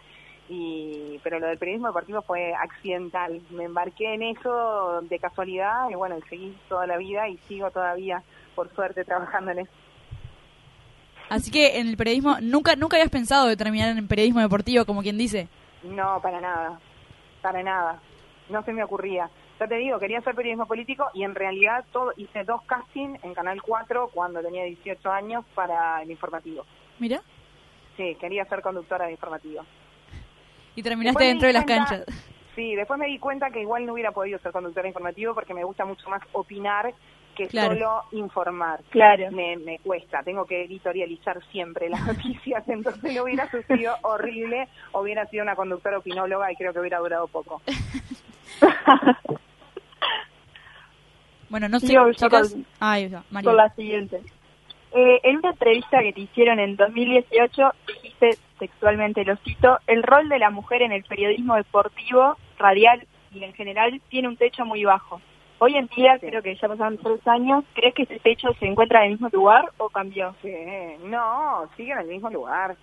y 0.49 1.21
pero 1.23 1.39
lo 1.39 1.47
del 1.47 1.59
periodismo 1.59 1.89
deportivo 1.89 2.23
fue 2.23 2.53
accidental. 2.55 3.41
Me 3.51 3.65
embarqué 3.65 4.15
en 4.15 4.23
eso 4.23 5.01
de 5.03 5.19
casualidad 5.19 5.89
y 5.91 5.95
bueno, 5.95 6.17
seguí 6.29 6.57
toda 6.69 6.87
la 6.87 6.97
vida 6.97 7.29
y 7.29 7.39
sigo 7.49 7.71
todavía, 7.71 8.23
por 8.55 8.73
suerte, 8.75 9.05
trabajando 9.05 9.53
en 9.53 9.61
eso. 9.61 9.73
Así 11.31 11.51
que 11.51 11.79
en 11.79 11.89
el 11.89 11.97
periodismo, 11.97 12.37
¿nunca 12.43 12.77
nunca 12.77 12.97
habías 12.97 13.11
pensado 13.11 13.47
de 13.47 13.57
terminar 13.57 13.97
en 13.97 14.09
periodismo 14.09 14.41
deportivo, 14.41 14.85
como 14.85 15.03
quien 15.03 15.17
dice? 15.17 15.49
No, 15.83 16.21
para 16.21 16.41
nada, 16.41 16.79
para 17.41 17.63
nada. 17.63 18.01
No 18.51 18.63
se 18.65 18.73
me 18.73 18.85
ocurría. 18.85 19.31
Ya 19.63 19.69
te 19.69 19.77
digo, 19.77 20.01
quería 20.01 20.19
hacer 20.19 20.35
periodismo 20.35 20.67
político 20.67 21.07
y 21.15 21.23
en 21.23 21.37
realidad 21.37 21.85
todo 21.93 22.13
hice 22.17 22.43
dos 22.43 22.63
castings 22.63 23.23
en 23.23 23.33
Canal 23.33 23.63
4 23.63 24.09
cuando 24.13 24.41
tenía 24.43 24.65
18 24.65 25.09
años 25.13 25.45
para 25.55 26.03
el 26.03 26.11
informativo. 26.11 26.67
Mira, 26.99 27.21
Sí, 27.97 28.17
quería 28.21 28.45
ser 28.47 28.61
conductora 28.61 29.05
de 29.07 29.13
informativo. 29.13 29.65
y 30.75 30.83
terminaste 30.83 31.23
dentro 31.25 31.47
de 31.47 31.53
las 31.53 31.65
cuenta- 31.65 31.85
canchas. 31.87 32.07
Sí, 32.57 32.75
después 32.75 32.99
me 32.99 33.07
di 33.07 33.21
cuenta 33.21 33.51
que 33.51 33.61
igual 33.61 33.87
no 33.87 33.93
hubiera 33.93 34.11
podido 34.11 34.41
ser 34.41 34.51
conductora 34.51 34.89
informativo 34.89 35.33
porque 35.33 35.55
me 35.55 35.63
gusta 35.63 35.85
mucho 35.85 36.09
más 36.11 36.23
opinar 36.33 36.93
que 37.37 37.47
Claro. 37.47 37.75
solo 37.75 38.03
informar. 38.11 38.81
Claro. 38.91 39.31
Me, 39.31 39.57
me 39.59 39.79
cuesta, 39.79 40.25
tengo 40.25 40.45
que 40.45 40.65
editorializar 40.65 41.41
siempre 41.53 41.89
las 41.89 42.05
noticias, 42.07 42.69
entonces 42.69 43.15
lo 43.15 43.23
hubiera 43.23 43.49
sucedido 43.49 43.95
horrible, 44.03 44.67
hubiera 44.93 45.25
sido 45.27 45.45
una 45.45 45.55
conductora 45.55 45.99
opinóloga 45.99 46.51
y 46.51 46.57
creo 46.57 46.73
que 46.73 46.81
hubiera 46.81 46.99
durado 46.99 47.29
poco. 47.29 47.63
Bueno, 51.53 51.69
no 51.69 51.79
sé, 51.81 51.89
Sigo 51.89 52.07
yo 52.07 52.13
chicas. 52.15 52.51
con- 52.55 52.67
María. 52.81 53.23
Con 53.45 53.57
la 53.59 53.69
siguiente. 53.75 54.23
Eh, 54.95 55.21
en 55.23 55.37
una 55.37 55.51
entrevista 55.51 56.01
que 56.01 56.15
te 56.15 56.23
hicieron 56.23 56.59
en 56.59 56.77
2018, 56.77 57.73
dijiste 57.87 58.39
textualmente, 58.59 59.23
lo 59.27 59.37
cito, 59.37 59.79
el 59.87 60.03
rol 60.03 60.31
de 60.31 60.39
la 60.39 60.49
mujer 60.49 60.81
en 60.81 60.93
el 60.93 61.05
periodismo 61.05 61.57
deportivo, 61.57 62.39
radial 62.59 63.07
y 63.35 63.45
en 63.45 63.53
general 63.53 64.01
tiene 64.09 64.29
un 64.29 64.37
techo 64.39 64.65
muy 64.65 64.83
bajo. 64.85 65.21
Hoy 65.59 65.77
en 65.77 65.89
día, 65.95 66.19
Sí. 66.19 66.27
creo 66.27 66.43
que 66.43 66.55
ya 66.57 66.69
pasaron 66.69 66.97
tres 66.97 67.21
años, 67.29 67.65
¿crees 67.75 67.95
que 67.95 68.05
ese 68.05 68.19
techo 68.19 68.49
se 68.59 68.67
encuentra 68.67 69.01
en 69.01 69.05
el 69.05 69.13
mismo 69.13 69.29
lugar 69.31 69.67
o 69.77 69.91
cambió? 69.91 70.35
Sí, 70.41 70.53
no, 71.05 71.69
sigue 71.77 71.93
en 71.93 71.99
el 71.99 72.07
mismo 72.07 72.31
lugar. 72.31 72.77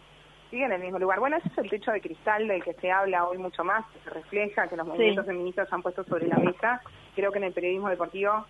Sigue 0.49 0.65
en 0.65 0.71
el 0.71 0.81
mismo 0.81 0.97
lugar. 0.97 1.19
Bueno, 1.19 1.37
ese 1.37 1.47
es 1.47 1.57
el 1.59 1.69
techo 1.69 1.91
de 1.91 2.01
cristal 2.01 2.47
del 2.47 2.63
que 2.63 2.73
se 2.73 2.91
habla 2.91 3.25
hoy 3.27 3.37
mucho 3.37 3.63
más, 3.63 3.85
que 3.91 3.99
se 3.99 4.09
refleja, 4.09 4.67
que 4.67 4.75
los 4.75 4.87
movimientos 4.87 5.25
feministas 5.25 5.71
han 5.71 5.83
puesto 5.83 6.03
sobre 6.05 6.27
la 6.27 6.37
mesa. 6.37 6.81
Creo 7.15 7.31
que 7.31 7.37
en 7.37 7.43
el 7.45 7.53
periodismo 7.53 7.89
deportivo 7.89 8.45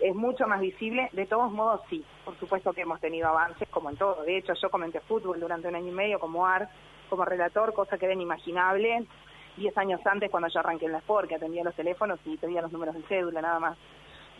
es 0.00 0.14
mucho 0.14 0.46
más 0.46 0.60
visible. 0.60 1.08
De 1.12 1.24
todos 1.24 1.50
modos, 1.50 1.80
sí, 1.88 2.04
por 2.26 2.36
supuesto 2.38 2.72
que 2.74 2.82
hemos 2.82 3.00
tenido 3.00 3.28
avances, 3.28 3.66
como 3.70 3.88
en 3.88 3.96
todo. 3.96 4.22
De 4.22 4.36
hecho, 4.36 4.52
yo 4.60 4.68
comenté 4.68 5.00
fútbol 5.00 5.40
durante 5.40 5.68
un 5.68 5.74
año 5.76 5.88
y 5.88 5.94
medio 5.94 6.18
como 6.18 6.46
AR, 6.46 6.68
como 7.08 7.24
relator, 7.24 7.72
cosa 7.72 7.96
que 7.96 8.04
era 8.04 8.14
inimaginable. 8.14 9.06
Diez 9.56 9.76
años 9.78 10.00
antes, 10.04 10.30
cuando 10.30 10.48
yo 10.48 10.60
arranqué 10.60 10.86
en 10.86 10.92
la 10.92 10.98
Sport, 10.98 11.28
que 11.28 11.36
atendía 11.36 11.64
los 11.64 11.74
teléfonos 11.74 12.18
y 12.26 12.36
pedía 12.36 12.60
los 12.60 12.72
números 12.72 12.94
de 12.96 13.02
cédula, 13.02 13.40
nada 13.40 13.60
más 13.60 13.78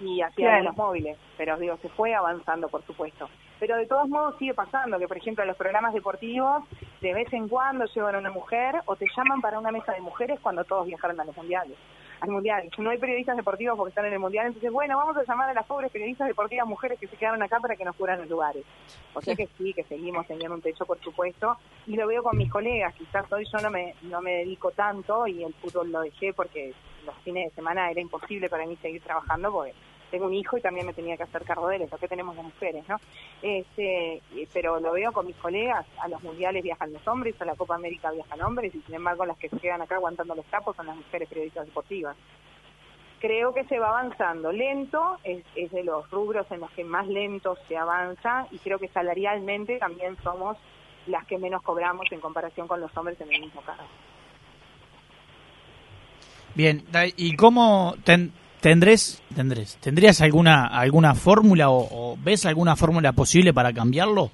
y 0.00 0.20
hacía 0.22 0.48
Claro. 0.48 0.64
los 0.64 0.76
móviles, 0.76 1.16
pero 1.36 1.56
digo, 1.56 1.76
se 1.78 1.88
fue 1.90 2.14
avanzando, 2.14 2.68
por 2.68 2.82
supuesto. 2.84 3.28
Pero 3.60 3.76
de 3.76 3.86
todos 3.86 4.08
modos 4.08 4.36
sigue 4.38 4.54
pasando 4.54 4.98
que, 4.98 5.08
por 5.08 5.16
ejemplo, 5.16 5.44
los 5.44 5.56
programas 5.56 5.94
deportivos 5.94 6.64
de 7.00 7.14
vez 7.14 7.32
en 7.32 7.48
cuando 7.48 7.84
llevan 7.86 8.16
a 8.16 8.18
una 8.18 8.30
mujer 8.30 8.76
o 8.86 8.96
te 8.96 9.06
llaman 9.16 9.40
para 9.40 9.58
una 9.58 9.70
mesa 9.70 9.92
de 9.92 10.00
mujeres 10.00 10.40
cuando 10.40 10.64
todos 10.64 10.86
viajaron 10.86 11.20
a 11.20 11.24
los 11.24 11.36
mundiales. 11.36 11.76
Al 12.20 12.30
mundial. 12.30 12.70
No 12.78 12.90
hay 12.90 12.98
periodistas 12.98 13.36
deportivos 13.36 13.76
porque 13.76 13.90
están 13.90 14.06
en 14.06 14.14
el 14.14 14.18
mundial, 14.18 14.46
entonces, 14.46 14.70
bueno, 14.72 14.96
vamos 14.96 15.16
a 15.16 15.24
llamar 15.24 15.50
a 15.50 15.54
las 15.54 15.66
pobres 15.66 15.90
periodistas 15.90 16.28
deportivas 16.28 16.66
mujeres 16.66 16.98
que 16.98 17.06
se 17.06 17.16
quedaron 17.16 17.42
acá 17.42 17.58
para 17.60 17.76
que 17.76 17.84
nos 17.84 17.94
cubran 17.96 18.20
los 18.20 18.30
lugares. 18.30 18.64
O 19.12 19.20
sea 19.20 19.34
que 19.34 19.48
sí, 19.58 19.74
que 19.74 19.84
seguimos 19.84 20.26
teniendo 20.26 20.54
un 20.54 20.62
techo, 20.62 20.86
por 20.86 20.98
supuesto, 21.00 21.56
y 21.86 21.96
lo 21.96 22.06
veo 22.06 22.22
con 22.22 22.38
mis 22.38 22.50
colegas. 22.50 22.94
Quizás 22.94 23.30
hoy 23.32 23.44
yo 23.52 23.58
no 23.58 23.70
me, 23.70 23.94
no 24.02 24.22
me 24.22 24.38
dedico 24.38 24.70
tanto 24.70 25.26
y 25.26 25.44
el 25.44 25.52
fútbol 25.54 25.92
lo 25.92 26.00
dejé 26.00 26.32
porque 26.32 26.72
los 27.04 27.14
fines 27.18 27.50
de 27.50 27.54
semana 27.54 27.90
era 27.90 28.00
imposible 28.00 28.48
para 28.48 28.64
mí 28.64 28.76
seguir 28.76 29.02
trabajando 29.02 29.52
porque 29.52 29.74
tengo 30.14 30.26
un 30.26 30.34
hijo 30.34 30.56
y 30.56 30.60
también 30.60 30.86
me 30.86 30.92
tenía 30.92 31.16
que 31.16 31.24
hacer 31.24 31.42
cargo 31.42 31.66
de 31.66 31.74
él, 31.74 31.82
eso 31.82 31.98
que 31.98 32.06
tenemos 32.06 32.36
las 32.36 32.44
mujeres, 32.44 32.84
¿no? 32.88 33.00
Este, 33.42 34.22
pero 34.52 34.78
lo 34.78 34.92
veo 34.92 35.10
con 35.10 35.26
mis 35.26 35.34
colegas, 35.34 35.84
a 36.00 36.06
los 36.06 36.22
mundiales 36.22 36.62
viajan 36.62 36.92
los 36.92 37.04
hombres, 37.08 37.34
a 37.40 37.44
la 37.44 37.56
Copa 37.56 37.74
América 37.74 38.12
viajan 38.12 38.40
hombres 38.42 38.72
y 38.76 38.80
sin 38.82 38.94
embargo 38.94 39.26
las 39.26 39.36
que 39.38 39.48
se 39.48 39.58
quedan 39.58 39.82
acá 39.82 39.96
aguantando 39.96 40.36
los 40.36 40.46
capos 40.46 40.76
son 40.76 40.86
las 40.86 40.94
mujeres 40.96 41.28
periodistas 41.28 41.66
deportivas. 41.66 42.16
Creo 43.18 43.52
que 43.54 43.64
se 43.64 43.80
va 43.80 43.88
avanzando 43.88 44.52
lento, 44.52 45.18
es, 45.24 45.42
es 45.56 45.72
de 45.72 45.82
los 45.82 46.08
rubros 46.12 46.46
en 46.52 46.60
los 46.60 46.70
que 46.70 46.84
más 46.84 47.08
lento 47.08 47.58
se 47.66 47.76
avanza 47.76 48.46
y 48.52 48.58
creo 48.58 48.78
que 48.78 48.86
salarialmente 48.86 49.78
también 49.78 50.16
somos 50.22 50.56
las 51.08 51.26
que 51.26 51.38
menos 51.38 51.60
cobramos 51.62 52.06
en 52.12 52.20
comparación 52.20 52.68
con 52.68 52.80
los 52.80 52.96
hombres 52.96 53.20
en 53.20 53.32
el 53.32 53.40
mismo 53.40 53.62
cargo. 53.62 53.82
Bien, 56.54 56.84
¿y 57.16 57.34
cómo 57.34 57.96
ten- 58.04 58.32
tendrés, 58.64 59.22
tendrés, 59.34 59.76
tendrías 59.76 60.22
alguna 60.22 60.64
alguna 60.66 61.14
fórmula 61.14 61.68
o, 61.68 61.86
o 61.90 62.16
ves 62.18 62.46
alguna 62.46 62.76
fórmula 62.76 63.12
posible 63.12 63.52
para 63.52 63.74
cambiarlo? 63.74 64.30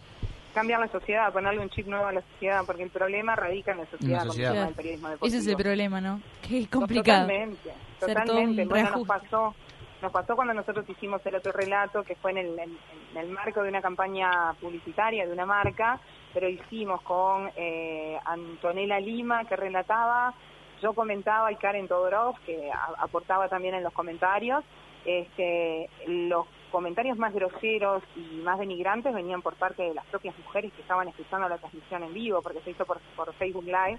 Cambiar 0.55 0.79
la 0.79 0.87
sociedad, 0.87 1.33
ponerle 1.33 1.59
un 1.61 1.69
chip 1.71 1.88
nuevo 1.88 2.07
a 2.07 2.12
la 2.12 2.23
sociedad, 2.33 2.62
porque 2.64 2.85
el 2.85 2.90
problema 2.90 3.35
radica 3.35 3.73
en 3.73 3.79
la 3.79 3.87
sociedad, 3.87 4.19
con 4.19 4.27
el 4.27 4.33
sociedad. 4.33 4.53
tema 4.53 4.64
del 4.66 4.75
periodismo 4.75 5.09
deportivo. 5.09 5.27
Ese 5.37 5.38
es 5.38 5.47
el 5.49 5.57
problema, 5.57 6.01
¿no? 6.01 6.21
Qué 6.49 6.69
complicado. 6.69 7.23
Totalmente, 7.27 7.71
totalmente. 7.99 8.64
Bueno, 8.66 8.90
nos 8.99 9.07
pasó, 9.09 9.55
nos 10.01 10.12
pasó 10.12 10.37
cuando 10.37 10.55
nosotros 10.55 10.88
hicimos 10.88 11.21
el 11.27 11.35
otro 11.35 11.51
relato, 11.51 12.05
que 12.05 12.14
fue 12.14 12.31
en 12.31 12.38
el, 12.38 12.59
en- 12.59 12.79
en 13.12 13.16
el 13.16 13.31
marco 13.31 13.62
de 13.64 13.69
una 13.69 13.83
campaña 13.83 14.31
publicitaria 14.61 15.27
de 15.27 15.33
una 15.33 15.45
marca, 15.47 15.99
pero 16.33 16.49
hicimos 16.49 17.03
con 17.03 17.51
eh, 17.57 18.16
Antonella 18.25 19.01
Lima, 19.01 19.45
que 19.45 19.57
relataba, 19.57 20.33
yo 20.81 20.95
comentaba 20.95 21.51
y 21.53 21.57
Karen 21.57 21.88
Todorov, 21.88 22.37
que 22.47 22.71
a- 22.71 22.95
aportaba 23.03 23.49
también 23.49 23.75
en 23.75 23.83
los 23.83 23.93
comentarios, 23.93 24.64
este, 25.05 25.88
los 26.07 26.47
comentarios 26.71 27.19
más 27.19 27.33
groseros 27.35 28.03
y 28.16 28.37
más 28.43 28.59
denigrantes 28.59 29.12
venían 29.14 29.43
por 29.43 29.55
parte 29.57 29.83
de 29.83 29.95
las 29.95 30.05
propias 30.07 30.37
mujeres 30.38 30.73
que 30.75 30.83
estaban 30.83 31.09
escuchando 31.09 31.49
la 31.49 31.59
transmisión 31.59 32.03
en 32.05 32.14
vivo, 32.14 32.43
porque 32.43 32.61
se 32.61 32.71
hizo 32.71 32.85
por, 32.85 33.01
por 33.16 33.33
Facebook 33.35 33.64
Live, 33.64 33.99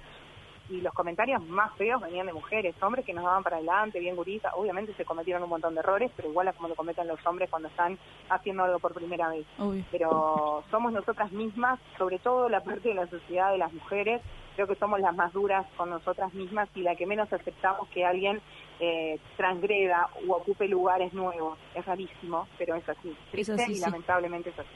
y 0.70 0.80
los 0.80 0.94
comentarios 0.94 1.44
más 1.48 1.74
feos 1.76 2.02
venían 2.02 2.28
de 2.28 2.34
mujeres, 2.34 2.74
hombres 2.82 3.04
que 3.06 3.14
nos 3.14 3.26
daban 3.26 3.44
para 3.44 3.58
adelante, 3.58 4.00
bien 4.00 4.16
guritas, 4.16 4.54
obviamente 4.56 4.94
se 4.94 5.04
cometieron 5.04 5.44
un 5.44 5.50
montón 5.50 5.74
de 5.74 5.82
errores, 5.82 6.10
pero 6.16 6.30
igual 6.30 6.48
a 6.48 6.54
como 6.54 6.70
lo 6.70 6.76
cometen 6.76 7.08
los 7.10 7.20
hombres 7.26 7.50
cuando 7.50 7.68
están 7.68 7.98
haciendo 8.30 8.64
algo 8.64 8.80
por 8.80 8.94
primera 8.94 9.28
vez. 9.28 9.46
Pero 9.92 10.64
somos 10.72 10.94
nosotras 10.94 11.30
mismas, 11.34 11.78
sobre 11.98 12.20
todo 12.20 12.48
la 12.48 12.62
parte 12.62 12.88
de 12.90 12.96
la 12.96 13.08
sociedad 13.08 13.52
de 13.52 13.58
las 13.58 13.74
mujeres, 13.74 14.22
creo 14.62 14.76
que 14.76 14.80
somos 14.80 15.00
las 15.00 15.16
más 15.16 15.34
duras 15.34 15.66
con 15.76 15.90
nosotras 15.90 16.32
mismas 16.36 16.70
y 16.76 16.82
la 16.82 16.96
que 16.96 17.08
menos 17.08 17.32
aceptamos 17.34 17.88
que 17.90 18.06
alguien 18.06 18.40
eh, 18.80 19.18
transgreda 19.38 20.08
o 20.28 20.34
ocupe 20.34 20.68
lugares 20.68 21.14
nuevos. 21.14 21.58
Es 21.74 21.84
rarísimo, 21.84 22.48
pero 22.60 22.76
es 22.76 22.88
así. 22.88 23.16
Triste 23.32 23.54
así, 23.54 23.72
y 23.72 23.76
sí. 23.76 23.82
lamentablemente 23.82 24.52
es 24.52 24.60
así. 24.60 24.70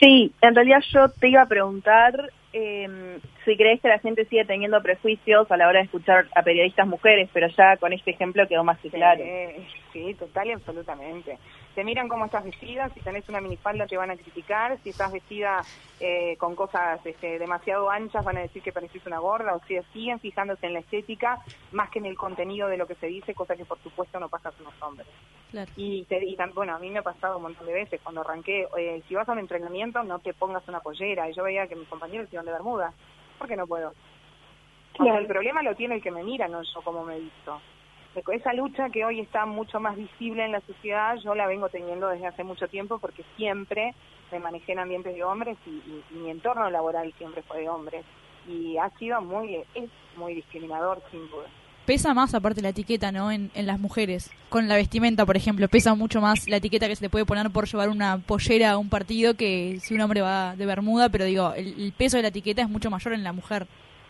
Sí, 0.00 0.32
en 0.40 0.54
realidad 0.54 0.80
yo 0.90 1.10
te 1.10 1.28
iba 1.28 1.42
a 1.42 1.46
preguntar 1.46 2.32
eh, 2.54 3.18
si 3.44 3.56
crees 3.56 3.80
que 3.82 3.88
la 3.88 3.98
gente 3.98 4.24
sigue 4.24 4.46
teniendo 4.46 4.82
prejuicios 4.82 5.50
a 5.50 5.56
la 5.58 5.68
hora 5.68 5.80
de 5.80 5.84
escuchar 5.84 6.28
a 6.34 6.42
periodistas 6.42 6.86
mujeres, 6.86 7.28
pero 7.32 7.48
ya 7.48 7.76
con 7.76 7.92
este 7.92 8.12
ejemplo 8.12 8.48
quedó 8.48 8.64
más 8.64 8.78
que 8.78 8.88
claro. 8.88 9.22
Sí, 9.92 10.14
total 10.18 10.46
y 10.46 10.52
absolutamente. 10.52 11.38
Te 11.76 11.84
miran 11.84 12.08
cómo 12.08 12.24
estás 12.24 12.42
vestida, 12.42 12.88
si 12.94 13.00
tenés 13.00 13.28
una 13.28 13.38
minifalda 13.42 13.86
te 13.86 13.98
van 13.98 14.10
a 14.10 14.16
criticar, 14.16 14.80
si 14.82 14.88
estás 14.88 15.12
vestida 15.12 15.62
eh, 16.00 16.34
con 16.38 16.56
cosas 16.56 17.04
este, 17.04 17.38
demasiado 17.38 17.90
anchas 17.90 18.24
van 18.24 18.38
a 18.38 18.40
decir 18.40 18.62
que 18.62 18.72
pareces 18.72 19.04
una 19.04 19.18
gorda, 19.18 19.54
o 19.54 19.60
sea, 19.66 19.82
siguen 19.92 20.18
fijándose 20.18 20.64
en 20.64 20.72
la 20.72 20.78
estética 20.78 21.38
más 21.72 21.90
que 21.90 21.98
en 21.98 22.06
el 22.06 22.16
contenido 22.16 22.68
de 22.68 22.78
lo 22.78 22.86
que 22.86 22.94
se 22.94 23.08
dice, 23.08 23.34
cosa 23.34 23.56
que 23.56 23.66
por 23.66 23.78
supuesto 23.82 24.18
no 24.18 24.30
pasa 24.30 24.52
con 24.52 24.64
los 24.64 24.82
hombres. 24.82 25.06
Claro. 25.50 25.70
Y, 25.76 26.04
te, 26.04 26.24
y 26.24 26.34
tan- 26.34 26.54
bueno, 26.54 26.74
a 26.74 26.78
mí 26.78 26.88
me 26.88 27.00
ha 27.00 27.02
pasado 27.02 27.36
un 27.36 27.42
montón 27.42 27.66
de 27.66 27.74
veces 27.74 28.00
cuando 28.02 28.22
arranqué, 28.22 28.66
eh, 28.78 29.02
si 29.06 29.14
vas 29.14 29.28
a 29.28 29.32
un 29.32 29.38
entrenamiento 29.40 30.02
no 30.02 30.18
te 30.20 30.32
pongas 30.32 30.66
una 30.68 30.80
pollera, 30.80 31.28
y 31.28 31.34
yo 31.34 31.42
veía 31.42 31.66
que 31.66 31.76
mis 31.76 31.88
compañeros 31.88 32.32
iban 32.32 32.46
de 32.46 32.52
bermuda, 32.52 32.94
¿por 33.36 33.48
qué 33.48 33.56
no 33.56 33.66
puedo? 33.66 33.92
O 34.98 35.04
sea, 35.04 35.18
el 35.18 35.26
problema 35.26 35.62
lo 35.62 35.74
tiene 35.74 35.96
el 35.96 36.02
que 36.02 36.10
me 36.10 36.24
mira, 36.24 36.48
no 36.48 36.62
yo 36.62 36.80
como 36.80 37.04
me 37.04 37.16
he 37.16 37.20
visto. 37.20 37.60
Esa 38.32 38.52
lucha 38.52 38.88
que 38.90 39.04
hoy 39.04 39.20
está 39.20 39.46
mucho 39.46 39.80
más 39.80 39.96
visible 39.96 40.44
en 40.44 40.52
la 40.52 40.60
sociedad, 40.62 41.16
yo 41.24 41.34
la 41.34 41.46
vengo 41.46 41.68
teniendo 41.68 42.08
desde 42.08 42.26
hace 42.26 42.44
mucho 42.44 42.68
tiempo 42.68 42.98
porque 42.98 43.24
siempre 43.36 43.94
me 44.32 44.38
manejé 44.40 44.72
en 44.72 44.78
ambientes 44.80 45.14
de 45.14 45.22
hombres 45.24 45.56
y, 45.66 45.70
y- 45.70 46.04
y 46.10 46.14
mi 46.14 46.30
entorno 46.30 46.68
laboral 46.70 47.12
siempre 47.18 47.42
fue 47.42 47.60
de 47.60 47.68
hombres. 47.68 48.04
Y 48.48 48.76
ha 48.78 48.90
sido 48.98 49.20
muy, 49.20 49.56
es 49.74 49.90
muy 50.16 50.34
discriminador, 50.34 51.02
sin 51.10 51.28
duda. 51.28 51.46
Pesa 51.84 52.14
más 52.14 52.34
aparte 52.34 52.62
la 52.62 52.70
etiqueta, 52.70 53.12
¿no? 53.12 53.30
En, 53.30 53.50
en 53.54 53.66
las 53.66 53.78
mujeres. 53.78 54.32
Con 54.48 54.66
la 54.66 54.74
vestimenta, 54.76 55.24
por 55.24 55.36
ejemplo, 55.36 55.68
pesa 55.68 55.94
mucho 55.94 56.20
más 56.20 56.48
la 56.48 56.56
etiqueta 56.56 56.88
que 56.88 56.96
se 56.96 57.04
le 57.04 57.10
puede 57.10 57.24
poner 57.26 57.50
por 57.50 57.66
llevar 57.68 57.88
una 57.90 58.18
pollera 58.18 58.72
a 58.72 58.78
un 58.78 58.88
partido 58.88 59.34
que 59.34 59.78
si 59.80 59.94
un 59.94 60.00
hombre 60.00 60.20
va 60.20 60.56
de 60.56 60.66
bermuda, 60.66 61.08
pero 61.10 61.24
digo, 61.24 61.52
el, 61.54 61.80
el 61.80 61.92
peso 61.92 62.16
de 62.16 62.22
la 62.22 62.28
etiqueta 62.28 62.62
es 62.62 62.68
mucho 62.68 62.90
mayor 62.90 63.12
en 63.12 63.22
la 63.22 63.32
mujer. 63.32 63.66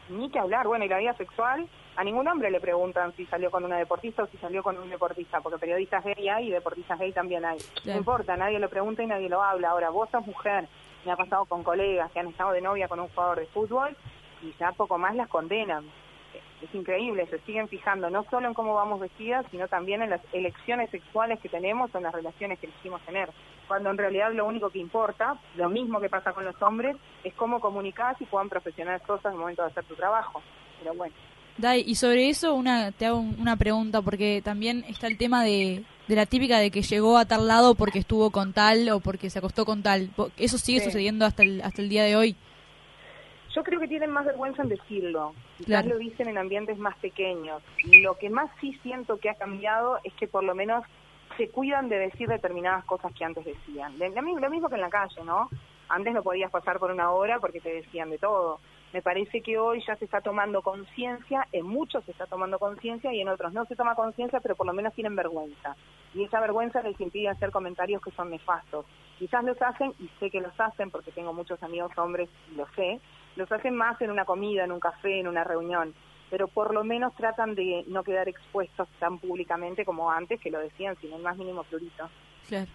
Ni 0.08 0.30
que 0.30 0.38
hablar, 0.38 0.66
bueno, 0.66 0.84
y 0.86 0.88
la 0.88 0.98
vida 0.98 1.14
sexual, 1.18 1.66
a 1.96 2.04
ningún 2.04 2.28
hombre 2.28 2.50
le 2.50 2.60
preguntan 2.60 3.14
si 3.16 3.24
salió 3.26 3.50
con 3.50 3.64
una 3.64 3.78
deportista 3.78 4.22
o 4.22 4.26
si 4.26 4.36
salió 4.36 4.62
con 4.62 4.78
un 4.78 4.90
deportista, 4.90 5.40
porque 5.40 5.58
periodistas 5.58 6.04
gay 6.04 6.28
hay 6.28 6.48
y 6.48 6.50
deportistas 6.50 6.98
gay 6.98 7.12
también 7.12 7.44
hay. 7.44 7.58
No 7.84 7.96
importa, 7.96 8.36
nadie 8.36 8.58
lo 8.58 8.68
pregunta 8.68 9.02
y 9.02 9.06
nadie 9.06 9.30
lo 9.30 9.42
habla. 9.42 9.70
Ahora, 9.70 9.88
vos 9.88 10.10
sos 10.10 10.26
mujer, 10.26 10.68
me 11.06 11.12
ha 11.12 11.16
pasado 11.16 11.46
con 11.46 11.62
colegas 11.62 12.10
que 12.12 12.20
han 12.20 12.28
estado 12.28 12.52
de 12.52 12.60
novia 12.60 12.86
con 12.88 13.00
un 13.00 13.08
jugador 13.08 13.40
de 13.40 13.46
fútbol 13.46 13.96
y 14.42 14.52
ya 14.58 14.72
poco 14.72 14.98
más 14.98 15.14
las 15.16 15.28
condenan. 15.28 15.84
Es 16.60 16.74
increíble, 16.74 17.26
se 17.26 17.38
siguen 17.40 17.68
fijando 17.68 18.10
no 18.10 18.24
solo 18.24 18.48
en 18.48 18.54
cómo 18.54 18.74
vamos 18.74 19.00
vestidas, 19.00 19.46
sino 19.50 19.68
también 19.68 20.02
en 20.02 20.10
las 20.10 20.20
elecciones 20.32 20.90
sexuales 20.90 21.40
que 21.40 21.48
tenemos 21.48 21.94
o 21.94 21.98
en 21.98 22.04
las 22.04 22.14
relaciones 22.14 22.58
que 22.58 22.66
elegimos 22.66 23.00
tener. 23.02 23.30
Cuando 23.68 23.90
en 23.90 23.98
realidad 23.98 24.32
lo 24.32 24.44
único 24.44 24.68
que 24.68 24.78
importa, 24.78 25.36
lo 25.54 25.70
mismo 25.70 26.00
que 26.00 26.10
pasa 26.10 26.32
con 26.32 26.44
los 26.44 26.60
hombres, 26.62 26.96
es 27.24 27.32
cómo 27.34 27.60
comunicás 27.60 28.20
y 28.20 28.26
puedan 28.26 28.48
profesionar 28.48 29.00
cosas 29.02 29.32
al 29.32 29.38
momento 29.38 29.62
de 29.62 29.68
hacer 29.68 29.84
tu 29.84 29.94
trabajo. 29.94 30.42
Pero 30.78 30.94
bueno, 30.94 31.14
Dai, 31.58 31.82
y 31.86 31.94
sobre 31.94 32.28
eso 32.28 32.54
una, 32.54 32.92
te 32.92 33.06
hago 33.06 33.18
un- 33.18 33.36
una 33.40 33.56
pregunta, 33.56 34.02
porque 34.02 34.42
también 34.44 34.84
está 34.88 35.06
el 35.06 35.16
tema 35.16 35.42
de, 35.42 35.84
de 36.06 36.14
la 36.16 36.26
típica 36.26 36.58
de 36.58 36.70
que 36.70 36.82
llegó 36.82 37.16
a 37.16 37.24
tal 37.24 37.46
lado 37.48 37.74
porque 37.74 37.98
estuvo 37.98 38.30
con 38.30 38.52
tal 38.52 38.88
o 38.90 39.00
porque 39.00 39.30
se 39.30 39.38
acostó 39.38 39.64
con 39.64 39.82
tal. 39.82 40.10
¿Eso 40.36 40.58
sigue 40.58 40.80
Sí. 40.80 40.84
sucediendo 40.86 41.24
hasta 41.24 41.42
el, 41.42 41.62
hasta 41.62 41.80
el 41.80 41.88
día 41.88 42.04
de 42.04 42.14
hoy? 42.16 42.36
Yo 43.54 43.62
creo 43.64 43.80
que 43.80 43.88
tienen 43.88 44.10
más 44.10 44.26
vergüenza 44.26 44.62
en 44.62 44.68
decirlo. 44.68 45.32
Quizás 45.56 45.66
Claro. 45.66 45.88
lo 45.88 45.98
dicen 45.98 46.28
en 46.28 46.36
ambientes 46.36 46.76
más 46.76 46.94
pequeños. 46.98 47.62
Lo 48.02 48.18
que 48.18 48.28
más 48.28 48.50
sí 48.60 48.78
siento 48.82 49.16
que 49.18 49.30
ha 49.30 49.34
cambiado 49.34 49.98
es 50.04 50.12
que 50.14 50.28
por 50.28 50.44
lo 50.44 50.54
menos 50.54 50.84
se 51.38 51.48
cuidan 51.48 51.88
de 51.88 51.96
decir 51.98 52.28
determinadas 52.28 52.84
cosas 52.84 53.12
que 53.14 53.24
antes 53.24 53.46
decían. 53.46 53.98
Lo 53.98 54.50
mismo 54.50 54.68
que 54.68 54.74
en 54.74 54.80
la 54.82 54.90
calle, 54.90 55.24
¿no? 55.24 55.48
Antes 55.88 56.12
no 56.12 56.22
podías 56.22 56.50
pasar 56.50 56.78
por 56.78 56.90
una 56.90 57.10
hora 57.12 57.38
porque 57.40 57.60
te 57.60 57.70
decían 57.72 58.10
de 58.10 58.18
todo. 58.18 58.60
Me 58.96 59.02
parece 59.02 59.42
que 59.42 59.58
hoy 59.58 59.84
ya 59.86 59.94
se 59.96 60.06
está 60.06 60.22
tomando 60.22 60.62
conciencia, 60.62 61.46
en 61.52 61.66
muchos 61.66 62.02
se 62.06 62.12
está 62.12 62.24
tomando 62.24 62.58
conciencia 62.58 63.12
y 63.12 63.20
en 63.20 63.28
otros 63.28 63.52
no 63.52 63.66
se 63.66 63.76
toma 63.76 63.94
conciencia, 63.94 64.40
pero 64.40 64.56
por 64.56 64.66
lo 64.66 64.72
menos 64.72 64.94
tienen 64.94 65.14
vergüenza. 65.14 65.76
Y 66.14 66.24
esa 66.24 66.40
vergüenza 66.40 66.80
les 66.80 66.98
impide 66.98 67.28
hacer 67.28 67.50
comentarios 67.50 68.00
que 68.00 68.10
son 68.12 68.30
nefastos. 68.30 68.86
Quizás 69.18 69.44
los 69.44 69.60
hacen, 69.60 69.92
y 69.98 70.08
sé 70.18 70.30
que 70.30 70.40
los 70.40 70.58
hacen 70.58 70.90
porque 70.90 71.12
tengo 71.12 71.34
muchos 71.34 71.62
amigos 71.62 71.92
hombres 71.98 72.30
y 72.50 72.54
lo 72.54 72.66
sé, 72.68 72.98
los 73.36 73.52
hacen 73.52 73.76
más 73.76 74.00
en 74.00 74.10
una 74.10 74.24
comida, 74.24 74.64
en 74.64 74.72
un 74.72 74.80
café, 74.80 75.20
en 75.20 75.28
una 75.28 75.44
reunión, 75.44 75.92
pero 76.30 76.48
por 76.48 76.72
lo 76.72 76.82
menos 76.82 77.14
tratan 77.16 77.54
de 77.54 77.84
no 77.88 78.02
quedar 78.02 78.30
expuestos 78.30 78.88
tan 78.98 79.18
públicamente 79.18 79.84
como 79.84 80.10
antes, 80.10 80.40
que 80.40 80.50
lo 80.50 80.58
decían 80.58 80.96
sin 81.02 81.12
el 81.12 81.20
más 81.20 81.36
mínimo 81.36 81.64
prurito. 81.64 82.08
Claro. 82.48 82.70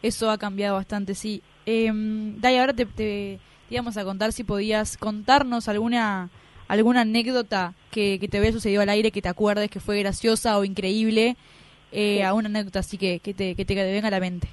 Eso 0.00 0.30
ha 0.30 0.38
cambiado 0.38 0.76
bastante, 0.76 1.14
sí. 1.14 1.42
Eh, 1.66 1.90
Dai, 1.92 2.56
ahora 2.56 2.72
te, 2.72 2.86
te, 2.86 3.38
te 3.68 3.74
íbamos 3.74 3.96
a 3.96 4.04
contar 4.04 4.32
si 4.32 4.44
podías 4.44 4.96
contarnos 4.96 5.68
alguna 5.68 6.30
alguna 6.68 7.00
anécdota 7.00 7.72
que, 7.90 8.18
que 8.20 8.28
te 8.28 8.36
había 8.38 8.52
sucedido 8.52 8.82
al 8.82 8.90
aire, 8.90 9.10
que 9.10 9.22
te 9.22 9.28
acuerdes 9.28 9.70
que 9.70 9.80
fue 9.80 9.98
graciosa 10.00 10.58
o 10.58 10.64
increíble. 10.64 11.36
Eh, 11.92 12.16
Sí. 12.18 12.22
alguna 12.22 12.48
anécdota 12.50 12.80
así 12.80 12.98
que, 12.98 13.20
que, 13.20 13.32
te, 13.32 13.54
que 13.54 13.64
te 13.64 13.74
venga 13.74 14.08
a 14.08 14.10
la 14.10 14.20
mente. 14.20 14.46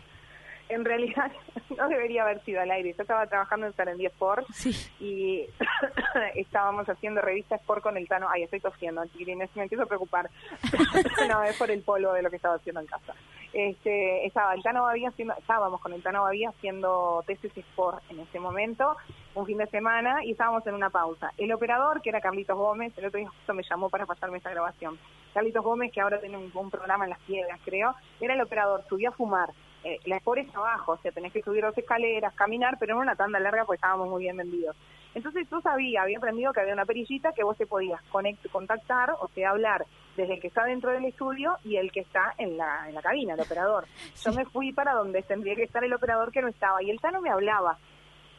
En 0.70 0.84
realidad 0.86 1.30
no 1.78 1.90
debería 1.90 2.24
haber 2.24 2.42
sido 2.46 2.62
al 2.62 2.72
aire. 2.72 2.94
Yo 2.96 3.02
estaba 3.02 3.28
trabajando 3.28 3.68
en 3.68 3.76
Sarandí 3.76 4.06
Sport 4.06 4.48
Sí. 4.54 4.72
y 5.02 5.42
estábamos 6.36 6.88
haciendo 6.88 7.22
revista 7.22 7.56
Sport 7.56 7.84
con 7.84 7.98
el 7.98 8.08
Tano. 8.08 8.28
Ay, 8.30 8.44
estoy 8.44 8.62
tosiendo, 8.62 9.06
chiquilines, 9.08 9.50
me 9.56 9.64
empiezo 9.64 9.84
a 9.84 9.88
preocupar. 9.88 10.30
no, 11.30 11.44
es 11.44 11.58
por 11.58 11.70
el 11.70 11.82
polvo 11.82 12.14
de 12.14 12.22
lo 12.22 12.30
que 12.30 12.38
estaba 12.38 12.56
haciendo 12.56 12.80
en 12.82 12.88
casa. 12.88 13.14
Este, 13.56 14.26
estaba 14.26 14.54
el 14.54 14.62
Tano 14.62 14.86
haciendo, 14.86 15.34
estábamos 15.38 15.80
con 15.80 15.94
el 15.94 16.04
Tano 16.04 16.24
Babía 16.24 16.50
haciendo 16.50 17.24
TCC 17.26 17.60
Sport 17.60 18.04
en 18.10 18.20
ese 18.20 18.38
momento, 18.38 18.98
un 19.34 19.46
fin 19.46 19.58
de 19.58 19.66
semana, 19.68 20.26
y 20.26 20.32
estábamos 20.32 20.68
en 20.68 20.74
una 20.74 20.90
pausa. 20.90 21.32
El 21.38 21.54
operador, 21.54 22.02
que 22.02 22.10
era 22.10 22.20
Carlitos 22.20 22.58
Gómez, 22.58 22.92
el 22.98 23.06
otro 23.06 23.18
día 23.18 23.30
justo 23.30 23.54
me 23.54 23.64
llamó 23.64 23.90
para 23.90 24.06
pasarme 24.06 24.40
esta 24.40 24.50
grabación. 24.50 25.00
Carlitos 25.34 25.64
Gómez, 25.64 25.94
que 25.94 26.02
ahora 26.02 26.20
tiene 26.20 26.36
un, 26.36 26.52
un 26.54 26.70
programa 26.70 27.06
en 27.06 27.12
las 27.12 27.20
piedras, 27.22 27.58
creo, 27.64 27.96
era 28.20 28.34
el 28.34 28.42
operador, 28.42 28.84
subió 28.90 29.08
a 29.08 29.14
fumar. 29.14 29.52
Eh, 29.86 30.00
la 30.04 30.18
Sport 30.18 30.42
es 30.42 30.54
abajo, 30.54 30.92
o 30.92 30.98
sea, 30.98 31.14
tenés 31.14 31.32
que 31.32 31.42
subir 31.42 31.64
dos 31.64 31.78
escaleras, 31.78 32.34
caminar, 32.34 32.76
pero 32.78 32.96
en 32.96 33.00
una 33.00 33.16
tanda 33.16 33.40
larga 33.40 33.64
pues 33.64 33.78
estábamos 33.78 34.10
muy 34.10 34.24
bien 34.24 34.36
vendidos. 34.36 34.76
Entonces 35.14 35.48
yo 35.50 35.62
sabía, 35.62 36.02
había 36.02 36.18
aprendido 36.18 36.52
que 36.52 36.60
había 36.60 36.74
una 36.74 36.84
perillita 36.84 37.32
que 37.32 37.46
vos 37.46 37.56
te 37.56 37.66
podías 37.66 38.02
conect, 38.12 38.46
contactar, 38.52 39.12
o 39.12 39.30
sea, 39.30 39.52
hablar 39.52 39.86
desde 40.16 40.36
el 40.36 40.42
que 40.42 40.48
está 40.48 40.64
dentro 40.64 40.92
del 40.92 41.06
estudio 41.06 41.58
y 41.64 41.78
el 41.78 41.92
que 41.92 42.02
está 42.02 42.34
en 42.38 42.58
la, 42.58 42.88
en 42.88 42.96
la 42.96 43.02
cabina, 43.02 43.34
el 43.34 43.42
operador. 43.42 43.86
Yo 44.24 44.34
me 44.34 44.46
fui 44.46 44.72
para 44.72 44.94
donde 44.94 45.22
tendría 45.24 45.56
que 45.56 45.64
estar 45.64 45.84
el 45.84 45.94
operador 45.94 46.32
que 46.32 46.42
no 46.42 46.48
estaba 46.48 46.82
y 46.82 46.90
el 46.90 47.00
Tano 47.00 47.22
me 47.22 47.30
hablaba. 47.30 47.78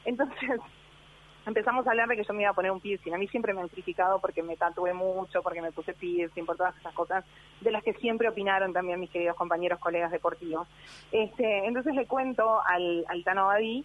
Entonces 0.04 0.60
empezamos 1.46 1.86
a 1.86 1.90
hablar 1.90 2.08
de 2.08 2.16
que 2.16 2.24
yo 2.24 2.34
me 2.34 2.42
iba 2.42 2.50
a 2.50 2.54
poner 2.54 2.70
un 2.70 2.80
piercing. 2.80 3.12
A 3.14 3.18
mí 3.18 3.28
siempre 3.28 3.54
me 3.54 3.60
han 3.60 3.68
criticado 3.68 4.20
porque 4.20 4.42
me 4.42 4.56
tatué 4.56 4.92
mucho, 4.94 5.42
porque 5.42 5.62
me 5.62 5.72
puse 5.72 5.92
piercing, 5.94 6.44
por 6.44 6.56
todas 6.56 6.76
esas 6.78 6.94
cosas 6.94 7.24
de 7.60 7.70
las 7.70 7.82
que 7.82 7.92
siempre 7.94 8.28
opinaron 8.28 8.72
también 8.72 9.00
mis 9.00 9.10
queridos 9.10 9.36
compañeros, 9.36 9.78
colegas 9.78 10.10
deportivos. 10.10 10.66
Este, 11.12 11.66
entonces 11.66 11.94
le 11.94 12.06
cuento 12.06 12.60
al, 12.64 13.04
al 13.08 13.24
Tano 13.24 13.46
Badí 13.46 13.84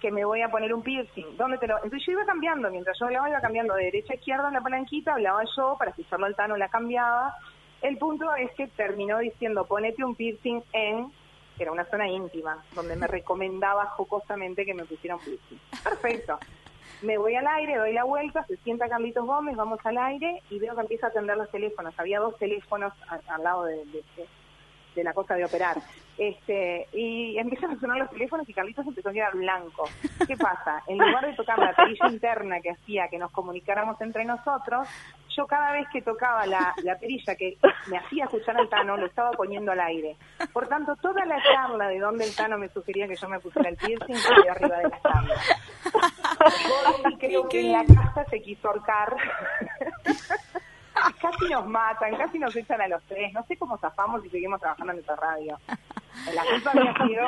que 0.00 0.10
me 0.10 0.24
voy 0.24 0.42
a 0.42 0.48
poner 0.48 0.72
un 0.72 0.82
piercing. 0.82 1.36
¿Dónde 1.36 1.58
te 1.58 1.66
lo...? 1.66 1.76
Entonces 1.76 2.04
yo 2.06 2.12
iba 2.12 2.24
cambiando, 2.24 2.70
mientras 2.70 2.98
yo 2.98 3.06
hablaba 3.06 3.28
iba 3.28 3.40
cambiando 3.40 3.74
de 3.74 3.84
derecha 3.84 4.14
a 4.14 4.16
izquierda 4.16 4.48
en 4.48 4.54
la 4.54 4.60
palanquita, 4.60 5.12
hablaba 5.12 5.42
yo, 5.56 5.76
para 5.78 5.92
fijarlo 5.92 6.26
al 6.26 6.34
Tano 6.34 6.56
la 6.56 6.68
cambiaba. 6.68 7.34
El 7.82 7.98
punto 7.98 8.34
es 8.34 8.50
que 8.52 8.66
terminó 8.68 9.18
diciendo, 9.18 9.66
ponete 9.66 10.04
un 10.04 10.14
piercing 10.14 10.62
en, 10.72 11.10
que 11.56 11.62
era 11.62 11.72
una 11.72 11.84
zona 11.84 12.08
íntima, 12.08 12.62
donde 12.74 12.96
me 12.96 13.06
recomendaba 13.06 13.86
jocosamente 13.86 14.64
que 14.64 14.74
me 14.74 14.84
pusiera 14.84 15.16
un 15.16 15.22
piercing. 15.22 15.58
Perfecto. 15.82 16.38
Me 17.02 17.16
voy 17.16 17.34
al 17.34 17.46
aire, 17.46 17.76
doy 17.76 17.94
la 17.94 18.04
vuelta, 18.04 18.44
se 18.44 18.56
sienta 18.58 18.88
Carlitos 18.88 19.24
Gómez, 19.24 19.56
vamos 19.56 19.78
al 19.84 19.96
aire 19.96 20.42
y 20.50 20.58
veo 20.58 20.74
que 20.74 20.82
empieza 20.82 21.06
a 21.06 21.10
atender 21.10 21.36
los 21.36 21.50
teléfonos. 21.50 21.98
Había 21.98 22.20
dos 22.20 22.36
teléfonos 22.36 22.92
al 23.08 23.42
lado 23.42 23.64
de 23.64 25.04
la 25.04 25.14
cosa 25.14 25.34
de 25.34 25.46
operar. 25.46 25.76
Este, 26.20 26.86
y 26.92 27.38
empiezan 27.38 27.70
a 27.70 27.80
sonar 27.80 27.96
los 27.96 28.10
teléfonos 28.10 28.46
y 28.46 28.52
Carlitos 28.52 28.86
empezó 28.86 29.08
a 29.08 29.12
quedar 29.14 29.34
blanco. 29.34 29.84
¿Qué 30.26 30.36
pasa? 30.36 30.82
En 30.86 30.98
lugar 30.98 31.24
de 31.24 31.32
tocar 31.32 31.58
la 31.58 31.72
perilla 31.72 32.10
interna 32.10 32.60
que 32.60 32.72
hacía 32.72 33.08
que 33.08 33.16
nos 33.16 33.32
comunicáramos 33.32 33.98
entre 34.02 34.26
nosotros, 34.26 34.86
yo 35.34 35.46
cada 35.46 35.72
vez 35.72 35.86
que 35.90 36.02
tocaba 36.02 36.44
la, 36.44 36.74
la 36.84 36.98
perilla 36.98 37.34
que 37.36 37.56
me 37.86 37.96
hacía 37.96 38.24
escuchar 38.24 38.54
al 38.58 38.68
Tano, 38.68 38.98
lo 38.98 39.06
estaba 39.06 39.30
poniendo 39.30 39.72
al 39.72 39.80
aire. 39.80 40.18
Por 40.52 40.68
tanto, 40.68 40.94
toda 40.96 41.24
la 41.24 41.42
charla 41.42 41.88
de 41.88 41.98
donde 41.98 42.26
el 42.26 42.36
Tano 42.36 42.58
me 42.58 42.68
sugería 42.68 43.08
que 43.08 43.16
yo 43.16 43.26
me 43.26 43.40
pusiera 43.40 43.70
el 43.70 43.78
piercing 43.78 44.14
quedó 44.14 44.50
arriba 44.50 44.76
de 44.76 44.88
la 44.90 45.00
charla. 45.00 45.34
Gordi 47.00 47.16
creo 47.16 47.48
que 47.48 47.60
en 47.60 47.72
la 47.72 47.84
casa 47.86 48.26
se 48.28 48.42
quiso 48.42 48.68
ahorcar. 48.68 49.16
casi 51.18 51.48
nos 51.50 51.66
matan, 51.66 52.14
casi 52.16 52.38
nos 52.38 52.54
echan 52.54 52.82
a 52.82 52.88
los 52.88 53.02
tres. 53.04 53.32
No 53.32 53.42
sé 53.44 53.56
cómo 53.56 53.78
zafamos 53.78 54.22
y 54.26 54.28
seguimos 54.28 54.60
trabajando 54.60 54.92
en 54.92 54.98
esta 54.98 55.16
radio. 55.16 55.58
La 56.34 56.44
culpa 56.44 56.70
había 56.72 57.06
sido 57.06 57.26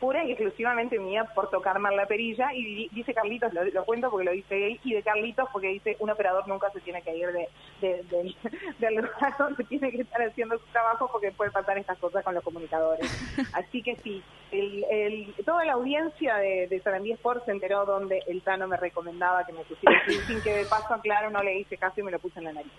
pura 0.00 0.22
y 0.24 0.32
exclusivamente 0.32 0.98
mía 0.98 1.24
por 1.34 1.48
tocar 1.48 1.78
mal 1.78 1.96
la 1.96 2.04
perilla 2.04 2.52
y 2.52 2.62
di- 2.62 2.88
dice 2.92 3.14
Carlitos, 3.14 3.54
lo, 3.54 3.64
lo 3.64 3.84
cuento 3.84 4.10
porque 4.10 4.26
lo 4.26 4.32
dice 4.32 4.66
él, 4.66 4.80
y 4.84 4.92
de 4.92 5.02
Carlitos 5.02 5.48
porque 5.50 5.68
dice 5.68 5.96
un 6.00 6.10
operador 6.10 6.46
nunca 6.46 6.68
se 6.72 6.80
tiene 6.80 7.00
que 7.00 7.16
ir 7.16 7.28
de, 7.28 7.48
de, 7.80 8.02
de- 8.10 8.34
del 8.80 8.94
lugar 8.96 9.34
donde 9.38 9.64
tiene 9.64 9.90
que 9.92 10.02
estar 10.02 10.20
haciendo 10.20 10.58
su 10.58 10.64
trabajo 10.72 11.08
porque 11.10 11.30
puede 11.32 11.52
pasar 11.52 11.78
estas 11.78 11.96
cosas 11.98 12.22
con 12.22 12.34
los 12.34 12.44
comunicadores. 12.44 13.06
Así 13.54 13.80
que 13.82 13.96
sí, 14.02 14.22
el, 14.50 14.84
el, 14.90 15.34
toda 15.46 15.64
la 15.64 15.72
audiencia 15.74 16.36
de, 16.36 16.66
de 16.66 16.80
Sarandí 16.80 17.12
Sport 17.12 17.46
se 17.46 17.52
enteró 17.52 17.86
donde 17.86 18.20
el 18.26 18.42
Tano 18.42 18.66
me 18.68 18.76
recomendaba 18.76 19.46
que 19.46 19.52
me 19.54 19.60
pusiera 19.64 20.02
piercing, 20.06 20.42
que 20.42 20.54
de 20.54 20.64
paso, 20.66 21.00
claro, 21.02 21.30
no 21.30 21.42
le 21.42 21.60
hice 21.60 21.78
caso 21.78 22.00
y 22.00 22.02
me 22.02 22.10
lo 22.10 22.18
puse 22.18 22.40
en 22.40 22.44
la 22.46 22.52
nariz. 22.52 22.72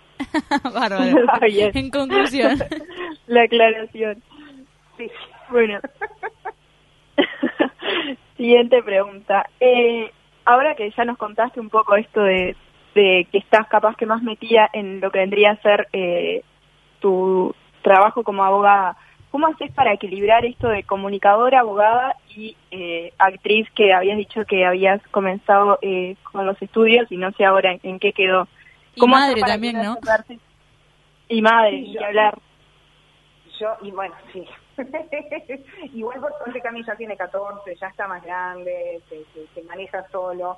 Bárbaro. 0.64 1.00
Bien. 1.48 1.72
En 1.74 1.90
conclusión. 1.90 2.60
La 3.26 3.44
aclaración. 3.44 4.22
Sí, 4.98 5.10
Bueno. 5.50 5.80
Siguiente 8.38 8.84
pregunta. 8.84 9.48
Eh, 9.60 10.12
ahora 10.46 10.76
que 10.76 10.92
ya 10.92 11.06
nos 11.06 11.18
contaste 11.18 11.60
un 11.60 11.70
poco 11.70 11.96
esto 11.96 12.22
de, 12.22 12.56
de 12.94 13.28
que 13.32 13.38
estás 13.38 13.68
capaz 13.68 13.96
que 13.96 14.06
más 14.06 14.22
metida 14.22 14.70
en 14.74 15.00
lo 15.00 15.12
que 15.12 15.20
vendría 15.20 15.52
a 15.52 15.62
ser 15.62 15.88
eh, 15.94 16.44
tu 17.00 17.56
trabajo 17.82 18.24
como 18.24 18.44
abogada, 18.44 18.98
¿cómo 19.32 19.48
haces 19.48 19.72
para 19.72 19.94
equilibrar 19.94 20.44
esto 20.46 20.68
de 20.68 20.84
comunicadora, 20.84 21.60
abogada 21.62 22.16
y 22.36 22.56
eh, 22.72 23.14
actriz 23.18 23.70
que 23.76 23.94
habías 23.94 24.18
dicho 24.18 24.44
que 24.46 24.66
habías 24.66 25.02
comenzado 25.10 25.78
eh, 25.82 26.16
con 26.32 26.46
los 26.46 26.62
estudios 26.62 27.10
y 27.12 27.18
no 27.18 27.32
sé 27.34 27.46
ahora 27.46 27.72
en, 27.74 27.80
en 27.84 28.00
qué 28.00 28.12
quedó? 28.12 28.48
Y 28.96 29.00
¿Cómo 29.00 29.16
haces 29.16 29.30
madre 29.30 29.42
para 29.42 29.54
también, 29.54 29.82
¿no? 29.82 29.98
Y 31.30 31.42
madre, 31.42 31.72
Sí, 31.72 31.82
ni 31.82 31.94
yo- 31.94 32.00
que 32.00 32.06
hablar. 32.06 32.38
Yo, 33.60 33.68
y 33.84 33.92
bueno, 33.92 34.14
sí. 34.34 34.46
Igual 35.94 36.20
por 36.20 36.38
suerte 36.38 36.62
Cami 36.62 36.84
tiene 36.98 37.18
14, 37.18 37.76
ya 37.76 37.88
está 37.88 38.08
más 38.08 38.24
grande, 38.24 39.02
se, 39.10 39.64
maneja 39.64 40.08
solo. 40.10 40.58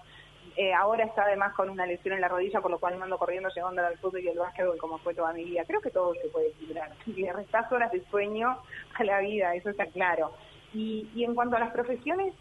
Eh, 0.56 0.74
ahora 0.74 1.06
está 1.06 1.24
además 1.24 1.54
con 1.54 1.70
una 1.70 1.86
lesión 1.86 2.16
en 2.16 2.22
la 2.22 2.28
rodilla, 2.28 2.62
por 2.62 2.72
lo 2.72 2.80
cual 2.80 2.98
mando 2.98 3.18
corriendo 3.18 3.50
llegando 3.50 3.86
al 3.86 3.98
fútbol 3.98 4.22
y 4.22 4.30
el 4.30 4.40
básquetbol 4.40 4.78
como 4.78 4.98
fue 5.00 5.14
toda 5.14 5.34
mi 5.34 5.44
vida. 5.44 5.64
Creo 5.66 5.82
que 5.82 5.92
todo 5.92 6.14
se 6.16 6.30
puede 6.30 6.48
equilibrar. 6.48 6.92
Le 7.06 7.34
restas 7.34 7.72
horas 7.72 7.92
de 7.92 8.04
sueño 8.10 8.58
a 8.96 9.04
la 9.04 9.20
vida, 9.20 9.54
eso 9.56 9.70
está 9.70 9.86
claro. 9.88 10.32
Y, 10.74 11.10
y 11.14 11.24
en 11.24 11.36
cuanto 11.36 11.58
a 11.58 11.60
las 11.60 11.72
profesiones, 11.72 12.34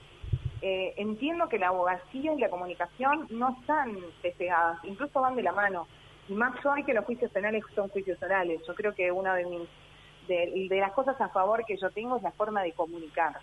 eh, 0.63 0.95
entiendo 0.97 1.49
que 1.49 1.59
la 1.59 1.69
abogacía 1.69 2.33
y 2.33 2.39
la 2.39 2.49
comunicación 2.49 3.27
no 3.31 3.57
están 3.61 3.97
despegadas, 4.23 4.79
incluso 4.85 5.21
van 5.21 5.37
de 5.37 5.43
la 5.43 5.53
mano. 5.53 5.87
Y 6.29 6.35
más 6.35 6.65
hoy 6.65 6.83
que 6.85 6.95
los 6.95 7.05
juicios 7.05 7.31
penales 7.31 7.63
son 7.75 7.89
juicios 7.91 8.21
orales. 8.23 8.61
Yo 8.67 8.75
creo 8.75 8.95
que 8.95 9.13
una 9.13 9.35
de 9.35 9.45
mis 9.45 9.69
de, 10.29 10.69
las 10.71 10.93
cosas 10.93 11.21
a 11.21 11.29
favor 11.29 11.65
que 11.65 11.77
yo 11.77 11.91
tengo 11.91 12.17
es 12.17 12.23
la 12.23 12.33
forma 12.33 12.63
de 12.63 12.73
comunicar. 12.73 13.37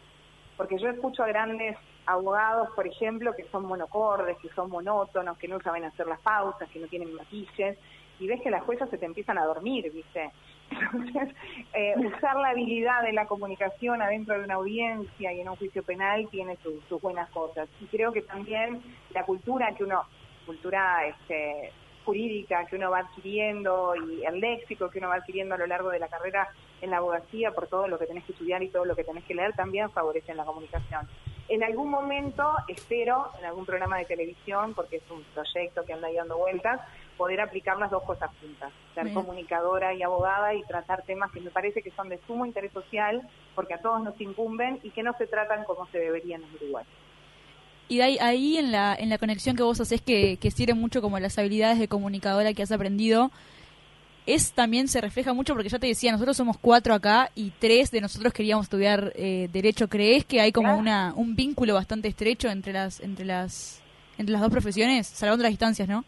Porque 0.58 0.78
yo 0.78 0.90
escucho 0.90 1.24
a 1.24 1.28
grandes 1.28 1.78
abogados, 2.06 2.70
por 2.76 2.86
ejemplo, 2.86 3.34
que 3.36 3.44
son 3.46 3.66
monocordes, 3.66 4.38
que 4.38 4.50
son 4.50 4.70
monótonos, 4.70 5.38
que 5.38 5.48
no 5.48 5.60
saben 5.62 5.86
hacer 5.86 6.06
las 6.08 6.20
pausas, 6.20 6.70
que 6.70 6.80
no 6.80 6.88
tienen 6.88 7.14
matices, 7.14 7.78
y 8.20 8.28
ves 8.28 8.42
que 8.42 8.52
las 8.52 8.64
juezas 8.64 8.90
se 8.90 8.98
te 8.98 9.06
empiezan 9.06 9.38
a 9.40 9.46
dormir, 9.46 9.92
¿viste? 9.92 10.32
Entonces, 10.70 11.36
eh, 11.74 11.96
usar 11.98 12.36
la 12.38 12.50
habilidad 12.50 13.02
de 13.04 13.14
la 13.14 13.26
comunicación 13.26 14.02
adentro 14.02 14.38
de 14.38 14.46
una 14.46 14.56
audiencia 14.56 15.34
y 15.34 15.42
en 15.42 15.50
un 15.50 15.56
juicio 15.56 15.84
penal 15.84 16.28
tiene 16.30 16.56
su- 16.58 16.82
sus 16.88 17.02
buenas 17.02 17.30
cosas. 17.32 17.68
Y 17.82 17.86
creo 17.86 18.12
que 18.12 18.22
también 18.22 18.82
la 19.14 19.24
cultura 19.26 19.74
que 19.76 19.84
uno, 19.84 20.04
cultura 20.46 21.08
este, 21.08 21.72
jurídica 22.06 22.66
que 22.66 22.76
uno 22.76 22.92
va 22.92 23.00
adquiriendo 23.00 23.96
y 23.96 24.24
el 24.26 24.40
léxico 24.40 24.90
que 24.90 25.00
uno 25.00 25.10
va 25.10 25.16
adquiriendo 25.16 25.56
a 25.56 25.58
lo 25.58 25.68
largo 25.68 25.90
de 25.90 26.00
la 26.00 26.08
carrera 26.08 26.50
en 26.82 26.90
la 26.90 26.98
abogacía 26.98 27.52
por 27.52 27.68
todo 27.68 27.88
lo 27.88 27.98
que 27.98 28.06
tenés 28.06 28.26
que 28.26 28.34
estudiar 28.34 28.62
y 28.62 28.70
todo 28.70 28.86
lo 28.86 28.96
que 28.96 29.04
tenés 29.04 29.24
que 29.24 29.36
leer 29.36 29.54
también 29.54 29.90
favorecen 29.92 30.38
la 30.38 30.46
comunicación. 30.46 31.08
En 31.50 31.64
algún 31.64 31.90
momento, 31.90 32.56
espero, 32.68 33.30
en 33.40 33.46
algún 33.46 33.66
programa 33.66 33.98
de 33.98 34.06
televisión, 34.06 34.74
porque 34.74 34.98
es 34.98 35.12
un 35.12 35.24
proyecto 35.34 35.84
que 35.84 35.94
anda 35.94 36.08
ahí 36.08 36.16
dando 36.16 36.38
vueltas, 36.38 36.80
poder 37.18 37.42
aplicar 37.42 37.78
las 37.78 37.92
dos 37.92 38.04
cosas 38.04 38.32
juntas, 38.40 38.72
ser 38.94 39.06
Bien. 39.06 39.16
comunicadora 39.16 39.94
y 39.94 40.02
abogada 40.04 40.54
y 40.54 40.64
tratar 40.64 41.04
temas 41.04 41.32
que 41.32 41.42
me 41.42 41.52
parece 41.52 41.82
que 41.82 41.92
son 41.92 42.10
de 42.10 42.18
sumo 42.26 42.46
interés 42.46 42.72
social, 42.72 43.22
porque 43.56 43.74
a 43.74 43.82
todos 43.82 44.02
nos 44.02 44.20
incumben 44.20 44.80
y 44.84 44.92
que 44.92 45.04
no 45.04 45.14
se 45.14 45.28
tratan 45.28 45.66
como 45.66 45.86
se 45.88 46.00
deberían 46.00 46.44
en 46.44 46.56
Uruguay. 46.56 46.86
Y 47.94 47.98
de 47.98 48.04
ahí, 48.04 48.18
ahí 48.20 48.58
en 48.58 48.72
la 48.72 48.96
en 48.96 49.10
la 49.10 49.18
conexión 49.20 49.56
que 49.56 49.62
vos 49.64 49.80
haces 49.80 50.02
que, 50.02 50.38
que 50.38 50.50
sirve 50.50 50.74
mucho 50.74 51.00
como 51.02 51.20
las 51.20 51.38
habilidades 51.38 51.78
de 51.78 51.88
comunicadora 51.88 52.52
que 52.54 52.64
has 52.64 52.72
aprendido, 52.72 53.30
es 54.26 54.54
también 54.54 54.88
se 54.88 55.00
refleja 55.02 55.34
mucho 55.34 55.54
porque 55.54 55.70
ya 55.70 55.78
te 55.80 55.86
decía, 55.88 56.12
nosotros 56.12 56.36
somos 56.38 56.58
cuatro 56.58 56.94
acá 56.94 57.30
y 57.36 57.52
tres 57.60 57.92
de 57.92 58.02
nosotros 58.02 58.34
queríamos 58.34 58.66
estudiar 58.66 59.12
eh, 59.16 59.50
derecho. 59.52 59.90
¿Crees 59.90 60.26
que 60.26 60.42
hay 60.42 60.52
como 60.52 60.70
Claro. 60.70 60.80
una 60.80 61.14
un 61.16 61.36
vínculo 61.36 61.74
bastante 61.76 62.08
estrecho 62.08 62.50
entre 62.50 62.74
las 62.74 63.00
entre 63.02 63.26
las 63.26 63.82
entre 64.18 64.32
las 64.34 64.42
dos 64.42 64.52
profesiones, 64.52 65.06
salvando 65.08 65.44
las 65.44 65.52
distancias, 65.52 65.88
no? 65.88 66.04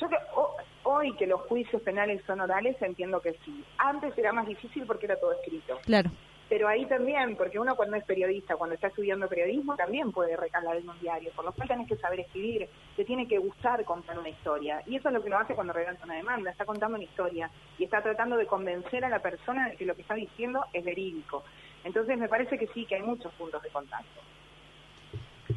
Yo 0.00 0.08
que, 0.08 0.16
ho- 0.34 0.56
hoy 0.84 1.14
que 1.16 1.26
los 1.26 1.40
juicios 1.42 1.82
penales 1.82 2.22
son 2.26 2.40
orales, 2.40 2.76
entiendo 2.80 3.20
que 3.20 3.32
sí. 3.44 3.64
Antes 3.76 4.16
era 4.16 4.32
más 4.32 4.46
difícil 4.46 4.84
porque 4.86 5.06
era 5.06 5.16
todo 5.20 5.32
escrito. 5.32 5.78
Claro. 5.84 6.10
Pero 6.48 6.68
ahí 6.68 6.84
también, 6.86 7.36
porque 7.36 7.58
uno 7.58 7.74
cuando 7.74 7.96
es 7.96 8.04
periodista, 8.04 8.56
cuando 8.56 8.74
está 8.74 8.88
estudiando 8.88 9.28
periodismo, 9.28 9.76
también 9.76 10.12
puede 10.12 10.36
recalar 10.36 10.76
en 10.76 10.88
un 10.88 11.00
diario. 11.00 11.30
Por 11.34 11.44
lo 11.44 11.52
cual 11.52 11.68
tenés 11.68 11.88
que 11.88 11.96
saber 11.96 12.20
escribir, 12.20 12.68
te 12.96 13.04
tiene 13.04 13.26
que 13.26 13.38
gustar 13.38 13.82
contar 13.84 14.18
una 14.18 14.28
historia. 14.28 14.82
Y 14.86 14.96
eso 14.96 15.08
es 15.08 15.14
lo 15.14 15.22
que 15.22 15.28
uno 15.28 15.38
hace 15.38 15.54
cuando 15.54 15.72
redacta 15.72 16.04
una 16.04 16.16
demanda. 16.16 16.50
Está 16.50 16.64
contando 16.66 16.96
una 16.96 17.04
historia 17.04 17.50
y 17.78 17.84
está 17.84 18.02
tratando 18.02 18.36
de 18.36 18.46
convencer 18.46 19.04
a 19.04 19.08
la 19.08 19.20
persona 19.20 19.70
de 19.70 19.76
que 19.76 19.86
lo 19.86 19.94
que 19.94 20.02
está 20.02 20.14
diciendo 20.14 20.64
es 20.72 20.84
verídico. 20.84 21.44
Entonces 21.82 22.18
me 22.18 22.28
parece 22.28 22.58
que 22.58 22.66
sí, 22.68 22.84
que 22.84 22.96
hay 22.96 23.02
muchos 23.02 23.32
puntos 23.34 23.62
de 23.62 23.70
contacto. 23.70 24.20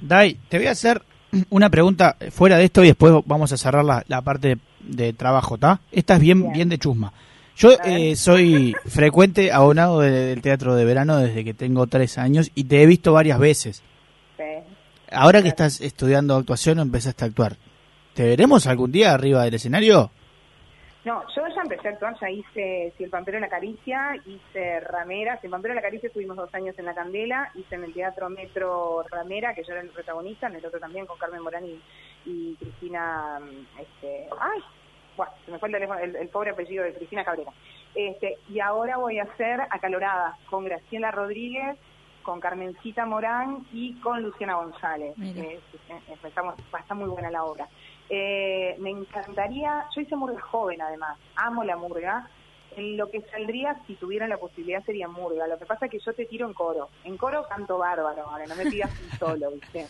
Dai, 0.02 0.36
te 0.50 0.58
voy 0.58 0.68
a 0.68 0.72
hacer 0.72 1.02
una 1.50 1.70
pregunta 1.70 2.16
fuera 2.32 2.58
de 2.58 2.66
esto 2.66 2.84
y 2.84 2.88
después 2.88 3.14
vamos 3.26 3.52
a 3.52 3.58
cerrar 3.58 3.84
la, 3.84 4.04
la 4.08 4.22
parte 4.22 4.56
de, 4.56 4.58
de 4.80 5.14
trabajo, 5.14 5.56
¿está? 5.56 5.82
Esta 5.92 6.16
es 6.16 6.22
bien, 6.22 6.42
Bien. 6.42 6.54
bien 6.54 6.70
de 6.70 6.78
chusma. 6.78 7.12
Yo 7.58 7.72
eh, 7.84 8.16
soy 8.16 8.76
frecuente 8.86 9.52
abonado 9.52 10.02
de- 10.02 10.12
del 10.12 10.42
teatro 10.42 10.76
de 10.76 10.86
verano 10.86 11.18
desde 11.18 11.44
que 11.44 11.54
tengo 11.56 11.88
tres 11.88 12.18
años 12.20 12.52
y 12.54 12.66
te 12.66 12.84
he 12.84 12.86
visto 12.86 13.14
varias 13.14 13.40
veces. 13.40 13.82
Sí. 14.38 14.44
Ahora 15.12 15.42
que 15.42 15.48
estás 15.48 15.82
estudiando 15.82 16.36
actuación 16.36 16.78
o 16.80 16.82
empezaste 16.84 17.24
a 17.26 17.28
actuar, 17.28 17.56
¿te 18.14 18.24
veremos 18.24 18.68
algún 18.68 18.92
día 18.92 19.14
arriba 19.14 19.44
del 19.44 19.56
escenario? 19.56 20.12
No, 21.04 21.24
yo 21.36 21.42
ya 21.48 21.62
empecé 21.62 21.88
a 21.88 21.92
actuar, 21.92 22.16
ya 22.20 22.30
hice 22.30 22.94
Si 22.98 23.06
el 23.06 23.10
Pampero 23.10 23.38
en 23.38 23.42
la 23.44 23.50
Caricia, 23.50 24.12
hice 24.26 24.82
Ramera, 24.82 25.40
Si 25.40 25.48
el 25.48 25.52
Pampero 25.52 25.72
en 25.72 25.78
la 25.78 25.82
Caricia 25.82 26.08
estuvimos 26.08 26.36
dos 26.36 26.54
años 26.54 26.78
en 26.78 26.86
La 26.86 26.94
Candela, 26.94 27.50
hice 27.56 27.76
en 27.76 27.86
el 27.86 27.94
Teatro 27.94 28.30
Metro 28.30 29.04
Ramera, 29.10 29.54
que 29.56 29.64
yo 29.64 29.72
era 29.72 29.82
el 29.82 29.90
protagonista, 29.90 30.48
en 30.48 30.56
el 30.58 30.66
otro 30.66 30.80
también 30.80 31.06
con 31.06 31.18
Carmen 31.18 31.42
Morán 31.42 31.66
y, 31.66 31.80
y 32.26 32.56
Cristina, 32.60 33.40
mm, 33.40 33.80
este, 33.82 34.28
ay, 34.40 34.60
bueno, 35.18 35.32
se 35.46 35.52
me 35.52 35.60
fue 35.60 35.68
el, 35.70 35.74
teléfono, 35.74 36.00
el, 36.00 36.16
el 36.16 36.30
pobre 36.30 36.52
apellido 36.52 36.84
de 36.86 36.94
Cristina 36.94 37.26
Cabrera. 37.26 37.52
Este, 37.96 38.38
y 38.50 38.60
ahora 38.60 38.98
voy 38.98 39.20
a 39.20 39.24
hacer 39.24 39.60
Acalorada 39.70 40.38
con 40.50 40.64
Graciela 40.64 41.12
Rodríguez, 41.12 41.78
con 42.24 42.40
Carmencita 42.40 43.06
Morán 43.06 43.66
y 43.74 43.94
con 44.02 44.22
Luciana 44.22 44.56
González. 44.56 45.16
Eh, 45.42 45.60
eh, 45.90 46.00
estamos- 46.24 46.56
va 46.74 46.80
a 46.80 46.82
estar 46.82 46.96
muy 46.96 47.10
buena 47.10 47.32
la 47.32 47.44
obra. 47.44 47.68
Eh, 48.10 48.76
me 48.80 48.92
encantaría, 48.92 49.86
yo 49.96 50.02
hice 50.02 50.16
murga 50.16 50.40
joven 50.42 50.82
además, 50.82 51.18
amo 51.36 51.64
la 51.64 51.76
murga. 51.76 52.28
En 52.76 52.96
lo 52.96 53.10
que 53.10 53.22
saldría, 53.22 53.76
si 53.88 53.96
tuviera 53.96 54.28
la 54.28 54.38
posibilidad, 54.38 54.84
sería 54.84 55.08
murga. 55.08 55.48
Lo 55.48 55.58
que 55.58 55.66
pasa 55.66 55.86
es 55.86 55.92
que 55.92 55.98
yo 56.00 56.14
te 56.14 56.26
tiro 56.26 56.46
en 56.46 56.54
coro. 56.54 56.90
En 57.06 57.18
coro 57.18 57.44
canto 57.50 57.80
bárbaro, 57.80 58.30
ahora 58.30 58.46
no 58.46 58.56
me 58.56 58.66
pidas 58.70 58.92
un 59.02 59.10
solo, 59.18 59.50
¿viste? 59.52 59.88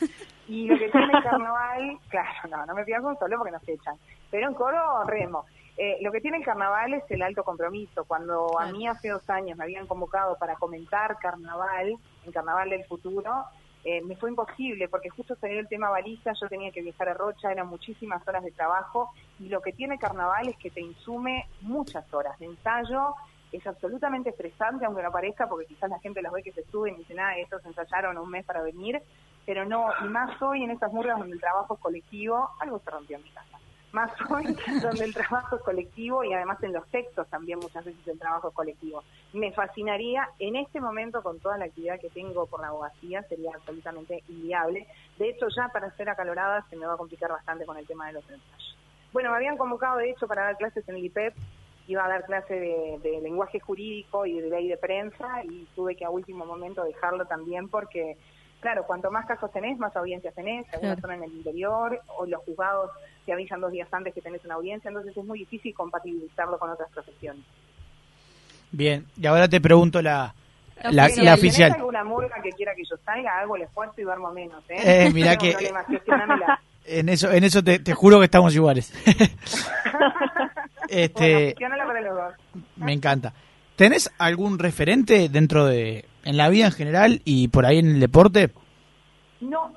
Y 0.48 0.68
lo 0.68 0.78
que 0.78 0.88
tiene 0.90 1.12
el 1.12 1.24
carnaval, 1.24 1.98
claro, 2.10 2.30
no, 2.50 2.66
no 2.66 2.74
me 2.76 2.86
pidas 2.86 3.04
un 3.04 3.18
solo 3.20 3.38
porque 3.38 3.52
nos 3.52 3.68
echan. 3.68 3.98
Pero 4.32 4.48
en 4.48 4.54
coro 4.54 5.04
remo. 5.06 5.46
Eh, 5.78 6.00
lo 6.02 6.12
que 6.12 6.22
tiene 6.22 6.38
el 6.38 6.44
carnaval 6.44 6.96
es 6.96 7.04
el 7.10 7.22
alto 7.22 7.44
compromiso. 7.44 8.06
Cuando 8.06 8.60
a 8.60 8.72
mí 8.72 8.88
hace 8.88 9.10
dos 9.10 9.30
años 9.30 9.58
me 9.58 9.64
habían 9.64 9.86
convocado 9.86 10.36
para 10.38 10.56
comentar 10.56 11.18
carnaval, 11.20 11.98
en 12.26 12.32
Carnaval 12.32 12.72
del 12.72 12.84
Futuro, 12.86 13.46
eh, 13.84 14.02
me 14.02 14.18
fue 14.18 14.30
imposible 14.30 14.90
porque 14.90 15.10
justo 15.10 15.36
salió 15.36 15.60
el 15.60 15.68
tema 15.68 15.90
baliza, 15.90 16.34
yo 16.34 16.50
tenía 16.50 16.72
que 16.72 16.82
viajar 16.82 17.08
a 17.08 17.14
Rocha, 17.14 17.52
eran 17.52 17.68
muchísimas 17.68 18.28
horas 18.28 18.44
de 18.44 18.52
trabajo 18.52 19.14
y 19.40 19.48
lo 19.48 19.62
que 19.62 19.72
tiene 19.72 19.98
carnaval 19.98 20.50
es 20.50 20.58
que 20.58 20.72
te 20.72 20.82
insume 20.82 21.48
muchas 21.62 22.12
horas 22.14 22.38
de 22.40 22.48
ensayo, 22.48 23.16
es 23.52 23.66
absolutamente 23.66 24.32
estresante 24.32 24.86
aunque 24.86 25.04
no 25.04 25.12
parezca 25.12 25.48
porque 25.48 25.68
quizás 25.68 25.90
la 25.90 26.00
gente 26.00 26.22
los 26.22 26.34
ve 26.34 26.44
que 26.44 26.52
se 26.52 26.66
suben 26.66 26.96
y 26.96 26.98
dicen, 26.98 27.20
ah, 27.22 27.38
estos 27.38 27.66
ensayaron 27.66 28.18
un 28.18 28.30
mes 28.30 28.46
para 28.46 28.62
venir, 28.62 29.02
pero 29.46 29.64
no, 29.64 29.90
y 30.04 30.10
más 30.10 30.42
hoy 30.42 30.64
en 30.64 30.72
estas 30.72 30.92
murgas 30.92 31.20
donde 31.20 31.36
el 31.36 31.40
trabajo 31.40 31.76
es 31.76 31.80
colectivo, 31.80 32.50
algo 32.60 32.80
se 32.80 32.92
rompió 32.92 33.16
en 33.16 33.24
mi 33.24 33.30
casa. 33.30 33.57
Más 33.92 34.12
hoy 34.30 34.46
donde 34.82 35.06
el 35.06 35.14
trabajo 35.14 35.56
es 35.56 35.62
colectivo 35.62 36.24
y 36.24 36.34
además 36.34 36.62
en 36.64 36.74
los 36.74 36.88
textos 36.90 37.28
también 37.30 37.60
muchas 37.60 37.86
veces 37.86 38.08
el 38.08 38.20
trabajo 38.20 38.50
es 38.50 38.54
colectivo. 38.54 39.04
Me 39.34 39.52
fascinaría, 39.52 40.30
en 40.40 40.56
este 40.56 40.80
momento 40.80 41.22
con 41.22 41.40
toda 41.40 41.58
la 41.58 41.66
actividad 41.66 42.00
que 42.00 42.10
tengo 42.10 42.46
por 42.46 42.62
la 42.62 42.68
abogacía, 42.68 43.24
sería 43.24 43.52
absolutamente 43.54 44.24
inviable. 44.30 44.88
De 45.18 45.30
hecho, 45.30 45.48
ya 45.56 45.70
para 45.70 45.92
ser 45.96 46.10
acalorada 46.10 46.66
se 46.70 46.76
me 46.76 46.86
va 46.86 46.94
a 46.94 46.98
complicar 46.98 47.32
bastante 47.32 47.66
con 47.66 47.78
el 47.78 47.88
tema 47.88 48.08
de 48.08 48.14
los 48.14 48.24
ensayos. 48.24 48.78
Bueno, 49.14 49.32
me 49.32 49.38
habían 49.38 49.58
convocado 49.58 49.98
de 49.98 50.12
hecho 50.12 50.28
para 50.28 50.44
dar 50.44 50.58
clases 50.58 50.88
en 50.90 50.96
el 50.96 51.06
IPEP, 51.06 51.34
iba 51.88 52.06
a 52.06 52.10
dar 52.10 52.26
clase 52.26 52.54
de, 52.54 53.00
de 53.02 53.22
lenguaje 53.22 53.60
jurídico 53.60 54.26
y 54.26 54.42
de 54.42 54.50
ley 54.50 54.68
de 54.68 54.78
prensa 54.78 55.44
y 55.46 55.66
tuve 55.74 55.96
que 55.96 56.04
a 56.04 56.10
último 56.10 56.46
momento 56.46 56.84
dejarlo 56.84 57.26
también 57.26 57.70
porque 57.70 58.18
claro, 58.62 58.84
cuanto 58.86 59.10
más 59.12 59.26
casos 59.26 59.52
tenés, 59.52 59.78
más 59.78 59.96
audiencias 59.96 60.34
tenés, 60.36 60.66
algunas 60.74 61.00
son 61.00 61.12
en 61.12 61.24
el 61.24 61.32
interior, 61.34 62.00
o 62.18 62.26
los 62.26 62.42
juzgados 62.44 62.92
te 63.26 63.34
avisan 63.34 63.62
dos 63.62 63.72
días 63.72 63.88
antes 63.92 64.14
que 64.14 64.22
tenés 64.22 64.44
una 64.46 64.56
audiencia, 64.56 64.88
entonces 64.90 65.16
es 65.16 65.24
muy 65.26 65.40
difícil 65.40 65.74
compatibilizarlo 65.74 66.58
con 66.60 66.70
otras 66.70 66.90
profesiones. 66.92 67.44
Bien, 68.72 69.06
y 69.20 69.26
ahora 69.28 69.48
te 69.48 69.62
pregunto 69.62 70.02
la, 70.02 70.34
La 70.84 70.92
la, 70.92 71.10
Si 71.10 71.16
tenés 71.16 71.34
oficial. 71.34 71.72
alguna 71.74 72.04
murga 72.04 72.42
que 72.42 72.50
quiera 72.52 72.74
que 72.76 72.84
yo 72.84 72.96
salga, 73.06 73.40
hago 73.40 73.56
el 73.56 73.64
esfuerzo 73.64 73.96
y 74.02 74.04
duermo 74.04 74.32
menos, 74.32 74.64
¿eh? 74.70 75.06
Eh, 75.08 75.12
mirá 75.14 75.34
No 75.34 75.40
que- 75.40 75.54
gestionámela. 75.90 76.60
En 76.90 77.10
eso, 77.10 77.30
en 77.32 77.44
eso 77.44 77.62
te, 77.64 77.80
te 77.80 77.94
juro 77.94 78.18
que 78.20 78.26
estamos 78.26 78.56
iguales. 78.56 78.94
este, 80.90 81.56
Bueno, 81.60 81.76
para 81.88 82.02
los 82.02 82.16
dos. 82.16 82.34
me 82.78 82.94
encanta. 82.94 83.34
¿Tenés 83.76 84.12
algún 84.18 84.58
referente 84.58 85.30
dentro 85.30 85.66
de, 85.66 86.06
en 86.28 86.38
la 86.38 86.50
vida 86.50 86.66
en 86.66 86.72
general 86.72 87.22
y 87.24 87.48
por 87.48 87.66
ahí 87.66 87.80
en 87.80 87.88
el 87.88 88.00
deporte? 88.00 88.52
No, 89.40 89.74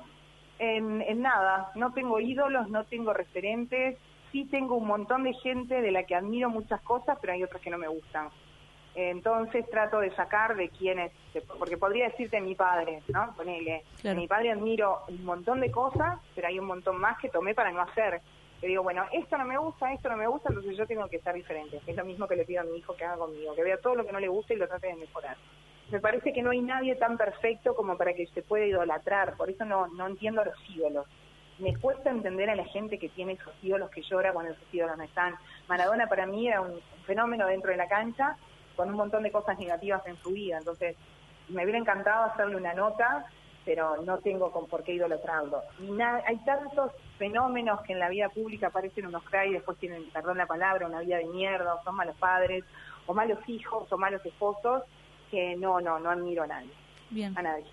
en, 0.59 1.01
en 1.01 1.21
nada. 1.21 1.71
No 1.75 1.93
tengo 1.93 2.19
ídolos, 2.19 2.69
no 2.69 2.83
tengo 2.83 3.13
referentes. 3.13 3.97
Sí 4.31 4.45
tengo 4.45 4.75
un 4.75 4.87
montón 4.87 5.23
de 5.23 5.33
gente 5.33 5.81
de 5.81 5.91
la 5.91 6.03
que 6.03 6.15
admiro 6.15 6.49
muchas 6.49 6.81
cosas, 6.81 7.17
pero 7.21 7.33
hay 7.33 7.43
otras 7.43 7.61
que 7.61 7.69
no 7.69 7.77
me 7.77 7.87
gustan. 7.87 8.29
Entonces 8.93 9.69
trato 9.69 9.99
de 9.99 10.13
sacar 10.15 10.55
de 10.55 10.67
quienes, 10.69 11.13
porque 11.57 11.77
podría 11.77 12.09
decirte 12.09 12.41
mi 12.41 12.55
padre, 12.55 13.01
¿no? 13.07 13.33
Ponele. 13.35 13.83
Claro. 14.01 14.19
Mi 14.19 14.27
padre 14.27 14.51
admiro 14.51 14.99
un 15.07 15.23
montón 15.23 15.61
de 15.61 15.71
cosas, 15.71 16.19
pero 16.35 16.47
hay 16.47 16.59
un 16.59 16.65
montón 16.65 16.99
más 16.99 17.17
que 17.19 17.29
tomé 17.29 17.53
para 17.53 17.71
no 17.71 17.81
hacer. 17.81 18.21
Que 18.59 18.67
digo, 18.67 18.83
bueno, 18.83 19.05
esto 19.13 19.37
no 19.37 19.45
me 19.45 19.57
gusta, 19.57 19.91
esto 19.93 20.09
no 20.09 20.17
me 20.17 20.27
gusta, 20.27 20.49
entonces 20.49 20.77
yo 20.77 20.85
tengo 20.85 21.07
que 21.07 21.19
ser 21.19 21.33
diferente. 21.33 21.79
Es 21.87 21.95
lo 21.95 22.05
mismo 22.05 22.27
que 22.27 22.35
le 22.35 22.45
pido 22.45 22.61
a 22.61 22.65
mi 22.65 22.77
hijo 22.77 22.93
que 22.95 23.05
haga 23.05 23.17
conmigo, 23.17 23.55
que 23.55 23.63
vea 23.63 23.77
todo 23.77 23.95
lo 23.95 24.05
que 24.05 24.11
no 24.11 24.19
le 24.19 24.27
gusta 24.27 24.53
y 24.53 24.57
lo 24.57 24.67
trate 24.67 24.87
de 24.87 24.95
mejorar. 24.95 25.37
Me 25.91 25.99
parece 25.99 26.31
que 26.31 26.41
no 26.41 26.51
hay 26.51 26.61
nadie 26.61 26.95
tan 26.95 27.17
perfecto 27.17 27.75
como 27.75 27.97
para 27.97 28.13
que 28.13 28.25
se 28.27 28.41
pueda 28.41 28.65
idolatrar, 28.65 29.35
por 29.35 29.49
eso 29.49 29.65
no, 29.65 29.87
no 29.87 30.07
entiendo 30.07 30.43
los 30.43 30.55
ídolos. 30.69 31.05
Me 31.59 31.75
cuesta 31.75 32.09
entender 32.09 32.49
a 32.49 32.55
la 32.55 32.63
gente 32.65 32.97
que 32.97 33.09
tiene 33.09 33.33
esos 33.33 33.53
ídolos 33.61 33.89
que 33.91 34.01
llora 34.01 34.31
cuando 34.31 34.53
esos 34.53 34.73
ídolos 34.73 34.97
no 34.97 35.03
están. 35.03 35.35
Maradona 35.67 36.07
para 36.07 36.25
mí 36.25 36.47
era 36.47 36.61
un 36.61 36.79
fenómeno 37.05 37.45
dentro 37.45 37.71
de 37.71 37.77
la 37.77 37.87
cancha 37.87 38.37
con 38.75 38.89
un 38.89 38.95
montón 38.95 39.23
de 39.23 39.31
cosas 39.31 39.59
negativas 39.59 40.01
en 40.07 40.15
su 40.17 40.31
vida, 40.31 40.57
entonces 40.57 40.95
me 41.49 41.63
hubiera 41.63 41.77
encantado 41.77 42.31
hacerle 42.31 42.55
una 42.55 42.73
nota, 42.73 43.25
pero 43.65 44.01
no 44.01 44.17
tengo 44.19 44.49
con 44.51 44.67
por 44.67 44.83
qué 44.83 44.93
idolatrarlo. 44.93 45.61
Hay 46.25 46.37
tantos 46.45 46.93
fenómenos 47.17 47.81
que 47.81 47.93
en 47.93 47.99
la 47.99 48.09
vida 48.09 48.29
pública 48.29 48.67
aparecen 48.67 49.07
unos 49.07 49.23
cray 49.25 49.51
y 49.51 49.53
después 49.53 49.77
tienen, 49.77 50.09
perdón 50.11 50.37
la 50.37 50.45
palabra, 50.45 50.87
una 50.87 51.01
vida 51.01 51.17
de 51.17 51.25
mierda, 51.25 51.75
o 51.75 51.83
son 51.83 51.95
malos 51.95 52.15
padres, 52.15 52.63
o 53.05 53.13
malos 53.13 53.37
hijos, 53.47 53.91
o 53.91 53.97
malos 53.97 54.25
esposos, 54.25 54.83
que 55.31 55.55
no, 55.55 55.79
no, 55.81 55.97
no 55.99 56.09
admiro 56.11 56.43
a 56.43 56.47
nadie, 56.47 56.69
Bien. 57.09 57.35
a 57.37 57.41
nadie. 57.41 57.65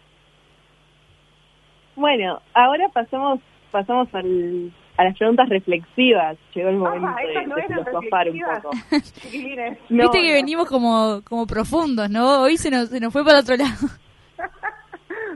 Bueno, 1.97 2.41
ahora 2.55 2.89
pasamos 2.91 3.41
pasamos 3.71 4.09
al, 4.15 4.73
a 4.97 5.05
las 5.05 5.19
preguntas 5.19 5.49
reflexivas. 5.49 6.39
Llegó 6.55 6.71
el 6.71 6.77
momento 6.77 7.09
Ah, 7.09 7.21
de, 7.41 7.47
no 7.47 7.57
de 7.57 7.63
filosofar 7.65 8.31
un 8.31 8.41
poco. 8.41 8.71
No, 9.91 10.03
Viste 10.05 10.23
que 10.23 10.29
no. 10.29 10.35
venimos 10.35 10.69
como, 10.69 11.21
como 11.29 11.47
profundos, 11.47 12.09
¿no? 12.09 12.41
Hoy 12.43 12.57
se 12.57 12.71
nos, 12.71 12.89
se 12.89 13.01
nos 13.01 13.13
fue 13.13 13.25
para 13.25 13.41
otro 13.41 13.57
lado. 13.57 13.75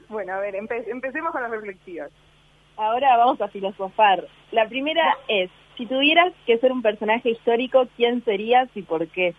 Bueno, 0.09 0.35
a 0.35 0.41
ver, 0.41 0.55
empe- 0.55 0.85
empecemos 0.89 1.33
con 1.33 1.41
las 1.43 1.51
reflexivas. 1.51 2.11
Ahora 2.77 3.17
vamos 3.17 3.41
a 3.41 3.49
filosofar. 3.49 4.27
La 4.51 4.69
primera 4.69 5.03
es, 5.27 5.51
si 5.79 5.87
tuvieras 5.87 6.35
que 6.45 6.59
ser 6.59 6.71
un 6.71 6.83
personaje 6.83 7.31
histórico, 7.31 7.87
¿quién 7.97 8.23
serías 8.25 8.69
y 8.75 8.83
por 8.83 9.07
qué? 9.09 9.35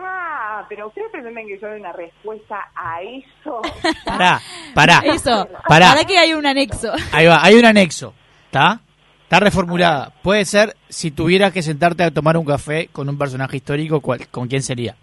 Ah, 0.00 0.64
pero 0.68 0.88
ustedes 0.88 1.10
pretenden 1.10 1.46
que 1.46 1.58
yo 1.58 1.68
dé 1.68 1.80
una 1.80 1.92
respuesta 1.92 2.70
a 2.74 3.02
eso. 3.02 3.60
Pará, 4.04 4.40
pará. 4.74 5.02
Eso. 5.04 5.48
Pará. 5.66 5.90
Para 5.90 6.04
que 6.04 6.18
hay 6.18 6.34
un 6.34 6.46
anexo. 6.46 6.92
Ahí 7.12 7.26
va, 7.26 7.42
hay 7.42 7.54
un 7.54 7.64
anexo, 7.64 8.14
¿está? 8.46 8.80
Está 9.24 9.40
reformulada. 9.40 10.10
Puede 10.22 10.44
ser, 10.44 10.76
si 10.88 11.10
tuvieras 11.10 11.52
que 11.52 11.62
sentarte 11.62 12.02
a 12.02 12.10
tomar 12.10 12.36
un 12.36 12.44
café 12.44 12.88
con 12.88 13.08
un 13.08 13.18
personaje 13.18 13.58
histórico, 13.58 14.00
¿cuál, 14.00 14.26
¿con 14.28 14.48
quién 14.48 14.62
sería? 14.62 14.96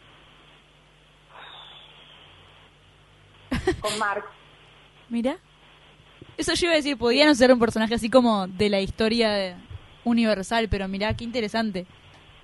Con 3.80 4.00
Marx. 4.00 4.26
Mira. 5.10 5.38
Eso 6.38 6.54
yo 6.54 6.66
iba 6.66 6.74
a 6.74 6.78
decir, 6.78 6.98
podía 6.98 7.26
no 7.26 7.36
ser 7.36 7.54
un 7.54 7.60
personaje 7.60 7.96
así 7.96 8.10
como 8.10 8.48
de 8.48 8.70
la 8.70 8.82
historia 8.82 9.58
universal, 10.04 10.68
pero 10.70 10.88
mirá, 10.88 11.16
qué 11.16 11.24
interesante. 11.24 11.86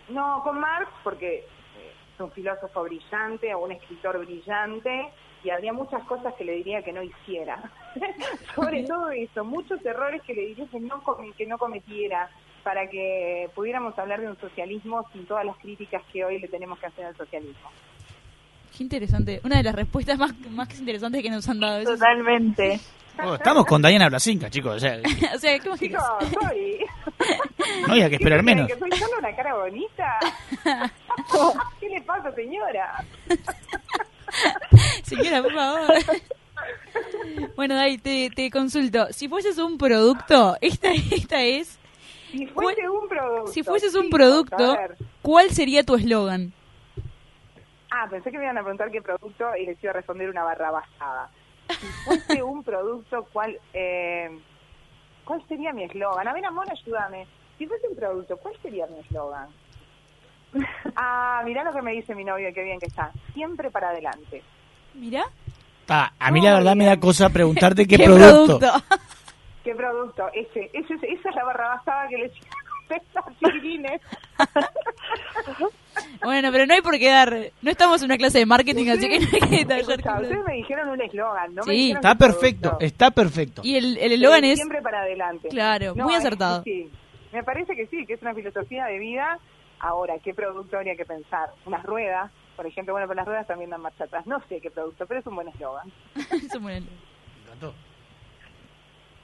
No, 0.07 0.41
con 0.43 0.59
Marx, 0.59 0.89
porque 1.03 1.45
un 2.22 2.32
filósofo 2.32 2.84
brillante 2.84 3.53
o 3.53 3.65
un 3.65 3.72
escritor 3.72 4.17
brillante, 4.26 5.09
y 5.43 5.49
habría 5.49 5.74
muchas 5.74 6.03
cosas 6.03 6.34
que 6.36 6.43
le 6.45 6.53
diría 6.53 6.82
que 6.84 6.93
no 6.93 7.01
hiciera. 7.01 7.61
Sobre 8.55 8.84
todo 8.84 9.09
eso, 9.09 9.43
muchos 9.43 9.84
errores 9.86 10.22
que 10.24 10.34
le 10.34 10.47
diría 10.47 10.65
que 10.72 10.80
no, 10.80 11.01
come- 11.03 11.34
que 11.38 11.45
no 11.47 11.57
cometiera, 11.57 12.30
para 12.63 12.88
que 12.88 13.49
pudiéramos 13.55 13.97
hablar 13.97 14.22
de 14.22 14.28
un 14.28 14.38
socialismo 14.39 15.03
sin 15.11 15.26
todas 15.26 15.43
las 15.45 15.57
críticas 15.57 16.03
que 16.13 16.24
hoy 16.24 16.39
le 16.39 16.47
tenemos 16.47 16.78
que 16.78 16.86
hacer 16.86 17.05
al 17.05 17.17
socialismo. 17.17 17.69
Qué 18.78 18.84
interesante. 18.84 19.41
Una 19.43 19.57
de 19.57 19.63
las 19.63 19.76
respuestas 19.76 20.17
más, 20.17 20.34
más 20.51 20.80
interesantes 20.80 21.22
que 21.24 21.30
nos 21.32 21.49
han 21.49 21.59
dado. 21.59 21.84
Totalmente. 21.84 22.80
Oh, 23.24 23.34
estamos 23.36 23.65
con 23.65 23.82
Diana 23.82 24.07
Blasinka, 24.07 24.49
chicos. 24.49 24.76
O 24.76 24.80
sea, 24.80 24.99
o 25.36 25.38
sea, 25.39 25.59
¿cómo 25.59 25.76
Chicos, 25.76 26.01
soy... 26.39 26.80
no 27.86 27.93
había 27.93 28.09
que 28.09 28.15
esperar 28.15 28.39
¿Qué 28.39 28.45
creen, 28.45 28.45
menos. 28.45 28.67
¿Que 28.72 28.78
soy 28.80 28.91
solo 28.91 29.17
una 29.19 29.36
cara 29.36 29.55
bonita? 29.55 30.19
¿Qué 32.22 32.30
le 32.30 32.32
pasa, 32.32 32.36
señora? 32.36 33.05
Señora, 35.03 35.41
por 35.41 35.53
favor. 35.53 35.93
Bueno, 37.55 37.76
Dai, 37.76 37.97
te, 37.97 38.30
te 38.30 38.49
consulto. 38.51 39.07
Si 39.11 39.28
fueses 39.28 39.57
un 39.57 39.78
producto, 39.78 40.57
esta, 40.61 40.91
esta 40.91 41.41
es. 41.41 41.80
Si 42.32 42.45
fuese 42.47 42.88
un 42.88 43.07
producto. 43.09 43.51
Si 43.51 43.63
fueses 43.63 43.95
un 43.95 44.09
producto. 44.09 44.78
¿cuál 45.22 45.49
sería 45.51 45.84
tu 45.84 45.95
eslogan? 45.95 46.53
Ah, 47.91 48.07
pensé 48.09 48.32
que 48.32 48.38
me 48.38 48.45
iban 48.45 48.57
a 48.57 48.61
preguntar 48.61 48.89
qué 48.89 49.01
producto 49.01 49.55
y 49.57 49.65
les 49.65 49.84
iba 49.84 49.91
a 49.91 49.95
responder 49.95 50.30
una 50.30 50.43
barra 50.43 50.72
basada. 50.72 51.30
Si 51.69 51.88
fuese 52.05 52.43
un 52.43 52.63
producto, 52.63 53.28
¿cuál, 53.34 53.59
eh, 53.74 54.30
¿cuál 55.26 55.45
sería 55.47 55.74
mi 55.74 55.84
eslogan? 55.84 56.28
A 56.28 56.34
ver, 56.34 56.45
amor, 56.45 56.65
ayúdame. 56.72 57.28
Si 57.57 57.67
fuese 57.67 57.88
un 57.89 57.95
producto, 57.95 58.38
¿cuál 58.38 58.55
sería 58.61 58.88
mi 58.88 58.99
eslogan? 58.99 59.49
Ah, 60.95 61.41
mirá 61.45 61.63
lo 61.63 61.71
que 61.73 61.81
me 61.81 61.91
dice 61.93 62.13
mi 62.13 62.23
novio, 62.25 62.49
qué 62.53 62.63
bien 62.63 62.79
que 62.79 62.87
está. 62.87 63.11
Siempre 63.33 63.71
para 63.71 63.89
adelante. 63.89 64.43
Mira. 64.93 65.23
Ah, 65.87 66.11
a 66.19 66.31
mí 66.31 66.41
la 66.41 66.53
verdad 66.53 66.75
me 66.75 66.85
da 66.85 66.97
cosa 66.99 67.29
preguntarte 67.29 67.87
qué, 67.87 67.97
¿Qué 67.97 68.03
producto. 68.05 68.69
¿Qué 69.63 69.75
producto? 69.75 70.27
Ese, 70.33 70.69
ese, 70.73 70.93
esa 70.95 71.29
es 71.29 71.35
la 71.35 71.43
barra 71.43 71.69
basada 71.75 72.07
que 72.09 72.31
chiquilines. 73.39 74.01
Bueno, 76.23 76.51
pero 76.51 76.65
no 76.65 76.73
hay 76.73 76.81
por 76.81 76.97
qué 76.97 77.09
dar. 77.09 77.35
No 77.61 77.71
estamos 77.71 78.01
en 78.01 78.05
una 78.05 78.17
clase 78.17 78.39
de 78.39 78.45
marketing, 78.45 78.89
así 78.89 79.07
que 79.09 79.19
no 79.19 79.27
hay 79.31 79.39
que 79.39 79.57
detallar. 79.57 79.81
ustedes 79.81 80.01
producto. 80.03 80.43
me 80.47 80.53
dijeron 80.55 80.89
un 80.89 81.01
eslogan, 81.01 81.55
¿no? 81.55 81.63
me 81.65 81.73
Sí. 81.73 81.77
dijeron 81.79 81.97
Está 81.97 82.15
perfecto, 82.15 82.61
producto. 82.61 82.85
está 82.85 83.11
perfecto. 83.11 83.61
Y 83.63 83.75
el 83.75 83.97
el 83.97 84.11
eslogan 84.13 84.43
Eh, 84.43 84.51
es. 84.53 84.59
Siempre 84.59 84.81
para 84.81 85.01
adelante. 85.01 85.47
Claro, 85.49 85.95
muy 85.95 86.13
es- 86.13 86.19
acertado. 86.19 86.63
sí, 86.63 86.89
me 87.31 87.43
parece 87.43 87.75
que 87.75 87.87
sí, 87.87 88.05
que 88.05 88.13
es 88.13 88.21
una 88.21 88.33
filosofía 88.33 88.85
de 88.85 88.99
vida. 88.99 89.39
Ahora, 89.82 90.13
¿qué 90.23 90.34
producto 90.34 90.77
habría 90.77 90.95
que 90.95 91.05
pensar? 91.05 91.49
Unas 91.65 91.84
ruedas, 91.84 92.32
por 92.55 92.65
ejemplo, 92.67 92.93
bueno, 92.93 93.07
pero 93.07 93.15
las 93.17 93.25
ruedas 93.27 93.47
también 93.47 93.69
dan 93.71 93.82
marcha 93.82 94.03
atrás. 94.03 94.27
No 94.27 94.39
sé 94.47 94.61
qué 94.61 94.69
producto, 94.69 95.05
pero 95.07 95.19
es 95.19 95.25
un 95.27 95.36
buen 95.36 95.47
eslogan. 95.47 95.91
es 96.32 96.53
un 96.55 96.63
buen- 96.63 96.84
Me 96.86 97.43
encantó. 97.45 97.73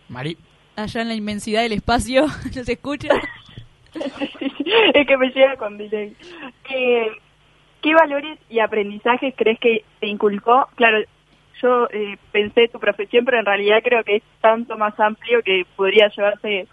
Mari, 0.10 0.38
Allá 0.76 1.02
en 1.02 1.08
la 1.08 1.16
inmensidad 1.16 1.64
del 1.64 1.72
espacio, 1.74 2.28
¿nos 2.56 2.70
escucha? 2.70 3.10
es 4.94 5.08
que 5.08 5.18
me 5.18 5.30
llega 5.30 5.56
con 5.58 5.78
delay. 5.78 6.16
Eh, 6.70 7.08
¿Qué 7.82 7.94
valores 7.94 8.38
y 8.50 8.60
aprendizajes 8.60 9.34
crees 9.36 9.60
que 9.60 9.84
te 10.00 10.08
inculcó? 10.08 10.68
Claro, 10.76 11.00
yo 11.62 11.88
eh, 11.92 12.18
pensé 12.32 12.68
tu 12.68 12.80
profesión, 12.80 13.26
pero 13.26 13.40
en 13.40 13.46
realidad 13.46 13.80
creo 13.84 14.04
que 14.04 14.18
es 14.18 14.24
tanto 14.42 14.78
más 14.78 15.00
amplio 15.00 15.42
que 15.44 15.66
podría 15.76 16.10
llevarse, 16.10 16.68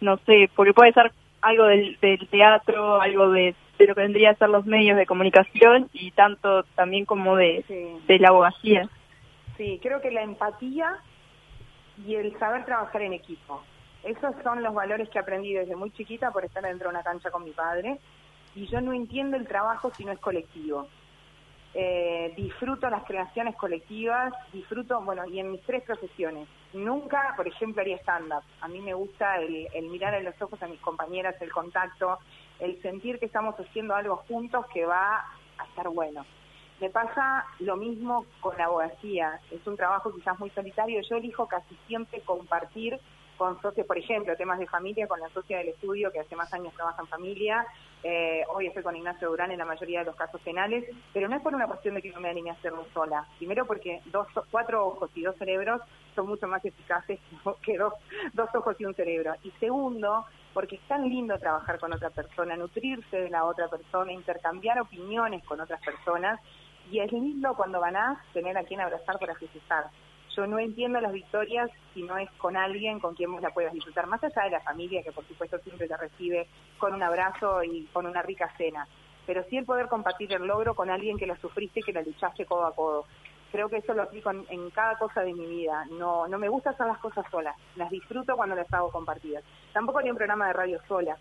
no 0.00 0.16
sé, 0.26 0.50
porque 0.56 0.72
puede 0.72 0.92
ser 0.92 1.12
algo 1.44 1.64
del, 1.64 1.98
del 2.00 2.26
teatro, 2.28 3.00
algo 3.00 3.30
de, 3.30 3.54
de 3.78 3.86
lo 3.86 3.94
que 3.94 4.00
vendría 4.00 4.30
a 4.30 4.34
ser 4.34 4.48
los 4.48 4.66
medios 4.66 4.96
de 4.96 5.06
comunicación 5.06 5.88
y 5.92 6.10
tanto 6.12 6.64
también 6.74 7.04
como 7.04 7.36
de, 7.36 7.64
Sí. 7.68 7.98
de 8.06 8.18
la 8.18 8.28
abogacía. 8.28 8.88
Sí, 9.56 9.78
creo 9.82 10.00
que 10.00 10.10
la 10.10 10.22
empatía 10.22 10.96
y 12.06 12.16
el 12.16 12.36
saber 12.38 12.64
trabajar 12.64 13.02
en 13.02 13.12
equipo. 13.12 13.62
Esos 14.02 14.34
son 14.42 14.62
los 14.62 14.74
valores 14.74 15.08
que 15.08 15.18
aprendí 15.18 15.52
desde 15.54 15.76
muy 15.76 15.90
chiquita 15.92 16.30
por 16.30 16.44
estar 16.44 16.62
dentro 16.62 16.88
de 16.88 16.94
una 16.96 17.02
cancha 17.04 17.30
con 17.30 17.44
mi 17.44 17.52
padre. 17.52 17.98
Y 18.54 18.66
yo 18.66 18.80
no 18.80 18.92
entiendo 18.92 19.36
el 19.36 19.46
trabajo 19.46 19.90
si 19.96 20.04
no 20.04 20.12
es 20.12 20.18
colectivo. 20.18 20.88
Eh, 21.74 22.32
disfruto 22.36 22.88
las 22.90 23.04
creaciones 23.04 23.56
colectivas, 23.56 24.32
disfruto, 24.52 25.00
bueno, 25.00 25.24
y 25.26 25.40
en 25.40 25.50
mis 25.52 25.62
tres 25.62 25.82
profesiones. 25.82 26.46
Nunca, 26.74 27.34
por 27.36 27.46
ejemplo, 27.46 27.82
haría 27.82 27.98
stand-up. 27.98 28.42
A 28.60 28.66
mí 28.66 28.80
me 28.80 28.94
gusta 28.94 29.36
el, 29.36 29.68
el 29.72 29.86
mirar 29.90 30.14
en 30.14 30.24
los 30.24 30.40
ojos 30.42 30.60
a 30.60 30.66
mis 30.66 30.80
compañeras, 30.80 31.40
el 31.40 31.52
contacto, 31.52 32.18
el 32.58 32.82
sentir 32.82 33.20
que 33.20 33.26
estamos 33.26 33.54
haciendo 33.54 33.94
algo 33.94 34.16
juntos 34.28 34.66
que 34.74 34.84
va 34.84 35.24
a 35.58 35.64
estar 35.66 35.88
bueno. 35.88 36.26
Me 36.80 36.90
pasa 36.90 37.46
lo 37.60 37.76
mismo 37.76 38.26
con 38.40 38.58
la 38.58 38.64
abogacía. 38.64 39.40
Es 39.52 39.64
un 39.66 39.76
trabajo 39.76 40.12
quizás 40.12 40.38
muy 40.40 40.50
solitario. 40.50 41.00
Yo 41.08 41.16
elijo 41.16 41.46
casi 41.46 41.76
siempre 41.86 42.20
compartir 42.22 42.98
con 43.36 43.60
socios, 43.60 43.86
por 43.86 43.98
ejemplo, 43.98 44.36
temas 44.36 44.58
de 44.58 44.66
familia, 44.66 45.06
con 45.06 45.20
la 45.20 45.28
socia 45.30 45.58
del 45.58 45.68
estudio 45.68 46.10
que 46.12 46.20
hace 46.20 46.36
más 46.36 46.52
años 46.52 46.74
trabaja 46.74 47.02
en 47.02 47.08
familia. 47.08 47.66
Eh, 48.02 48.42
hoy 48.54 48.66
estoy 48.66 48.82
con 48.82 48.96
Ignacio 48.96 49.28
Durán 49.28 49.50
en 49.50 49.58
la 49.58 49.64
mayoría 49.64 50.00
de 50.00 50.06
los 50.06 50.16
casos 50.16 50.40
penales, 50.42 50.84
pero 51.12 51.28
no 51.28 51.36
es 51.36 51.42
por 51.42 51.54
una 51.54 51.66
cuestión 51.66 51.94
de 51.94 52.02
que 52.02 52.10
no 52.10 52.20
me 52.20 52.28
anime 52.28 52.50
a 52.50 52.54
hacerlo 52.54 52.86
sola. 52.92 53.26
Primero 53.38 53.66
porque 53.66 54.02
dos, 54.06 54.26
cuatro 54.50 54.86
ojos 54.86 55.10
y 55.14 55.22
dos 55.22 55.36
cerebros 55.36 55.80
son 56.14 56.28
mucho 56.28 56.46
más 56.46 56.64
eficaces 56.64 57.18
que 57.62 57.78
dos, 57.78 57.94
dos 58.32 58.54
ojos 58.54 58.76
y 58.78 58.84
un 58.84 58.94
cerebro. 58.94 59.34
Y 59.42 59.50
segundo, 59.52 60.26
porque 60.52 60.76
es 60.76 60.82
tan 60.82 61.08
lindo 61.08 61.38
trabajar 61.38 61.78
con 61.78 61.92
otra 61.92 62.10
persona, 62.10 62.56
nutrirse 62.56 63.16
de 63.16 63.30
la 63.30 63.44
otra 63.44 63.68
persona, 63.68 64.12
intercambiar 64.12 64.80
opiniones 64.80 65.42
con 65.44 65.60
otras 65.60 65.80
personas, 65.82 66.40
y 66.90 67.00
es 67.00 67.10
lindo 67.10 67.54
cuando 67.54 67.80
ganás 67.80 68.18
tener 68.32 68.56
a 68.58 68.64
quien 68.64 68.80
abrazar 68.80 69.18
para 69.18 69.34
festejar. 69.34 69.86
Yo 70.36 70.46
no 70.46 70.58
entiendo 70.58 71.00
las 71.00 71.12
victorias 71.12 71.70
si 71.92 72.02
no 72.02 72.18
es 72.18 72.28
con 72.32 72.56
alguien 72.56 72.98
con 72.98 73.14
quien 73.14 73.30
vos 73.30 73.40
la 73.40 73.50
puedas 73.50 73.72
disfrutar, 73.72 74.06
más 74.06 74.22
allá 74.24 74.44
de 74.44 74.50
la 74.50 74.60
familia 74.60 75.02
que 75.02 75.12
por 75.12 75.24
supuesto 75.26 75.58
siempre 75.58 75.86
te 75.86 75.96
recibe 75.96 76.48
con 76.78 76.92
un 76.92 77.02
abrazo 77.02 77.62
y 77.62 77.84
con 77.92 78.06
una 78.06 78.20
rica 78.22 78.52
cena, 78.56 78.88
pero 79.26 79.44
sí 79.44 79.56
el 79.56 79.64
poder 79.64 79.86
compartir 79.86 80.32
el 80.32 80.46
logro 80.46 80.74
con 80.74 80.90
alguien 80.90 81.18
que 81.18 81.26
lo 81.26 81.36
sufriste 81.36 81.80
y 81.80 81.82
que 81.84 81.92
la 81.92 82.02
luchaste 82.02 82.46
codo 82.46 82.66
a 82.66 82.74
codo. 82.74 83.04
Creo 83.52 83.68
que 83.68 83.76
eso 83.76 83.94
lo 83.94 84.02
aplico 84.02 84.30
en, 84.30 84.70
cada 84.70 84.98
cosa 84.98 85.20
de 85.20 85.32
mi 85.32 85.46
vida. 85.46 85.84
No, 85.92 86.26
no 86.26 86.38
me 86.40 86.48
gusta 86.48 86.70
hacer 86.70 86.86
las 86.86 86.98
cosas 86.98 87.24
solas, 87.30 87.54
las 87.76 87.88
disfruto 87.88 88.36
cuando 88.36 88.56
las 88.56 88.72
hago 88.72 88.90
compartidas. 88.90 89.44
Tampoco 89.72 90.00
haría 90.00 90.10
un 90.10 90.18
programa 90.18 90.48
de 90.48 90.54
radio 90.54 90.80
sola. 90.88 91.16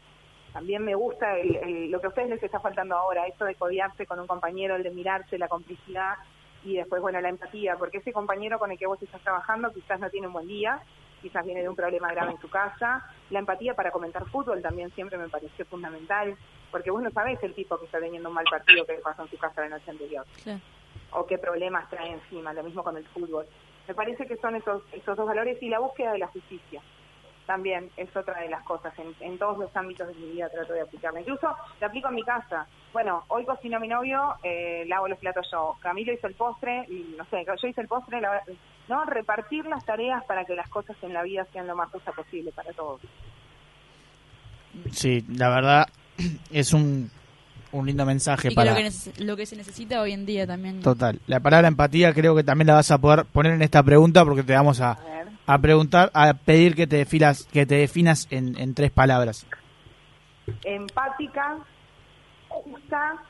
También 0.51 0.83
me 0.83 0.95
gusta 0.95 1.35
lo 1.35 1.99
que 1.99 2.05
a 2.07 2.09
ustedes 2.09 2.29
les 2.29 2.41
está 2.41 2.59
faltando 2.59 2.95
ahora, 2.95 3.27
eso 3.27 3.45
de 3.45 3.55
codiarse 3.55 4.07
con 4.07 4.19
un 4.19 4.27
compañero, 4.27 4.75
el 4.75 4.83
de 4.83 4.91
mirarse, 4.91 5.37
la 5.37 5.47
complicidad 5.47 6.15
y 6.63 6.77
después, 6.77 7.01
bueno, 7.01 7.19
la 7.19 7.29
empatía, 7.29 7.75
porque 7.77 7.97
ese 7.97 8.13
compañero 8.13 8.59
con 8.59 8.71
el 8.71 8.77
que 8.77 8.87
vos 8.87 9.01
estás 9.01 9.21
trabajando 9.21 9.71
quizás 9.73 9.99
no 9.99 10.09
tiene 10.09 10.27
un 10.27 10.33
buen 10.33 10.47
día, 10.47 10.81
quizás 11.21 11.45
viene 11.45 11.61
de 11.61 11.69
un 11.69 11.75
problema 11.75 12.11
grave 12.11 12.31
en 12.31 12.39
su 12.39 12.49
casa. 12.49 13.05
La 13.29 13.39
empatía 13.39 13.73
para 13.73 13.91
comentar 13.91 14.25
fútbol 14.29 14.61
también 14.61 14.91
siempre 14.91 15.17
me 15.17 15.29
pareció 15.29 15.65
fundamental, 15.65 16.35
porque 16.71 16.91
vos 16.91 17.01
no 17.01 17.11
sabés 17.11 17.41
el 17.43 17.53
tipo 17.53 17.77
que 17.77 17.85
está 17.85 17.99
teniendo 17.99 18.29
un 18.29 18.35
mal 18.35 18.45
partido 18.49 18.85
que 18.85 18.93
pasó 18.95 19.23
en 19.23 19.29
su 19.29 19.37
casa 19.37 19.61
la 19.61 19.69
noche 19.69 19.91
anterior. 19.91 20.25
O 21.11 21.25
qué 21.25 21.37
problemas 21.37 21.89
trae 21.89 22.11
encima, 22.11 22.53
lo 22.53 22.63
mismo 22.63 22.83
con 22.83 22.97
el 22.97 23.05
fútbol. 23.07 23.45
Me 23.87 23.93
parece 23.93 24.25
que 24.25 24.37
son 24.37 24.55
esos, 24.55 24.81
esos 24.93 25.17
dos 25.17 25.27
valores 25.27 25.61
y 25.61 25.69
la 25.69 25.79
búsqueda 25.79 26.13
de 26.13 26.19
la 26.19 26.27
justicia 26.27 26.81
también 27.45 27.89
es 27.97 28.15
otra 28.15 28.39
de 28.41 28.49
las 28.49 28.63
cosas. 28.63 28.93
En, 29.19 29.37
todos 29.37 29.57
los 29.57 29.75
ámbitos 29.75 30.07
de 30.07 30.13
mi 30.15 30.31
vida 30.31 30.49
trato 30.49 30.73
de 30.73 30.81
aplicarla. 30.81 31.21
Incluso 31.21 31.55
la 31.79 31.87
aplico 31.87 32.09
en 32.09 32.15
mi 32.15 32.23
casa. 32.23 32.67
Bueno, 32.91 33.23
hoy 33.27 33.45
cocino 33.45 33.77
a 33.77 33.79
mi 33.79 33.87
novio, 33.87 34.35
eh, 34.43 34.85
lavo 34.87 35.07
los 35.07 35.19
platos 35.19 35.47
yo. 35.51 35.75
Camilo 35.81 36.13
hizo 36.13 36.27
el 36.27 36.35
postre, 36.35 36.85
y 36.89 37.15
no 37.17 37.25
sé, 37.25 37.45
yo 37.45 37.67
hice 37.67 37.81
el 37.81 37.87
postre, 37.87 38.21
¿no? 38.87 39.05
Repartir 39.05 39.65
las 39.65 39.83
tareas 39.85 40.23
para 40.25 40.45
que 40.45 40.55
las 40.55 40.69
cosas 40.69 40.95
en 41.01 41.13
la 41.13 41.23
vida 41.23 41.45
sean 41.51 41.67
lo 41.67 41.75
más 41.75 41.89
justa 41.91 42.11
posible 42.11 42.51
para 42.51 42.71
todos. 42.73 43.01
Sí, 44.91 45.23
la 45.35 45.49
verdad 45.49 45.87
es 46.51 46.73
un, 46.73 47.09
un 47.71 47.85
lindo 47.85 48.05
mensaje 48.05 48.51
para... 48.51 48.71
Lo 48.71 48.77
que, 48.77 49.23
lo 49.23 49.35
que 49.35 49.45
se 49.45 49.55
necesita 49.55 50.01
hoy 50.01 50.13
en 50.13 50.25
día 50.25 50.47
también. 50.47 50.81
Total. 50.81 51.19
La 51.27 51.39
palabra 51.39 51.67
empatía 51.67 52.13
creo 52.13 52.35
que 52.35 52.43
también 52.43 52.67
la 52.67 52.75
vas 52.75 52.91
a 52.91 52.99
poder 52.99 53.25
poner 53.25 53.53
en 53.53 53.61
esta 53.61 53.83
pregunta 53.83 54.23
porque 54.23 54.43
te 54.43 54.53
vamos 54.53 54.79
a 54.81 54.91
a 54.91 55.32
preguntar, 55.59 56.11
a 56.13 56.33
pedir 56.33 56.75
que 56.75 56.87
te 56.87 56.97
definas, 56.97 57.45
que 57.51 57.65
te 57.65 57.75
definas 57.75 58.27
en, 58.31 58.57
en 58.57 58.73
tres 58.73 58.91
palabras. 58.91 59.45
Empática, 60.63 61.57
justa 62.47 63.23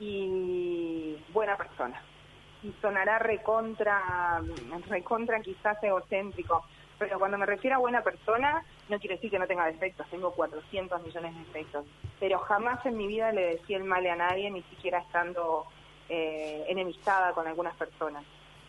y 0.00 1.16
buena 1.32 1.56
persona. 1.56 2.00
Y 2.62 2.72
sonará 2.80 3.18
recontra, 3.18 4.40
recontra 4.88 5.40
quizás 5.40 5.82
egocéntrico, 5.82 6.64
pero 6.98 7.18
cuando 7.18 7.38
me 7.38 7.46
refiero 7.46 7.76
a 7.76 7.80
buena 7.80 8.02
persona, 8.02 8.64
no 8.88 8.98
quiere 8.98 9.16
decir 9.16 9.30
que 9.30 9.38
no 9.38 9.46
tenga 9.46 9.66
defectos, 9.66 10.08
tengo 10.10 10.32
400 10.32 11.02
millones 11.04 11.34
de 11.34 11.40
defectos, 11.40 11.86
pero 12.18 12.40
jamás 12.40 12.84
en 12.84 12.96
mi 12.96 13.06
vida 13.06 13.30
le 13.30 13.56
decía 13.56 13.76
el 13.76 13.84
mal 13.84 14.04
a 14.06 14.16
nadie, 14.16 14.50
ni 14.50 14.62
siquiera 14.62 14.98
estando 14.98 15.66
eh, 16.08 16.64
enemistada 16.68 17.32
con 17.32 17.46
algunas 17.46 17.76
personas 17.76 18.24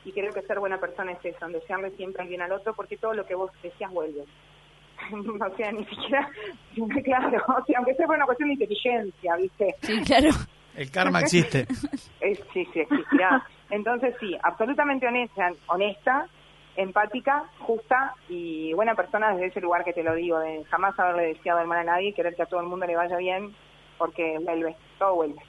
y 0.10 0.12
creo 0.12 0.34
que 0.34 0.42
ser 0.42 0.60
buena 0.60 0.80
persona 0.80 1.12
es 1.12 1.24
eso, 1.24 1.48
desearle 1.48 1.92
siempre 1.92 2.24
el 2.24 2.30
bien 2.30 2.42
al 2.42 2.52
otro, 2.52 2.74
porque 2.74 2.98
todo 2.98 3.14
lo 3.14 3.26
que 3.26 3.36
vos 3.36 3.52
deseas 3.62 3.92
vuelve. 3.92 4.22
o 5.14 5.56
sea, 5.56 5.72
ni 5.72 5.86
siquiera, 5.86 6.30
claro, 7.04 7.44
o 7.48 7.66
sea, 7.66 7.78
aunque 7.78 7.94
sea 7.94 8.08
por 8.08 8.16
una 8.16 8.26
cuestión 8.26 8.50
de 8.50 8.54
inteligencia, 8.54 9.36
¿viste? 9.36 9.76
Sí, 9.82 10.02
claro. 10.02 10.30
El 10.76 10.92
karma 10.92 11.22
existe. 11.22 11.66
sí, 12.54 12.66
sí, 12.74 12.80
existirá. 12.80 13.46
Entonces, 13.70 14.16
sí, 14.20 14.36
absolutamente 14.42 15.08
honesta, 15.08 15.52
honesta, 15.68 16.28
empática, 16.76 17.44
justa 17.60 18.16
y 18.30 18.74
buena 18.74 18.96
persona 18.96 19.34
desde 19.34 19.48
ese 19.48 19.62
lugar 19.62 19.84
que 19.84 19.94
te 19.94 20.04
lo 20.04 20.16
digo, 20.16 20.40
de 20.40 20.64
jamás 20.66 20.98
haberle 20.98 21.34
deseado 21.34 21.60
el 21.60 21.68
mal 21.68 21.80
a 21.80 21.84
nadie, 21.84 22.14
querer 22.14 22.36
que 22.36 22.44
a 22.44 22.48
todo 22.48 22.62
el 22.62 22.68
mundo 22.68 22.88
le 22.88 22.96
vaya 22.96 23.18
bien, 23.18 23.54
porque 23.98 24.38
vuelve, 24.42 24.76
todo 24.98 25.16
vuelve. 25.16 25.40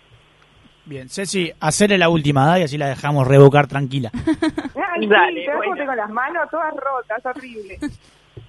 Bien, 0.91 1.09
Ceci, 1.09 1.53
hacerle 1.61 1.97
la 1.99 2.09
última 2.09 2.59
y 2.59 2.64
así 2.64 2.76
la 2.76 2.88
dejamos 2.88 3.24
revocar 3.24 3.68
tranquila. 3.68 4.11
Ay, 4.93 5.07
Dale, 5.07 5.45
sí, 5.45 5.51
bueno. 5.57 5.76
tengo 5.76 5.95
las 5.95 6.11
manos 6.11 6.51
todas 6.51 6.74
rotas, 6.74 7.24
horrible. 7.26 7.78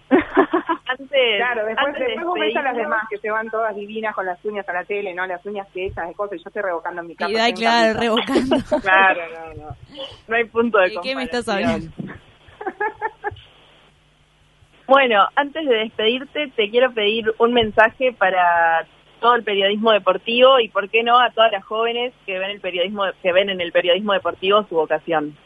antes, 0.10 1.38
claro, 1.38 1.68
después, 1.68 1.88
antes 1.88 2.08
después 2.08 2.26
vos 2.26 2.40
ves 2.40 2.56
a 2.56 2.64
las 2.64 2.76
demás 2.76 3.06
que 3.12 3.20
se 3.20 3.30
van 3.30 3.48
todas 3.52 3.76
divinas 3.76 4.16
con 4.16 4.26
las 4.26 4.44
uñas 4.44 4.68
a 4.68 4.74
la 4.74 4.84
tele, 4.86 5.14
¿no? 5.14 5.28
Las 5.28 5.46
uñas 5.46 5.68
hechas 5.76 6.08
de 6.08 6.16
cosas, 6.16 6.40
y 6.40 6.44
yo 6.44 6.48
estoy 6.48 6.64
revocando 6.64 7.02
en 7.02 7.08
mi 7.10 7.16
casa. 7.16 7.50
Y 7.50 7.54
claro, 7.54 8.00
revocando. 8.00 8.56
claro, 8.82 9.22
no, 9.32 9.64
no. 9.64 9.76
No 10.28 10.36
hay 10.36 10.46
punto 10.46 10.80
de 10.80 10.90
¿De 10.90 11.00
qué 11.04 11.16
me 11.16 11.26
estás 11.26 11.48
hablando? 11.48 11.92
bueno, 14.88 15.28
antes 15.36 15.64
de 15.64 15.76
despedirte, 15.76 16.52
te 16.56 16.72
quiero 16.72 16.92
pedir 16.92 17.32
un 17.38 17.54
mensaje 17.54 18.14
para 18.14 18.88
todo 19.22 19.36
el 19.36 19.44
periodismo 19.44 19.92
deportivo 19.92 20.60
y 20.60 20.68
por 20.68 20.90
qué 20.90 21.04
no 21.04 21.18
a 21.20 21.30
todas 21.30 21.52
las 21.54 21.64
jóvenes 21.64 22.14
que 22.26 22.38
ven 22.38 22.50
el 22.50 22.60
periodismo 22.60 23.04
que 23.22 23.32
ven 23.32 23.50
en 23.50 23.62
el 23.62 23.72
periodismo 23.72 24.14
deportivo 24.14 24.66
su 24.68 24.76
vocación 24.76 25.38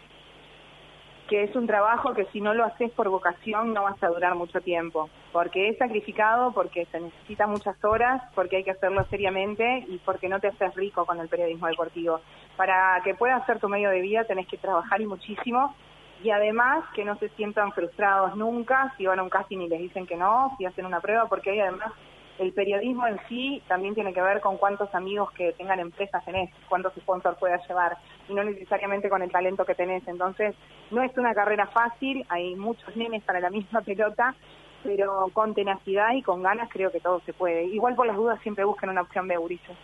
que 1.27 1.43
es 1.43 1.55
un 1.55 1.65
trabajo 1.65 2.13
que 2.13 2.25
si 2.25 2.39
no 2.39 2.53
lo 2.53 2.65
haces 2.65 2.91
por 2.91 3.09
vocación 3.09 3.73
no 3.73 3.83
vas 3.83 4.01
a 4.03 4.07
durar 4.09 4.35
mucho 4.35 4.61
tiempo, 4.61 5.09
porque 5.31 5.69
es 5.69 5.77
sacrificado, 5.77 6.51
porque 6.51 6.85
se 6.91 6.99
necesita 6.99 7.47
muchas 7.47 7.83
horas, 7.83 8.21
porque 8.35 8.57
hay 8.57 8.63
que 8.63 8.71
hacerlo 8.71 9.03
seriamente 9.09 9.85
y 9.87 9.97
porque 9.99 10.29
no 10.29 10.39
te 10.39 10.49
haces 10.49 10.75
rico 10.75 11.05
con 11.05 11.19
el 11.19 11.27
periodismo 11.27 11.67
deportivo. 11.67 12.21
Para 12.55 13.01
que 13.03 13.15
pueda 13.15 13.43
ser 13.45 13.59
tu 13.59 13.69
medio 13.69 13.89
de 13.89 14.01
vida 14.01 14.23
tenés 14.25 14.47
que 14.47 14.57
trabajar 14.57 15.01
y 15.01 15.07
muchísimo 15.07 15.75
y 16.23 16.29
además 16.29 16.85
que 16.93 17.03
no 17.03 17.17
se 17.17 17.29
sientan 17.29 17.71
frustrados 17.71 18.35
nunca 18.35 18.93
si 18.97 19.05
van 19.05 19.19
a 19.19 19.23
un 19.23 19.29
casting 19.29 19.59
y 19.59 19.67
les 19.67 19.79
dicen 19.79 20.05
que 20.05 20.15
no, 20.15 20.55
si 20.57 20.65
hacen 20.65 20.85
una 20.85 21.01
prueba, 21.01 21.27
porque 21.27 21.51
hay 21.51 21.59
además 21.59 21.91
el 22.39 22.51
periodismo 22.53 23.07
en 23.07 23.19
sí 23.29 23.61
también 23.67 23.93
tiene 23.95 24.13
que 24.13 24.21
ver 24.21 24.41
con 24.41 24.57
cuántos 24.57 24.93
amigos 24.93 25.31
que 25.31 25.53
tengan 25.53 25.79
empresas 25.79 26.23
tenés, 26.25 26.49
cuántos 26.67 26.93
sponsors 26.95 27.37
puedas 27.37 27.65
llevar, 27.67 27.97
y 28.27 28.33
no 28.33 28.43
necesariamente 28.43 29.09
con 29.09 29.21
el 29.21 29.31
talento 29.31 29.65
que 29.65 29.75
tenés. 29.75 30.05
Entonces, 30.07 30.55
no 30.91 31.01
es 31.01 31.17
una 31.17 31.33
carrera 31.33 31.67
fácil, 31.67 32.25
hay 32.29 32.55
muchos 32.55 32.95
nenes 32.95 33.23
para 33.23 33.39
la 33.39 33.49
misma 33.49 33.81
pelota, 33.85 34.35
pero 34.83 35.27
con 35.33 35.53
tenacidad 35.53 36.13
y 36.13 36.21
con 36.21 36.43
ganas 36.43 36.69
creo 36.69 36.91
que 36.91 36.99
todo 36.99 37.21
se 37.25 37.33
puede. 37.33 37.65
Igual 37.65 37.95
por 37.95 38.05
las 38.05 38.15
dudas 38.15 38.39
siempre 38.41 38.65
busquen 38.65 38.89
una 38.89 39.01
opción 39.01 39.27
B, 39.27 39.37
Ulises. 39.37 39.77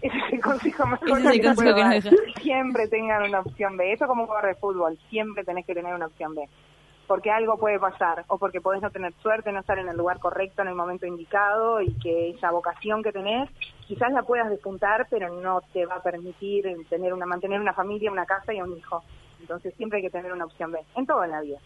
Ese 0.00 0.16
es 0.18 0.32
el 0.34 0.40
consejo 0.40 0.86
más 0.86 1.00
que, 1.00 1.06
Siempre 2.42 2.88
tengan 2.88 3.22
una 3.22 3.40
opción 3.40 3.76
B. 3.76 3.92
Eso 3.92 4.06
como 4.06 4.22
un 4.22 4.26
jugador 4.26 4.50
de 4.50 4.54
fútbol, 4.56 4.98
siempre 5.08 5.44
tenés 5.44 5.64
que 5.64 5.72
tener 5.72 5.94
una 5.94 6.06
opción 6.06 6.34
B 6.34 6.46
porque 7.06 7.30
algo 7.30 7.58
puede 7.58 7.78
pasar 7.78 8.24
o 8.28 8.38
porque 8.38 8.60
podés 8.60 8.82
no 8.82 8.90
tener 8.90 9.12
suerte, 9.22 9.52
no 9.52 9.60
estar 9.60 9.78
en 9.78 9.88
el 9.88 9.96
lugar 9.96 10.18
correcto 10.18 10.62
en 10.62 10.68
el 10.68 10.74
momento 10.74 11.06
indicado 11.06 11.80
y 11.80 11.92
que 11.98 12.30
esa 12.30 12.50
vocación 12.50 13.02
que 13.02 13.12
tenés 13.12 13.50
quizás 13.86 14.12
la 14.12 14.22
puedas 14.22 14.50
despuntar, 14.50 15.06
pero 15.10 15.40
no 15.40 15.60
te 15.72 15.86
va 15.86 15.96
a 15.96 16.02
permitir 16.02 16.64
tener 16.88 17.12
una 17.12 17.26
mantener 17.26 17.60
una 17.60 17.74
familia, 17.74 18.10
una 18.10 18.26
casa 18.26 18.52
y 18.52 18.60
un 18.60 18.76
hijo. 18.76 19.02
Entonces 19.40 19.74
siempre 19.76 19.98
hay 19.98 20.04
que 20.04 20.10
tener 20.10 20.32
una 20.32 20.46
opción 20.46 20.72
B, 20.72 20.78
en 20.96 21.06
todo 21.06 21.22
en 21.24 21.30
la 21.30 21.40
vida. 21.40 21.58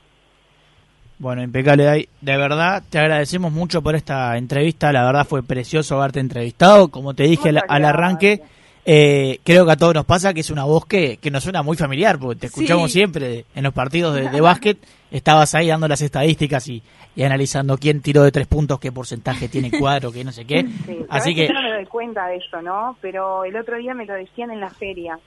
Bueno, 1.19 1.43
impecable. 1.43 2.09
De 2.21 2.37
verdad, 2.37 2.83
te 2.89 2.99
agradecemos 2.99 3.53
mucho 3.53 3.83
por 3.83 3.97
esta 3.97 4.37
entrevista. 4.37 4.93
La 4.93 5.05
verdad 5.05 5.27
fue 5.27 5.43
precioso 5.43 5.97
haberte 5.97 6.21
entrevistado. 6.21 6.89
Como 6.89 7.15
te 7.15 7.25
dije 7.25 7.51
al, 7.69 7.85
arranque, 7.85 8.43
eh, 8.91 9.41
creo 9.45 9.67
que 9.67 9.73
a 9.73 9.77
todos 9.77 9.93
nos 9.95 10.07
pasa 10.07 10.33
que 10.33 10.41
es 10.41 10.49
una 10.51 10.65
voz 10.65 10.87
que, 10.87 11.19
que 11.19 11.31
nos 11.31 11.43
suena 11.45 11.63
muy 11.63 11.77
familiar, 11.77 12.19
porque 12.19 12.41
te 12.41 12.47
escuchamos 12.47 12.91
Sí. 12.91 12.99
siempre 13.01 13.45
en 13.55 13.63
los 13.65 13.75
partidos 13.75 14.15
de, 14.15 14.31
de 14.31 14.41
básquet, 14.41 14.79
estabas 15.11 15.55
ahí 15.55 15.69
dando 15.69 15.87
las 15.89 16.01
estadísticas 16.01 16.67
y, 16.69 16.83
y 17.15 17.23
analizando 17.23 17.77
quién 17.77 18.01
tiró 18.01 18.23
de 18.23 18.33
tres 18.33 18.47
puntos, 18.47 18.81
qué 18.81 18.91
porcentaje 18.91 19.49
tiene 19.51 19.71
cuadro, 19.79 20.11
qué 20.11 20.25
no 20.25 20.33
sé 20.33 20.47
qué. 20.47 20.65
Sí, 20.87 21.05
Así 21.11 21.35
que, 21.35 21.49
yo 21.49 21.53
no 21.53 21.61
me 21.61 21.71
doy 21.75 21.85
cuenta 21.85 22.27
de 22.29 22.37
eso, 22.37 22.63
¿no? 22.63 22.97
Pero 23.03 23.45
el 23.45 23.57
otro 23.57 23.77
día 23.77 23.93
me 23.93 24.07
lo 24.07 24.15
decían 24.15 24.51
en 24.53 24.61
la 24.61 24.71
feria. 24.71 25.19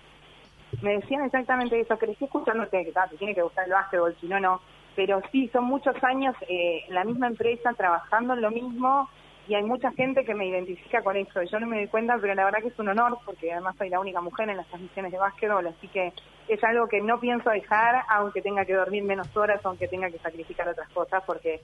Me 0.82 0.94
decían 0.96 1.24
exactamente 1.26 1.80
eso. 1.80 1.98
Crecí 2.00 2.26
escuchándote, 2.26 2.84
que 2.84 2.92
te 2.92 3.18
tiene 3.18 3.36
que 3.36 3.44
gustar 3.44 3.66
el 3.66 3.74
básquetbol, 3.74 4.16
si 4.20 4.26
no, 4.28 4.40
no. 4.40 4.60
Pero 4.96 5.22
sí, 5.32 5.50
son 5.54 5.66
muchos 5.66 5.96
años 6.04 6.34
eh, 6.50 6.82
en 6.88 6.96
la 6.96 7.04
misma 7.04 7.28
empresa, 7.28 7.74
trabajando 7.78 8.34
en 8.34 8.42
lo 8.42 8.50
mismo, 8.52 9.08
y 9.48 9.56
hay 9.56 9.64
mucha 9.64 9.92
gente 9.92 10.24
que 10.24 10.36
me 10.36 10.48
identifica 10.48 11.02
con 11.02 11.18
eso. 11.18 11.42
Yo 11.44 11.60
no 11.60 11.68
me 11.68 11.78
doy 11.78 11.88
cuenta, 11.88 12.18
pero 12.20 12.36
la 12.36 12.46
verdad 12.46 12.60
que 12.62 12.70
es 12.70 12.80
un 12.80 12.90
honor, 12.90 13.18
porque 13.26 13.52
además 13.52 13.76
soy 13.78 13.90
la 13.90 14.00
única 14.00 14.22
mujer 14.22 14.50
en 14.50 14.58
las 14.58 14.68
transmisiones 14.68 15.12
de 15.12 15.18
básquetbol, 15.18 15.68
así 15.68 15.88
que 15.88 16.14
es 16.48 16.64
algo 16.64 16.88
que 16.88 17.02
no 17.02 17.20
pienso 17.20 17.50
dejar, 17.50 18.04
aunque 18.10 18.42
tenga 18.42 18.66
que 18.66 18.74
dormir 18.74 19.04
menos 19.04 19.36
horas, 19.36 19.60
aunque 19.64 19.88
tenga 19.88 20.10
que 20.10 20.20
sacrificar 20.20 20.68
otras 20.68 20.90
cosas, 20.90 21.24
porque 21.26 21.62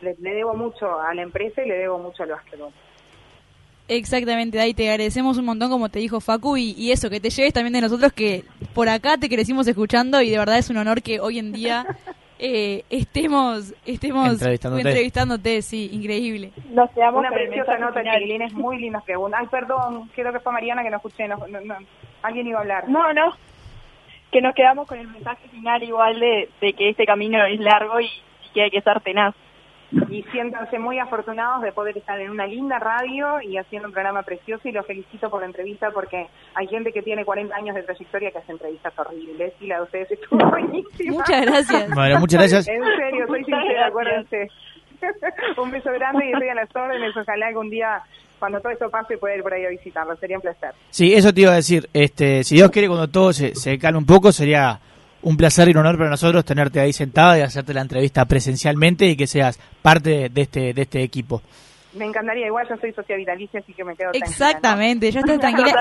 le, 0.00 0.14
le 0.20 0.34
debo 0.34 0.54
mucho 0.54 1.00
a 1.00 1.14
la 1.14 1.22
empresa 1.22 1.62
y 1.62 1.68
le 1.68 1.76
debo 1.76 1.98
mucho 1.98 2.22
al 2.22 2.30
básquetbol. 2.30 2.72
Exactamente, 3.88 4.58
Dai, 4.58 4.74
te 4.74 4.90
agradecemos 4.90 5.38
un 5.38 5.46
montón, 5.46 5.70
como 5.70 5.88
te 5.88 5.98
dijo 5.98 6.20
Facu, 6.20 6.58
y, 6.58 6.72
y 6.72 6.92
eso, 6.92 7.08
que 7.08 7.20
te 7.20 7.30
lleves 7.30 7.54
también 7.54 7.72
de 7.72 7.80
nosotros, 7.80 8.12
que 8.12 8.44
por 8.74 8.88
acá 8.88 9.16
te 9.16 9.30
crecimos 9.30 9.66
escuchando 9.66 10.20
y 10.20 10.28
de 10.28 10.38
verdad 10.38 10.58
es 10.58 10.68
un 10.68 10.76
honor 10.76 11.02
que 11.02 11.20
hoy 11.20 11.38
en 11.38 11.52
día 11.52 11.86
eh, 12.38 12.84
estemos, 12.90 13.74
estemos 13.84 14.32
Entrevistándote. 14.32 14.82
entrevistándote, 14.88 15.62
sí, 15.62 15.90
increíble. 15.92 16.52
Nos 16.70 16.90
quedamos 16.90 17.20
Una 17.20 17.28
con 17.30 17.38
el 17.38 17.44
preciosa 17.48 17.72
mensaje 17.72 17.80
nota, 17.88 18.00
final. 18.00 18.16
chiquilines, 18.18 18.52
muy 18.52 18.78
lindas 18.78 19.02
preguntas. 19.04 19.40
Ay, 19.40 19.46
perdón, 19.50 20.08
creo 20.14 20.32
que 20.32 20.40
fue 20.40 20.52
Mariana 20.52 20.82
que 20.82 20.90
no 20.90 20.96
escuché. 20.96 21.26
No, 21.28 21.36
no, 21.48 21.60
no. 21.60 21.76
Alguien 22.22 22.46
iba 22.46 22.58
a 22.58 22.62
hablar. 22.62 22.88
No, 22.88 23.12
no. 23.12 23.34
Que 24.30 24.40
nos 24.40 24.54
quedamos 24.54 24.86
con 24.86 24.98
el 24.98 25.08
mensaje 25.08 25.48
final 25.48 25.82
igual 25.82 26.20
de, 26.20 26.48
de 26.60 26.72
que 26.74 26.90
este 26.90 27.06
camino 27.06 27.44
es 27.46 27.58
largo 27.60 28.00
y, 28.00 28.08
que 28.54 28.62
hay 28.62 28.70
que 28.70 28.80
ser 28.80 29.00
tenaz. 29.00 29.34
Y 30.10 30.22
siéntanse 30.24 30.78
muy 30.78 30.98
afortunados 30.98 31.62
de 31.62 31.72
poder 31.72 31.96
estar 31.96 32.20
en 32.20 32.30
una 32.30 32.46
linda 32.46 32.78
radio 32.78 33.40
y 33.40 33.56
haciendo 33.56 33.88
un 33.88 33.94
programa 33.94 34.22
precioso. 34.22 34.68
Y 34.68 34.72
los 34.72 34.86
felicito 34.86 35.30
por 35.30 35.40
la 35.40 35.46
entrevista 35.46 35.90
porque 35.90 36.26
hay 36.54 36.66
gente 36.68 36.92
que 36.92 37.02
tiene 37.02 37.24
40 37.24 37.54
años 37.56 37.74
de 37.74 37.82
trayectoria 37.82 38.30
que 38.30 38.38
hace 38.38 38.52
entrevistas 38.52 38.92
horribles. 38.98 39.52
Y 39.60 39.66
la 39.66 39.76
de 39.78 39.82
ustedes 39.84 40.10
estuvo 40.10 40.38
buenísima. 40.50 41.12
Muchas 41.18 41.46
gracias. 41.46 41.90
bueno, 41.94 42.20
muchas 42.20 42.40
gracias. 42.40 42.68
En 42.68 42.82
serio, 42.84 43.26
soy 43.28 43.40
Muchas 43.40 43.46
sincera, 43.60 43.72
gracias. 43.72 43.88
acuérdense. 43.88 44.48
un 45.62 45.70
beso 45.70 45.90
grande 45.92 46.26
y 46.26 46.32
estoy 46.32 46.48
a 46.48 46.54
las 46.54 46.76
órdenes. 46.76 47.16
Ojalá 47.16 47.46
algún 47.46 47.70
día, 47.70 48.02
cuando 48.38 48.60
todo 48.60 48.72
esto 48.72 48.90
pase, 48.90 49.16
pueda 49.16 49.36
ir 49.36 49.42
por 49.42 49.54
ahí 49.54 49.64
a 49.64 49.70
visitarlo. 49.70 50.16
Sería 50.16 50.36
un 50.36 50.42
placer. 50.42 50.72
Sí, 50.90 51.14
eso 51.14 51.32
te 51.32 51.40
iba 51.42 51.52
a 51.52 51.56
decir. 51.56 51.88
Este, 51.94 52.44
si 52.44 52.56
Dios 52.56 52.70
quiere, 52.70 52.88
cuando 52.88 53.08
todo 53.08 53.32
se, 53.32 53.54
se 53.54 53.78
calme 53.78 53.98
un 53.98 54.06
poco, 54.06 54.32
sería 54.32 54.80
un 55.22 55.36
placer 55.36 55.68
y 55.68 55.72
un 55.72 55.78
honor 55.78 55.96
para 55.96 56.10
nosotros 56.10 56.44
tenerte 56.44 56.80
ahí 56.80 56.92
sentada 56.92 57.38
y 57.38 57.42
hacerte 57.42 57.74
la 57.74 57.82
entrevista 57.82 58.24
presencialmente 58.24 59.06
y 59.06 59.16
que 59.16 59.26
seas 59.26 59.58
parte 59.82 60.28
de 60.28 60.40
este, 60.40 60.72
de 60.72 60.82
este 60.82 61.02
equipo. 61.02 61.42
Me 61.94 62.04
encantaría, 62.04 62.46
igual 62.46 62.66
yo 62.68 62.76
soy 62.76 62.92
socia 62.92 63.16
vitalicia, 63.16 63.60
así 63.60 63.72
que 63.72 63.82
me 63.82 63.96
quedo 63.96 64.10
tranquila, 64.10 64.28
¿no? 64.28 64.46
Exactamente, 64.46 65.10
ya 65.10 65.20
estás 65.20 65.40
tranquila. 65.40 65.72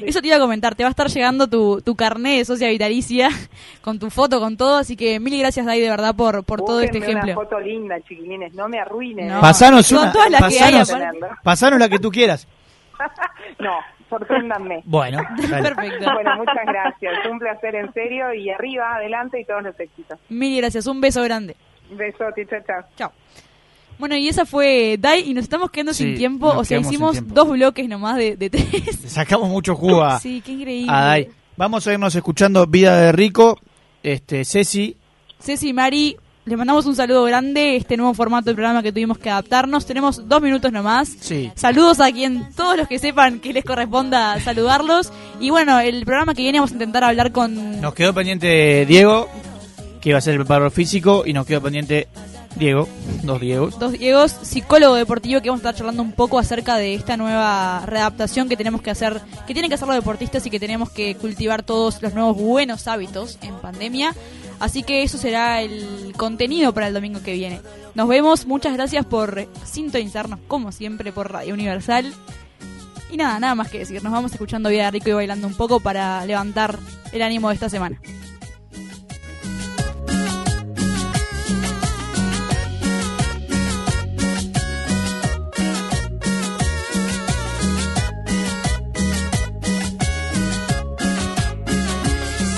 Y 0.00 0.08
eso 0.08 0.20
te 0.20 0.26
iba 0.26 0.36
a 0.36 0.40
comentar, 0.40 0.74
te 0.74 0.82
va 0.82 0.88
a 0.88 0.90
estar 0.90 1.06
llegando 1.06 1.48
tu, 1.48 1.80
tu 1.80 1.94
carné 1.94 2.38
de 2.38 2.44
socia 2.44 2.68
vitalicia, 2.68 3.28
con 3.80 3.98
tu 4.00 4.10
foto, 4.10 4.40
con 4.40 4.56
todo, 4.56 4.78
así 4.78 4.96
que 4.96 5.20
mil 5.20 5.38
gracias, 5.38 5.64
Dai, 5.64 5.80
de 5.80 5.88
verdad, 5.88 6.16
por, 6.16 6.44
por 6.44 6.62
todo 6.62 6.80
este 6.80 6.98
ejemplo. 6.98 7.32
Una 7.32 7.34
foto 7.34 7.60
linda, 7.60 8.00
chiquilines, 8.00 8.52
no 8.54 8.68
me 8.68 8.80
arruinen. 8.80 9.28
No. 9.28 9.40
Pasanos 9.40 9.90
una. 9.92 10.12
todas 10.12 10.30
las 10.30 10.52
que 10.52 10.60
hay, 10.60 10.74
pasanos, 10.74 11.14
pasanos 11.44 11.78
la 11.78 11.88
que 11.88 11.98
tú 12.00 12.10
quieras. 12.10 12.48
no, 13.60 13.78
sorpréndanme. 14.18 14.82
Bueno. 14.84 15.18
Perfecto. 15.36 16.12
Bueno, 16.14 16.36
muchas 16.36 16.66
gracias. 16.66 17.12
Un 17.30 17.38
placer 17.38 17.74
en 17.74 17.92
serio 17.92 18.32
y 18.34 18.50
arriba, 18.50 18.96
adelante 18.96 19.40
y 19.40 19.44
todos 19.44 19.62
los 19.62 19.78
éxitos. 19.80 20.18
Mil 20.28 20.56
gracias, 20.58 20.86
un 20.86 21.00
beso 21.00 21.22
grande. 21.22 21.56
Besote, 21.90 22.46
chao, 22.46 22.60
chao. 22.66 22.82
Chao. 22.96 23.12
Bueno, 23.98 24.16
y 24.16 24.28
esa 24.28 24.44
fue 24.46 24.96
Dai, 24.98 25.30
y 25.30 25.34
nos 25.34 25.44
estamos 25.44 25.70
quedando 25.70 25.92
Sí, 25.92 26.04
sin 26.04 26.16
tiempo, 26.16 26.48
o 26.48 26.64
sea, 26.64 26.78
hicimos 26.78 27.26
dos 27.34 27.50
bloques 27.50 27.88
nomás 27.88 28.16
de, 28.16 28.36
de 28.36 28.50
tres. 28.50 28.96
Sacamos 29.06 29.48
mucho 29.48 29.74
jugo 29.76 30.02
a, 30.02 30.18
Sí, 30.18 30.42
qué 30.44 30.52
increíble. 30.52 30.92
a 30.92 31.04
Dai. 31.04 31.28
Vamos 31.56 31.86
a 31.86 31.92
irnos 31.92 32.14
escuchando 32.14 32.66
Vida 32.66 32.96
de 32.96 33.12
Rico. 33.12 33.58
Este, 34.02 34.44
Ceci, 34.44 34.96
Ceci 35.38 35.68
y 35.68 35.72
Mari, 35.72 36.16
les 36.44 36.58
mandamos 36.58 36.86
un 36.86 36.96
saludo 36.96 37.22
grande, 37.24 37.76
este 37.76 37.96
nuevo 37.96 38.14
formato 38.14 38.46
del 38.46 38.56
programa 38.56 38.82
que 38.82 38.90
tuvimos 38.90 39.18
que 39.18 39.30
adaptarnos. 39.30 39.86
Tenemos 39.86 40.28
dos 40.28 40.42
minutos 40.42 40.72
nomás. 40.72 41.08
Sí. 41.20 41.52
Saludos 41.54 42.00
a 42.00 42.10
quien, 42.10 42.48
todos 42.56 42.76
los 42.76 42.88
que 42.88 42.98
sepan 42.98 43.38
que 43.38 43.52
les 43.52 43.64
corresponda 43.64 44.40
saludarlos. 44.40 45.12
Y 45.40 45.50
bueno, 45.50 45.78
el 45.78 46.04
programa 46.04 46.34
que 46.34 46.42
viene 46.42 46.58
vamos 46.58 46.72
a 46.72 46.74
intentar 46.74 47.04
hablar 47.04 47.30
con... 47.30 47.80
nos 47.80 47.94
quedó 47.94 48.12
pendiente 48.12 48.84
Diego, 48.86 49.28
que 50.00 50.08
iba 50.08 50.18
a 50.18 50.20
ser 50.20 50.34
el 50.34 50.40
preparador 50.40 50.72
físico, 50.72 51.22
y 51.24 51.32
nos 51.32 51.46
quedó 51.46 51.62
pendiente 51.62 52.08
Diego, 52.56 52.88
dos 53.22 53.40
Diegos. 53.40 53.78
Dos 53.78 53.92
Diegos, 53.92 54.32
psicólogo 54.42 54.94
deportivo, 54.94 55.40
que 55.40 55.48
vamos 55.48 55.64
a 55.64 55.68
estar 55.68 55.76
charlando 55.76 56.02
un 56.02 56.12
poco 56.12 56.40
acerca 56.40 56.76
de 56.76 56.94
esta 56.94 57.16
nueva 57.16 57.84
readaptación 57.86 58.48
que 58.48 58.56
tenemos 58.56 58.82
que 58.82 58.90
hacer, 58.90 59.20
que 59.46 59.54
tienen 59.54 59.68
que 59.68 59.76
hacer 59.76 59.86
los 59.86 59.96
deportistas 59.96 60.44
y 60.44 60.50
que 60.50 60.58
tenemos 60.58 60.90
que 60.90 61.14
cultivar 61.14 61.62
todos 61.62 62.02
los 62.02 62.14
nuevos 62.14 62.36
buenos 62.36 62.88
hábitos 62.88 63.38
en 63.42 63.54
pandemia. 63.54 64.12
Así 64.62 64.84
que 64.84 65.02
eso 65.02 65.18
será 65.18 65.60
el 65.60 66.14
contenido 66.16 66.72
para 66.72 66.86
el 66.86 66.94
domingo 66.94 67.20
que 67.20 67.32
viene. 67.32 67.60
Nos 67.96 68.06
vemos, 68.06 68.46
muchas 68.46 68.74
gracias 68.74 69.04
por 69.04 69.48
sintonizarnos 69.64 70.38
como 70.46 70.70
siempre 70.70 71.10
por 71.10 71.32
Radio 71.32 71.54
Universal. 71.54 72.14
Y 73.10 73.16
nada, 73.16 73.40
nada 73.40 73.56
más 73.56 73.72
que 73.72 73.80
decir, 73.80 74.04
nos 74.04 74.12
vamos 74.12 74.30
escuchando 74.30 74.68
Vida 74.68 74.88
Rico 74.92 75.08
y 75.08 75.14
bailando 75.14 75.48
un 75.48 75.54
poco 75.54 75.80
para 75.80 76.24
levantar 76.26 76.78
el 77.10 77.22
ánimo 77.22 77.48
de 77.48 77.54
esta 77.54 77.68
semana. 77.68 78.00